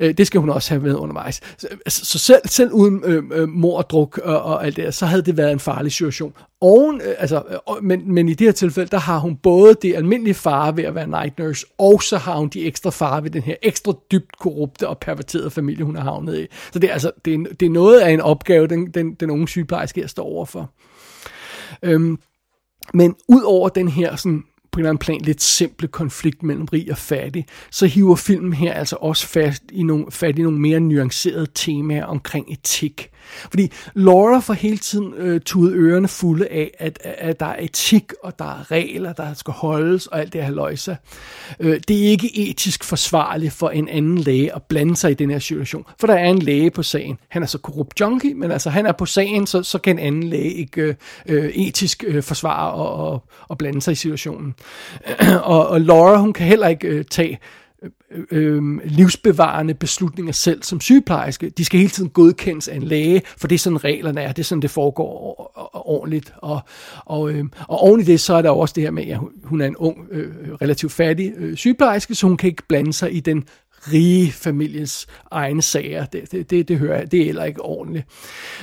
Øh, 0.00 0.14
det 0.14 0.26
skal 0.26 0.40
hun 0.40 0.50
også 0.50 0.70
have 0.70 0.82
med 0.82 0.94
undervejs. 0.94 1.40
Så, 1.58 1.68
altså, 1.70 2.04
så 2.04 2.18
selv, 2.18 2.41
selv 2.46 2.72
uden 2.72 3.02
øh, 3.04 3.22
øh, 3.32 3.48
mordruk 3.48 4.18
og, 4.18 4.42
og 4.42 4.66
alt 4.66 4.76
det, 4.76 4.94
så 4.94 5.06
havde 5.06 5.22
det 5.22 5.36
været 5.36 5.52
en 5.52 5.60
farlig 5.60 5.92
situation. 5.92 6.34
Oven, 6.60 7.00
øh, 7.00 7.14
altså, 7.18 7.42
øh, 7.50 7.84
men, 7.84 8.14
men 8.14 8.28
i 8.28 8.34
det 8.34 8.46
her 8.46 8.52
tilfælde, 8.52 8.90
der 8.90 8.98
har 8.98 9.18
hun 9.18 9.36
både 9.36 9.74
det 9.82 9.94
almindelige 9.94 10.34
fare 10.34 10.76
ved 10.76 10.84
at 10.84 10.94
være 10.94 11.06
night 11.06 11.38
nurse, 11.38 11.66
og 11.78 12.02
så 12.02 12.16
har 12.16 12.36
hun 12.36 12.48
de 12.48 12.64
ekstra 12.64 12.90
fare 12.90 13.22
ved 13.22 13.30
den 13.30 13.42
her 13.42 13.54
ekstra 13.62 13.92
dybt 14.12 14.38
korrupte 14.38 14.88
og 14.88 14.98
perverterede 14.98 15.50
familie, 15.50 15.84
hun 15.84 15.96
har 15.96 16.02
havnet 16.02 16.38
i. 16.38 16.46
Så 16.72 16.78
det 16.78 16.88
er, 16.88 16.92
altså, 16.92 17.10
det 17.24 17.34
er, 17.34 17.38
det 17.60 17.66
er 17.66 17.70
noget 17.70 18.00
af 18.00 18.10
en 18.10 18.20
opgave, 18.20 18.66
den, 18.66 18.90
den, 18.90 19.14
den 19.14 19.30
unge 19.30 19.48
sygeplejerske 19.48 20.00
her 20.00 20.08
står 20.08 20.24
overfor. 20.24 20.70
Øhm, 21.82 22.18
men 22.94 23.14
ud 23.28 23.42
over 23.42 23.68
den 23.68 23.88
her 23.88 24.16
sådan, 24.16 24.44
på 24.72 24.78
en 24.78 24.80
eller 24.80 24.90
anden 24.90 24.98
plan 24.98 25.20
lidt 25.20 25.42
simple 25.42 25.88
konflikt 25.88 26.42
mellem 26.42 26.64
rig 26.64 26.90
og 26.90 26.98
fattig, 26.98 27.46
så 27.70 27.86
hiver 27.86 28.16
filmen 28.16 28.52
her 28.52 28.72
altså 28.72 28.96
også 28.96 29.26
fast 29.26 29.62
i 29.72 29.82
nogle, 29.82 30.06
fat 30.10 30.38
i 30.38 30.42
nogle 30.42 30.58
mere 30.58 30.80
nuancerede 30.80 31.46
temaer 31.54 32.04
omkring 32.04 32.52
etik. 32.52 33.12
Fordi 33.50 33.72
Laura 33.94 34.38
får 34.38 34.54
hele 34.54 34.78
tiden 34.78 35.14
øh, 35.14 35.40
tudet 35.40 35.74
ørerne 35.74 36.08
fulde 36.08 36.46
af, 36.46 36.70
at, 36.78 36.98
at 37.02 37.40
der 37.40 37.46
er 37.46 37.56
etik, 37.64 38.12
og 38.22 38.38
der 38.38 38.44
er 38.44 38.70
regler, 38.70 39.12
der 39.12 39.34
skal 39.34 39.52
holdes, 39.52 40.06
og 40.06 40.20
alt 40.20 40.32
det 40.32 40.44
her 40.44 40.50
løjse. 40.50 40.96
Øh, 41.60 41.80
det 41.88 42.06
er 42.06 42.10
ikke 42.10 42.38
etisk 42.38 42.84
forsvarligt 42.84 43.52
for 43.52 43.70
en 43.70 43.88
anden 43.88 44.18
læge 44.18 44.54
at 44.54 44.62
blande 44.62 44.96
sig 44.96 45.10
i 45.10 45.14
den 45.14 45.30
her 45.30 45.38
situation. 45.38 45.84
For 46.00 46.06
der 46.06 46.14
er 46.14 46.28
en 46.28 46.38
læge 46.38 46.70
på 46.70 46.82
sagen. 46.82 47.18
Han 47.28 47.42
er 47.42 47.46
så 47.46 47.58
korrupt 47.58 48.00
junkie, 48.00 48.34
men 48.34 48.50
altså 48.50 48.70
han 48.70 48.86
er 48.86 48.92
på 48.92 49.06
sagen, 49.06 49.46
så, 49.46 49.62
så 49.62 49.78
kan 49.78 49.98
en 49.98 50.06
anden 50.06 50.22
læge 50.22 50.52
ikke 50.52 50.82
øh, 50.82 50.94
øh 51.26 51.44
etisk 51.44 52.04
øh, 52.06 52.22
forsvare 52.22 52.72
og, 52.72 52.92
og, 52.94 53.24
og 53.48 53.58
blande 53.58 53.82
sig 53.82 53.92
i 53.92 53.94
situationen. 53.94 54.54
og, 55.42 55.68
og 55.68 55.80
Laura, 55.80 56.16
hun 56.16 56.32
kan 56.32 56.46
heller 56.46 56.68
ikke 56.68 56.88
øh, 56.88 57.04
tage 57.04 57.38
øh, 57.82 57.90
øh, 58.30 58.78
livsbevarende 58.84 59.74
beslutninger 59.74 60.32
selv 60.32 60.62
som 60.62 60.80
sygeplejerske. 60.80 61.50
De 61.50 61.64
skal 61.64 61.78
hele 61.80 61.90
tiden 61.90 62.10
godkendes 62.10 62.68
af 62.68 62.76
en 62.76 62.82
læge, 62.82 63.22
for 63.38 63.48
det 63.48 63.54
er 63.54 63.58
sådan 63.58 63.84
reglerne 63.84 64.20
er, 64.20 64.32
det 64.32 64.42
er 64.42 64.44
sådan, 64.44 64.62
det 64.62 64.70
foregår 64.70 65.52
ordentligt. 65.88 66.32
Og, 66.36 66.60
og, 67.04 67.30
øh, 67.30 67.44
og 67.68 67.78
oven 67.78 68.00
i 68.00 68.04
det, 68.04 68.20
så 68.20 68.34
er 68.34 68.42
der 68.42 68.50
også 68.50 68.72
det 68.72 68.82
her 68.82 68.90
med, 68.90 69.06
at 69.06 69.18
hun 69.44 69.60
er 69.60 69.66
en 69.66 69.76
ung, 69.76 69.98
øh, 70.10 70.32
relativt 70.62 70.92
fattig 70.92 71.32
øh, 71.36 71.56
sygeplejerske, 71.56 72.14
så 72.14 72.26
hun 72.26 72.36
kan 72.36 72.48
ikke 72.48 72.62
blande 72.68 72.92
sig 72.92 73.14
i 73.14 73.20
den 73.20 73.44
rige 73.92 74.32
familiens 74.32 75.06
egne 75.30 75.62
sager. 75.62 76.04
Det, 76.04 76.32
det, 76.32 76.50
det, 76.50 76.68
det 76.68 76.78
hører 76.78 76.98
jeg, 76.98 77.12
det 77.12 77.20
er 77.20 77.24
heller 77.24 77.44
ikke 77.44 77.62
ordentligt. 77.62 78.06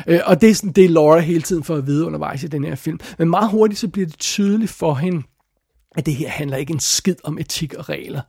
Øh, 0.07 0.19
og 0.25 0.41
det 0.41 0.49
er 0.49 0.53
sådan, 0.53 0.71
det 0.71 0.85
er 0.85 0.89
Laura 0.89 1.19
hele 1.19 1.41
tiden 1.41 1.63
for 1.63 1.75
at 1.75 1.88
vide 1.88 2.05
undervejs 2.05 2.43
i 2.43 2.47
den 2.47 2.63
her 2.63 2.75
film. 2.75 2.99
Men 3.17 3.29
meget 3.29 3.49
hurtigt 3.49 3.79
så 3.79 3.88
bliver 3.88 4.07
det 4.07 4.19
tydeligt 4.19 4.71
for 4.71 4.93
hende, 4.93 5.23
at 5.95 6.06
det 6.06 6.15
her 6.15 6.30
handler 6.30 6.58
ikke 6.58 6.73
en 6.73 6.80
skid 6.80 7.15
om 7.23 7.38
etik 7.38 7.73
og 7.73 7.89
regler. 7.89 8.21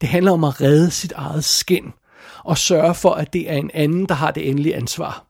Det 0.00 0.08
handler 0.08 0.32
om 0.32 0.44
at 0.44 0.60
redde 0.60 0.90
sit 0.90 1.12
eget 1.12 1.44
skin 1.44 1.92
og 2.44 2.58
sørge 2.58 2.94
for, 2.94 3.10
at 3.10 3.32
det 3.32 3.50
er 3.50 3.56
en 3.56 3.70
anden, 3.74 4.06
der 4.06 4.14
har 4.14 4.30
det 4.30 4.48
endelige 4.48 4.76
ansvar. 4.76 5.26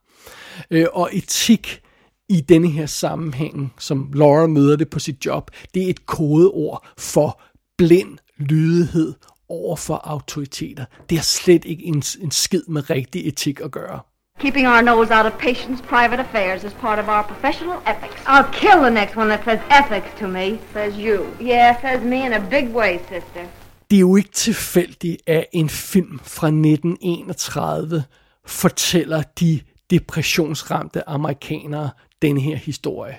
Øh, 0.71 0.85
og 0.93 1.09
etik 1.13 1.81
i 2.29 2.41
denne 2.41 2.69
her 2.69 2.85
sammenhæng, 2.85 3.73
som 3.79 4.11
Laura 4.13 4.47
møder 4.47 4.75
det 4.75 4.89
på 4.89 4.99
sit 4.99 5.25
job, 5.25 5.51
det 5.73 5.83
er 5.83 5.89
et 5.89 6.05
kodeord 6.05 6.87
for 6.97 7.41
blind 7.77 8.17
lydighed 8.37 9.13
over 9.49 9.75
for 9.75 9.95
autoriteter. 9.95 10.85
Det 11.09 11.17
har 11.17 11.23
slet 11.23 11.65
ikke 11.65 11.83
en, 11.83 12.03
en 12.21 12.31
skid 12.31 12.63
med 12.67 12.89
rigtig 12.89 13.27
etik 13.27 13.59
at 13.59 13.71
gøre. 13.71 13.99
Keeping 14.39 14.65
our 14.65 14.81
nose 14.81 15.09
out 15.11 15.25
of 15.25 15.37
patients' 15.37 15.81
private 15.81 16.19
affairs 16.19 16.63
is 16.63 16.73
part 16.73 16.99
of 16.99 17.07
our 17.07 17.23
professional 17.23 17.81
ethics. 17.85 18.21
I'll 18.27 18.51
kill 18.51 18.81
the 18.81 18.89
next 18.89 19.15
one 19.15 19.29
that 19.29 19.43
says 19.45 19.59
ethics 19.69 20.09
to 20.19 20.27
me. 20.27 20.59
Says 20.73 20.97
you. 20.97 21.17
Yeah, 21.39 21.79
says 21.81 22.03
me 22.03 22.25
in 22.25 22.33
a 22.33 22.39
big 22.39 22.73
way, 22.73 22.99
sister. 23.09 23.47
Det 23.89 23.95
er 23.97 23.99
jo 23.99 24.15
ikke 24.15 24.31
tilfældigt, 24.31 25.21
at 25.27 25.45
en 25.51 25.69
film 25.69 26.19
fra 26.23 26.47
1931 26.47 28.03
fortæller 28.45 29.23
de 29.39 29.59
depressionsramte 29.89 31.09
amerikanere 31.09 31.89
denne 32.21 32.41
her 32.41 32.55
historie. 32.55 33.15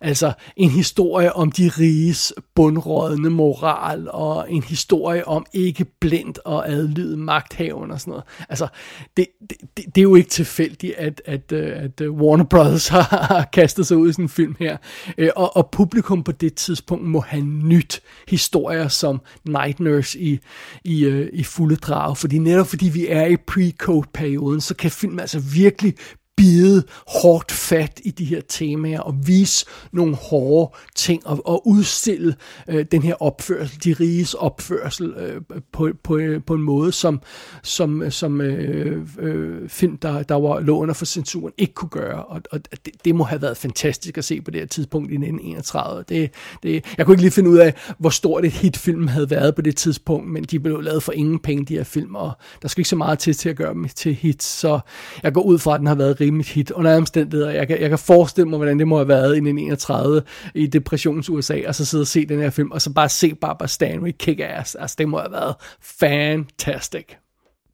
Altså 0.00 0.32
en 0.56 0.70
historie 0.70 1.32
om 1.32 1.52
de 1.52 1.68
riges 1.68 2.32
bundrådende 2.54 3.30
moral, 3.30 4.08
og 4.10 4.52
en 4.52 4.62
historie 4.62 5.28
om 5.28 5.46
ikke 5.52 5.84
blindt 6.00 6.38
og 6.44 6.68
adlyde 6.68 7.16
magthaven 7.16 7.90
og 7.90 8.00
sådan 8.00 8.10
noget. 8.10 8.24
Altså, 8.48 8.68
det, 9.16 9.26
det, 9.50 9.76
det 9.76 9.98
er 9.98 10.02
jo 10.02 10.14
ikke 10.14 10.30
tilfældigt, 10.30 10.94
at, 10.94 11.22
at, 11.24 11.52
øh, 11.52 11.72
at 11.76 12.00
øh, 12.00 12.12
Warner 12.12 12.44
Brothers 12.44 12.88
har 12.94 13.48
kastet 13.52 13.86
sig 13.86 13.96
ud 13.96 14.08
i 14.08 14.12
sådan 14.12 14.24
en 14.24 14.28
film 14.28 14.56
her. 14.58 14.76
Øh, 15.18 15.30
og, 15.36 15.56
og 15.56 15.70
publikum 15.70 16.22
på 16.22 16.32
det 16.32 16.54
tidspunkt 16.54 17.04
må 17.04 17.20
have 17.20 17.44
nyt 17.44 18.00
historier 18.28 18.88
som 18.88 19.20
Night 19.44 19.80
Nurse 19.80 20.18
i, 20.18 20.38
i, 20.84 21.28
i 21.32 21.44
fulde 21.44 21.76
drag, 21.76 22.16
fordi 22.16 22.38
netop 22.38 22.66
fordi 22.66 22.88
vi 22.88 23.08
er 23.08 23.26
i 23.26 23.36
pre-code-perioden, 23.36 24.60
så 24.60 24.74
kan 24.74 24.90
film 24.90 25.18
altså 25.18 25.38
virkelig 25.38 25.94
bide 26.36 26.82
hårdt 27.06 27.52
fat 27.52 28.00
i 28.04 28.10
de 28.10 28.24
her 28.24 28.40
temaer 28.48 29.00
og 29.00 29.14
vise 29.26 29.66
nogle 29.92 30.14
hårde 30.14 30.76
ting 30.94 31.26
og, 31.26 31.42
og 31.46 31.68
udstille 31.68 32.36
øh, 32.68 32.86
den 32.92 33.02
her 33.02 33.14
opførsel, 33.22 33.84
de 33.84 33.92
riges 33.92 34.34
opførsel 34.34 35.14
øh, 35.16 35.40
på, 35.72 35.90
på, 36.02 36.20
på 36.46 36.54
en 36.54 36.62
måde, 36.62 36.92
som, 36.92 37.20
som, 37.62 38.10
som 38.10 38.40
øh, 38.40 39.08
øh, 39.18 39.68
film, 39.68 39.96
der, 39.96 40.22
der 40.22 40.34
var 40.34 40.60
lå 40.60 40.78
under 40.78 40.94
for 40.94 41.04
censuren, 41.04 41.52
ikke 41.58 41.74
kunne 41.74 41.88
gøre. 41.88 42.24
Og, 42.24 42.40
og 42.50 42.60
det, 42.86 43.04
det 43.04 43.14
må 43.14 43.24
have 43.24 43.42
været 43.42 43.56
fantastisk 43.56 44.18
at 44.18 44.24
se 44.24 44.40
på 44.40 44.50
det 44.50 44.60
her 44.60 44.66
tidspunkt 44.66 45.10
i 45.10 45.14
1931. 45.14 46.04
Det, 46.08 46.30
det, 46.62 46.84
jeg 46.98 47.06
kunne 47.06 47.14
ikke 47.14 47.22
lige 47.22 47.30
finde 47.30 47.50
ud 47.50 47.58
af, 47.58 47.74
hvor 47.98 48.10
stort 48.10 48.44
et 48.44 48.52
hit 48.52 48.76
filmen 48.76 49.08
havde 49.08 49.30
været 49.30 49.54
på 49.54 49.62
det 49.62 49.76
tidspunkt, 49.76 50.30
men 50.30 50.44
de 50.44 50.60
blev 50.60 50.80
lavet 50.80 51.02
for 51.02 51.12
ingen 51.12 51.38
penge, 51.38 51.64
de 51.64 51.76
her 51.76 51.84
film, 51.84 52.14
og 52.14 52.32
der 52.62 52.68
skal 52.68 52.80
ikke 52.80 52.88
så 52.88 52.96
meget 52.96 53.18
til 53.18 53.34
til 53.34 53.48
at 53.48 53.56
gøre 53.56 53.74
dem 53.74 53.88
til 53.88 54.14
hits, 54.14 54.44
så 54.44 54.80
jeg 55.22 55.32
går 55.32 55.42
ud 55.42 55.58
fra, 55.58 55.74
at 55.74 55.78
den 55.78 55.86
har 55.86 55.94
været 55.94 56.20
rimeligt 56.24 56.48
hit 56.48 56.70
under 56.70 56.96
omstændigheder. 56.96 57.50
Jeg 57.50 57.68
kan, 57.68 57.80
jeg 57.80 57.88
kan 57.88 57.98
forestille 57.98 58.48
mig, 58.48 58.56
hvordan 58.56 58.78
det 58.78 58.88
må 58.88 58.96
have 58.96 59.08
været 59.08 59.34
i 59.34 59.38
1931 59.38 60.22
i 60.54 60.66
depressions-USA, 60.66 61.60
og 61.66 61.74
så 61.74 61.84
sidde 61.84 62.02
og 62.02 62.06
se 62.06 62.26
den 62.26 62.40
her 62.40 62.50
film, 62.50 62.70
og 62.70 62.82
så 62.82 62.92
bare 62.92 63.08
se 63.08 63.34
Barbara 63.34 63.68
Stanwyck 63.68 64.16
kick 64.18 64.40
ass. 64.44 64.74
Altså, 64.74 64.96
det 64.98 65.08
må 65.08 65.18
have 65.18 65.32
været 65.32 65.54
fantastic. 65.80 67.06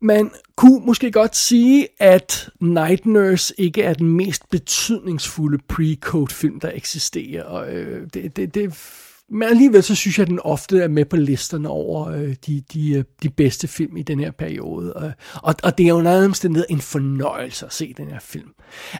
Man 0.03 0.31
kunne 0.57 0.87
måske 0.87 1.13
godt 1.13 1.37
sige, 1.37 1.89
at 1.99 2.51
Night 2.61 3.07
Nurse 3.07 3.55
ikke 3.59 3.83
er 3.83 3.95
den 3.95 4.09
mest 4.09 4.51
betydningsfulde 4.51 5.59
pre-code 5.73 6.35
film, 6.35 6.61
der 6.61 6.71
eksisterer. 6.75 7.45
Og, 7.45 7.73
øh, 7.73 8.07
det, 8.15 8.37
det, 8.37 8.55
det, 8.55 9.00
men 9.31 9.49
alligevel 9.49 9.83
så 9.83 9.95
synes 9.95 10.19
jeg, 10.19 10.23
at 10.23 10.29
den 10.29 10.41
ofte 10.41 10.83
er 10.83 10.89
med 10.89 11.05
på 11.05 11.17
listerne 11.17 11.69
over 11.69 12.09
øh, 12.09 12.35
de, 12.47 12.63
de, 12.73 12.93
øh, 12.93 13.05
de 13.23 13.31
bedste 13.31 13.69
film 13.69 13.97
i 13.97 14.03
den 14.03 14.21
her 14.21 14.31
periode. 14.31 14.93
Og, 14.93 15.13
og, 15.35 15.55
og 15.63 15.79
det 15.79 15.85
er 15.85 15.91
jo 15.91 16.01
nærmest 16.01 16.45
en 16.45 16.81
fornøjelse 16.81 17.67
at 17.67 17.73
se 17.73 17.95
den 17.97 18.09
her 18.09 18.21
film. 18.21 18.51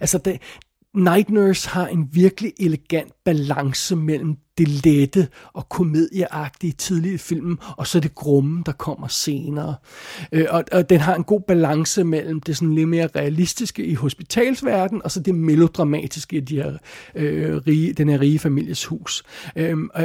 Altså, 0.01 0.19
det, 0.19 0.39
Night 0.95 1.31
Nurse 1.31 1.69
har 1.69 1.87
en 1.87 2.09
virkelig 2.13 2.53
elegant 2.61 3.13
balance 3.25 3.97
mellem 3.97 4.37
det 4.59 4.69
lette 4.69 5.29
og 5.53 5.69
komedieagtige 5.69 6.73
tidlige 6.73 7.19
film, 7.19 7.59
og 7.77 7.87
så 7.87 8.01
det 8.01 8.15
grumme, 8.15 8.63
der 8.67 8.73
kommer 8.73 9.09
senere. 9.09 9.75
Øh, 10.33 10.47
og, 10.51 10.65
og 10.73 10.91
den 10.91 11.01
har 11.01 11.15
en 11.15 11.25
god 11.25 11.41
balance 11.41 12.05
mellem 12.05 12.41
det 12.41 12.57
sådan 12.57 12.75
lidt 12.75 12.89
mere 12.89 13.09
realistiske 13.17 13.85
i 13.85 13.95
hospitalsverdenen, 13.95 15.03
og 15.05 15.11
så 15.11 15.21
det 15.21 15.35
melodramatiske 15.35 16.37
i 16.37 16.41
de 16.41 16.57
her, 16.57 16.73
øh, 17.15 17.57
rige, 17.57 17.93
den 17.93 18.09
her 18.09 18.21
rige 18.21 18.39
families 18.39 18.85
hus. 18.85 19.23
Øh, 19.57 19.71
øh, 19.71 20.05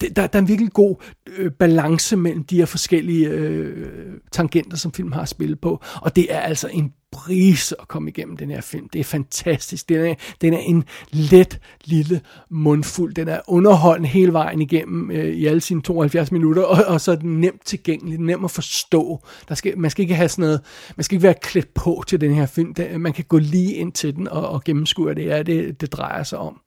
der, 0.00 0.26
der 0.26 0.28
er 0.32 0.38
en 0.38 0.48
virkelig 0.48 0.72
god 0.72 0.96
øh, 1.36 1.50
balance 1.50 2.16
mellem 2.16 2.44
de 2.44 2.56
her 2.56 2.66
forskellige 2.66 3.28
øh, 3.28 3.86
tangenter, 4.32 4.76
som 4.76 4.92
film 4.92 5.12
har 5.12 5.24
spillet 5.24 5.60
på, 5.60 5.82
og 6.02 6.16
det 6.16 6.34
er 6.34 6.40
altså 6.40 6.68
en 6.72 6.92
brise 7.16 7.80
at 7.80 7.88
komme 7.88 8.10
igennem 8.10 8.36
den 8.36 8.50
her 8.50 8.60
film. 8.60 8.88
Det 8.88 9.00
er 9.00 9.04
fantastisk. 9.04 9.88
Den 9.88 10.06
er, 10.06 10.14
den 10.40 10.54
er 10.54 10.58
en 10.58 10.84
let 11.10 11.58
lille 11.84 12.20
mundfuld. 12.50 13.14
Den 13.14 13.28
er 13.28 13.40
underholdende 13.46 14.08
hele 14.08 14.32
vejen 14.32 14.62
igennem 14.62 15.10
øh, 15.10 15.24
i 15.24 15.46
alle 15.46 15.60
sine 15.60 15.82
72 15.82 16.32
minutter, 16.32 16.62
og, 16.62 16.84
og 16.86 17.00
så 17.00 17.12
er 17.12 17.16
den 17.16 17.40
nemt 17.40 17.66
tilgængelig, 17.66 18.18
nem 18.18 18.44
at 18.44 18.50
forstå. 18.50 19.24
Der 19.48 19.54
skal, 19.54 19.78
man 19.78 19.90
skal 19.90 20.02
ikke 20.02 20.14
have 20.14 20.28
sådan 20.28 20.42
noget, 20.42 20.60
man 20.96 21.04
skal 21.04 21.16
ikke 21.16 21.22
være 21.22 21.34
klædt 21.42 21.74
på 21.74 22.04
til 22.06 22.20
den 22.20 22.34
her 22.34 22.46
film. 22.46 22.74
Den, 22.74 23.00
man 23.00 23.12
kan 23.12 23.24
gå 23.28 23.38
lige 23.38 23.74
ind 23.74 23.92
til 23.92 24.16
den 24.16 24.28
og, 24.28 24.48
og 24.48 24.64
gennemskue, 24.64 25.14
det 25.14 25.32
er 25.32 25.42
det, 25.42 25.80
det 25.80 25.92
drejer 25.92 26.22
sig 26.22 26.38
om. 26.38 26.60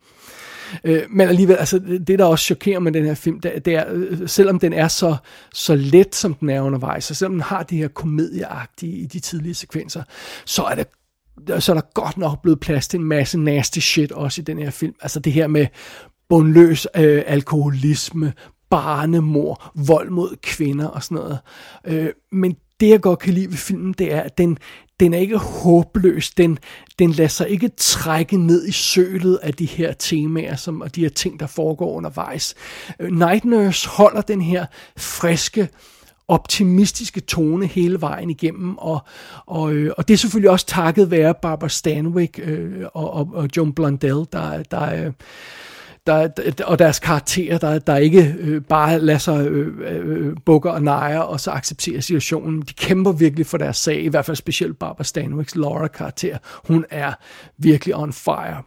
Øh, 0.83 1.03
men 1.09 1.27
alligevel, 1.27 1.55
altså, 1.55 1.79
det 1.79 2.19
der 2.19 2.25
også 2.25 2.45
chokerer 2.45 2.79
med 2.79 2.91
den 2.91 3.05
her 3.05 3.13
film, 3.13 3.39
det, 3.39 3.65
det 3.65 3.75
er, 3.75 3.85
øh, 3.89 4.27
selvom 4.27 4.59
den 4.59 4.73
er 4.73 4.87
så, 4.87 5.15
så 5.53 5.75
let, 5.75 6.15
som 6.15 6.33
den 6.33 6.49
er 6.49 6.61
undervejs, 6.61 7.09
og 7.09 7.15
selvom 7.15 7.33
den 7.33 7.41
har 7.41 7.63
det 7.63 7.77
her 7.77 7.87
komedieagtige 7.87 8.97
i 8.97 9.05
de 9.05 9.19
tidlige 9.19 9.53
sekvenser, 9.53 10.03
så 10.45 10.63
er 10.63 10.75
det 10.75 10.87
så 11.59 11.71
er 11.71 11.73
der 11.73 11.93
godt 11.93 12.17
nok 12.17 12.41
blevet 12.41 12.59
plads 12.59 12.87
til 12.87 12.99
en 12.99 13.05
masse 13.05 13.39
nasty 13.39 13.79
shit 13.79 14.11
også 14.11 14.41
i 14.41 14.43
den 14.43 14.57
her 14.57 14.69
film. 14.69 14.95
Altså 15.01 15.19
det 15.19 15.33
her 15.33 15.47
med 15.47 15.67
bundløs 16.29 16.87
øh, 16.95 17.23
alkoholisme, 17.27 18.33
barnemor, 18.69 19.71
vold 19.87 20.09
mod 20.09 20.35
kvinder 20.41 20.87
og 20.87 21.03
sådan 21.03 21.15
noget. 21.15 21.39
Øh, 21.85 22.09
men 22.31 22.55
det 22.79 22.89
jeg 22.89 23.01
godt 23.01 23.19
kan 23.19 23.33
lide 23.33 23.47
ved 23.47 23.57
filmen, 23.57 23.93
det 23.93 24.13
er, 24.13 24.21
at 24.21 24.37
den, 24.37 24.57
den 24.99 25.13
er 25.13 25.17
ikke 25.17 25.37
håbløs. 25.37 26.29
Den, 26.29 26.59
den 26.99 27.11
lader 27.11 27.29
sig 27.29 27.49
ikke 27.49 27.69
trække 27.77 28.37
ned 28.37 28.67
i 28.67 28.71
sølet 28.71 29.39
af 29.43 29.53
de 29.53 29.65
her 29.65 29.93
temaer 29.93 30.55
som, 30.55 30.81
og 30.81 30.95
de 30.95 31.01
her 31.01 31.09
ting, 31.09 31.39
der 31.39 31.47
foregår 31.47 31.93
undervejs. 31.93 32.55
Øh, 32.99 33.11
Night 33.11 33.45
Nurse 33.45 33.89
holder 33.89 34.21
den 34.21 34.41
her 34.41 34.65
friske, 34.97 35.69
optimistiske 36.27 37.19
tone 37.19 37.67
hele 37.67 38.01
vejen 38.01 38.29
igennem, 38.29 38.77
og, 38.77 38.99
og, 39.45 39.73
øh, 39.73 39.91
og 39.97 40.07
det 40.07 40.13
er 40.13 40.17
selvfølgelig 40.17 40.51
også 40.51 40.65
takket 40.65 41.11
være 41.11 41.33
Barbara 41.41 41.69
Stanwyck 41.69 42.39
øh, 42.43 42.85
og, 42.93 43.13
og, 43.13 43.29
og 43.33 43.49
Joan 43.57 43.73
Blondell, 43.73 44.25
der, 44.31 44.63
der, 44.63 45.05
øh, 45.05 45.11
der, 46.09 46.27
der, 46.27 46.65
og 46.65 46.79
deres 46.79 46.99
karakterer, 46.99 47.57
der, 47.57 47.79
der 47.79 47.95
ikke 47.95 48.35
øh, 48.39 48.61
bare 48.61 48.99
lader 48.99 49.19
sig 49.19 49.47
øh, 49.47 49.67
øh, 49.79 50.27
øh 50.27 50.35
bukker 50.45 50.71
og 50.71 50.83
nejer, 50.83 51.19
og 51.19 51.39
så 51.39 51.51
accepterer 51.51 52.01
situationen. 52.01 52.61
De 52.61 52.73
kæmper 52.73 53.11
virkelig 53.11 53.45
for 53.45 53.57
deres 53.57 53.77
sag, 53.77 54.03
i 54.03 54.07
hvert 54.07 54.25
fald 54.25 54.37
specielt 54.37 54.79
Barbara 54.79 55.03
Stanwicks 55.03 55.55
Laura-karakter. 55.55 56.37
Hun 56.67 56.85
er 56.89 57.13
virkelig 57.57 57.95
on 57.95 58.13
fire. 58.13 58.63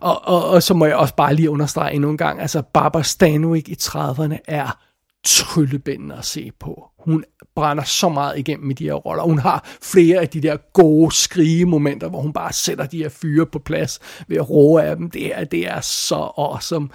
Og, 0.00 0.20
og, 0.24 0.48
og 0.48 0.62
så 0.62 0.74
må 0.74 0.86
jeg 0.86 0.96
også 0.96 1.14
bare 1.14 1.34
lige 1.34 1.50
understrege 1.50 1.94
endnu 1.94 2.10
en 2.10 2.16
gang, 2.16 2.40
altså 2.40 2.62
Barbara 2.62 3.02
Stanwyck 3.02 3.68
i 3.68 3.76
30'erne 3.82 4.36
er 4.48 4.78
tryllebændende 5.24 6.14
at 6.14 6.24
se 6.24 6.50
på. 6.60 6.84
Hun 6.98 7.24
brænder 7.54 7.84
så 7.84 8.08
meget 8.08 8.38
igennem 8.38 8.70
i 8.70 8.74
de 8.74 8.84
her 8.84 8.94
roller. 8.94 9.22
Hun 9.22 9.38
har 9.38 9.76
flere 9.82 10.20
af 10.20 10.28
de 10.28 10.40
der 10.40 10.56
gode 10.72 11.14
skrige 11.14 11.64
momenter, 11.64 12.08
hvor 12.08 12.20
hun 12.20 12.32
bare 12.32 12.52
sætter 12.52 12.86
de 12.86 12.98
her 12.98 13.08
fyre 13.08 13.46
på 13.46 13.58
plads 13.58 14.00
ved 14.28 14.36
at 14.36 14.50
roe 14.50 14.82
af 14.82 14.96
dem. 14.96 15.10
Det 15.10 15.38
er, 15.38 15.44
det 15.44 15.68
er 15.68 15.80
så 15.80 16.32
awesome. 16.38 16.88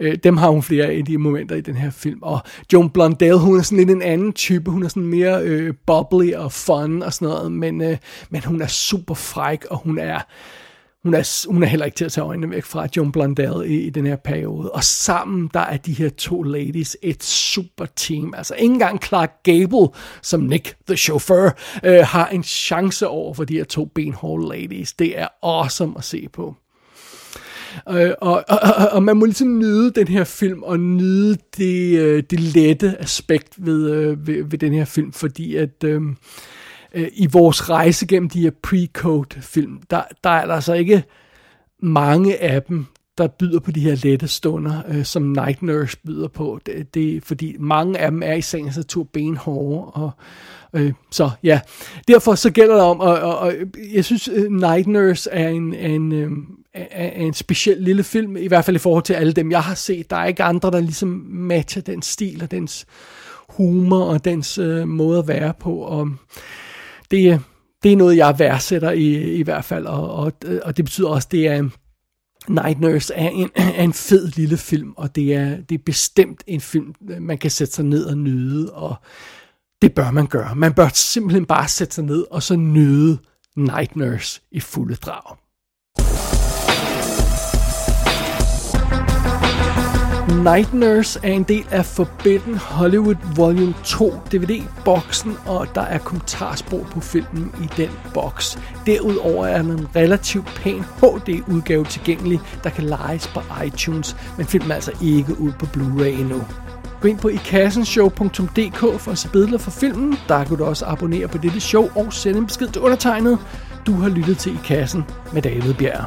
Øh, 0.00 0.18
dem 0.24 0.36
har 0.36 0.48
hun 0.48 0.62
flere 0.62 0.86
af 0.86 1.04
de 1.04 1.18
momenter 1.18 1.56
i 1.56 1.60
den 1.60 1.76
her 1.76 1.90
film. 1.90 2.22
Og 2.22 2.40
Joan 2.72 2.90
Blondell, 2.90 3.38
hun 3.38 3.58
er 3.58 3.62
sådan 3.62 3.78
lidt 3.78 3.90
en 3.90 4.02
anden 4.02 4.32
type. 4.32 4.70
Hun 4.70 4.82
er 4.82 4.88
sådan 4.88 5.06
mere 5.06 5.42
øh, 5.42 5.74
bubbly 5.86 6.32
og 6.32 6.52
fun 6.52 7.02
og 7.02 7.12
sådan 7.12 7.28
noget, 7.28 7.52
men, 7.52 7.80
øh, 7.80 7.96
men 8.30 8.44
hun 8.44 8.62
er 8.62 8.66
super 8.66 9.14
fræk, 9.14 9.64
og 9.64 9.78
hun 9.78 9.98
er 9.98 10.20
hun 11.04 11.14
er, 11.14 11.46
hun 11.52 11.62
er 11.62 11.66
heller 11.66 11.86
ikke 11.86 11.96
til 11.96 12.04
at 12.04 12.12
tage 12.12 12.24
øjnene 12.24 12.50
væk 12.50 12.64
fra 12.64 12.88
John 12.96 13.12
Blondell 13.12 13.70
i, 13.70 13.80
i 13.80 13.90
den 13.90 14.06
her 14.06 14.16
periode. 14.16 14.72
Og 14.72 14.84
sammen, 14.84 15.50
der 15.54 15.60
er 15.60 15.76
de 15.76 15.92
her 15.92 16.08
to 16.08 16.42
ladies 16.42 16.96
et 17.02 17.24
super 17.24 17.86
team. 17.96 18.34
Altså 18.36 18.54
ikke 18.54 18.72
engang 18.72 19.02
Clark 19.02 19.32
Gable, 19.42 19.88
som 20.22 20.40
Nick, 20.40 20.76
the 20.86 20.96
chauffeur, 20.96 21.50
øh, 21.84 22.00
har 22.04 22.28
en 22.28 22.42
chance 22.42 23.08
over 23.08 23.34
for 23.34 23.44
de 23.44 23.56
her 23.56 23.64
to 23.64 23.84
benhårde 23.84 24.48
ladies. 24.48 24.92
Det 24.92 25.18
er 25.18 25.28
awesome 25.42 25.94
at 25.98 26.04
se 26.04 26.28
på. 26.32 26.54
Øh, 27.90 28.12
og, 28.20 28.44
og, 28.48 28.58
og, 28.62 28.88
og 28.92 29.02
man 29.02 29.16
må 29.16 29.24
ligesom 29.24 29.58
nyde 29.58 29.90
den 29.90 30.08
her 30.08 30.24
film, 30.24 30.62
og 30.62 30.80
nyde 30.80 31.38
det, 31.56 31.98
øh, 31.98 32.22
det 32.30 32.40
lette 32.40 32.96
aspekt 33.00 33.54
ved, 33.66 33.90
øh, 33.90 34.26
ved, 34.26 34.44
ved 34.44 34.58
den 34.58 34.72
her 34.72 34.84
film, 34.84 35.12
fordi 35.12 35.56
at... 35.56 35.84
Øh, 35.84 36.02
øh, 36.94 37.08
i 37.12 37.26
vores 37.26 37.70
rejse 37.70 38.06
gennem 38.06 38.30
de 38.30 38.40
her 38.40 38.50
pre-code 38.66 39.40
film, 39.40 39.80
der, 39.90 40.02
der 40.24 40.30
er 40.30 40.46
der 40.46 40.54
altså 40.54 40.72
ikke 40.72 41.04
mange 41.82 42.42
af 42.42 42.62
dem, 42.62 42.86
der 43.18 43.26
byder 43.26 43.60
på 43.60 43.70
de 43.70 43.80
her 43.80 43.96
lette 44.02 44.28
stunder, 44.28 44.82
øh, 44.88 45.04
som 45.04 45.22
Night 45.22 45.62
Nurse 45.62 45.96
byder 46.06 46.28
på. 46.28 46.60
Det, 46.66 46.94
det, 46.94 47.24
fordi 47.24 47.56
mange 47.58 47.98
af 47.98 48.10
dem 48.10 48.22
er 48.22 48.34
i 48.34 48.42
sagens 48.42 48.76
natur 48.76 49.04
benhårde. 49.12 49.90
Og, 49.90 50.10
øh, 50.72 50.92
så 51.10 51.30
ja, 51.42 51.60
derfor 52.08 52.34
så 52.34 52.50
gælder 52.50 52.74
det 52.74 52.84
om, 52.84 53.00
og, 53.00 53.18
og, 53.18 53.38
og 53.38 53.54
jeg 53.94 54.04
synes 54.04 54.28
øh, 54.28 54.52
Night 54.52 54.86
Nurse 54.86 55.30
er 55.30 55.48
en, 55.48 55.74
en, 55.74 56.12
øh, 56.12 56.30
er 56.74 57.08
en 57.08 57.34
speciel 57.34 57.78
lille 57.78 58.02
film, 58.02 58.36
i 58.36 58.46
hvert 58.46 58.64
fald 58.64 58.76
i 58.76 58.78
forhold 58.78 59.04
til 59.04 59.14
alle 59.14 59.32
dem, 59.32 59.50
jeg 59.50 59.62
har 59.62 59.74
set. 59.74 60.10
Der 60.10 60.16
er 60.16 60.26
ikke 60.26 60.42
andre, 60.42 60.70
der 60.70 60.80
ligesom 60.80 61.08
matcher 61.28 61.82
den 61.82 62.02
stil 62.02 62.42
og 62.42 62.50
dens 62.50 62.86
humor 63.48 64.04
og 64.04 64.24
dens 64.24 64.58
øh, 64.58 64.88
måde 64.88 65.18
at 65.18 65.28
være 65.28 65.54
på. 65.60 65.74
Og 65.74 66.08
det, 67.10 67.40
det 67.82 67.92
er 67.92 67.96
noget, 67.96 68.16
jeg 68.16 68.38
værdsætter 68.38 68.90
i, 68.90 69.34
i 69.34 69.42
hvert 69.42 69.64
fald, 69.64 69.86
og, 69.86 70.10
og, 70.14 70.32
og 70.62 70.76
det 70.76 70.84
betyder 70.84 71.08
også, 71.08 71.28
det 71.30 71.46
er 71.46 71.60
um, 71.60 71.72
Night 72.48 72.80
Nurse 72.80 73.14
er 73.14 73.28
en, 73.28 73.50
er 73.54 73.82
en 73.82 73.92
fed 73.92 74.28
lille 74.28 74.56
film, 74.56 74.94
og 74.96 75.14
det 75.14 75.34
er, 75.34 75.56
det 75.56 75.74
er 75.74 75.82
bestemt 75.86 76.42
en 76.46 76.60
film, 76.60 76.94
man 77.20 77.38
kan 77.38 77.50
sætte 77.50 77.74
sig 77.74 77.84
ned 77.84 78.04
og 78.04 78.18
nyde, 78.18 78.72
og 78.72 78.96
det 79.82 79.94
bør 79.94 80.10
man 80.10 80.26
gøre. 80.26 80.54
Man 80.54 80.74
bør 80.74 80.88
simpelthen 80.88 81.46
bare 81.46 81.68
sætte 81.68 81.94
sig 81.94 82.04
ned 82.04 82.26
og 82.30 82.42
så 82.42 82.56
nyde 82.56 83.18
Night 83.56 83.96
Nurse 83.96 84.40
i 84.50 84.60
fulde 84.60 84.94
drag. 84.94 85.36
Night 90.28 90.74
Nurse 90.74 91.20
er 91.22 91.32
en 91.32 91.42
del 91.42 91.66
af 91.70 91.86
Forbidden 91.86 92.54
Hollywood 92.56 93.14
Volume 93.36 93.74
2 93.84 94.14
DVD-boksen, 94.32 95.36
og 95.46 95.66
der 95.74 95.80
er 95.80 95.98
kommentarspor 95.98 96.86
på 96.90 97.00
filmen 97.00 97.52
i 97.62 97.68
den 97.76 97.90
boks. 98.14 98.58
Derudover 98.86 99.46
er 99.46 99.62
der 99.62 99.72
en 99.72 99.88
relativt 99.96 100.46
pæn 100.46 100.84
HD-udgave 101.00 101.84
tilgængelig, 101.84 102.40
der 102.64 102.70
kan 102.70 102.84
lejes 102.84 103.26
på 103.26 103.40
iTunes, 103.64 104.16
men 104.36 104.46
filmen 104.46 104.70
er 104.70 104.74
altså 104.74 104.92
ikke 105.02 105.40
ud 105.40 105.52
på 105.52 105.66
Blu-ray 105.66 106.20
endnu. 106.20 106.42
Gå 107.00 107.08
ind 107.08 107.18
på 107.18 107.28
ikassenshow.dk 107.28 109.00
for 109.00 109.10
at 109.10 109.18
se 109.18 109.28
billeder 109.28 109.58
fra 109.58 109.70
filmen. 109.70 110.18
Der 110.28 110.44
kan 110.44 110.56
du 110.56 110.64
også 110.64 110.86
abonnere 110.86 111.28
på 111.28 111.38
dette 111.38 111.60
show 111.60 111.88
og 111.96 112.12
sende 112.12 112.38
en 112.38 112.46
besked 112.46 112.68
til 112.68 112.82
undertegnet. 112.82 113.38
Du 113.86 113.92
har 113.92 114.08
lyttet 114.08 114.38
til 114.38 114.52
I 114.52 114.58
Kassen 114.64 115.04
med 115.32 115.42
David 115.42 115.74
Bjerg. 115.74 116.04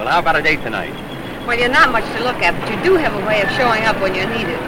Well, 0.00 0.08
how 0.08 0.20
about 0.20 0.36
a 0.36 0.40
date 0.40 0.62
tonight? 0.62 0.94
Well, 1.46 1.58
you're 1.58 1.68
not 1.68 1.92
much 1.92 2.06
to 2.16 2.24
look 2.24 2.36
at, 2.36 2.58
but 2.58 2.70
you 2.72 2.82
do 2.82 2.96
have 2.96 3.12
a 3.12 3.26
way 3.26 3.42
of 3.42 3.50
showing 3.50 3.84
up 3.84 4.00
when 4.00 4.14
you're 4.14 4.30
needed. 4.30 4.58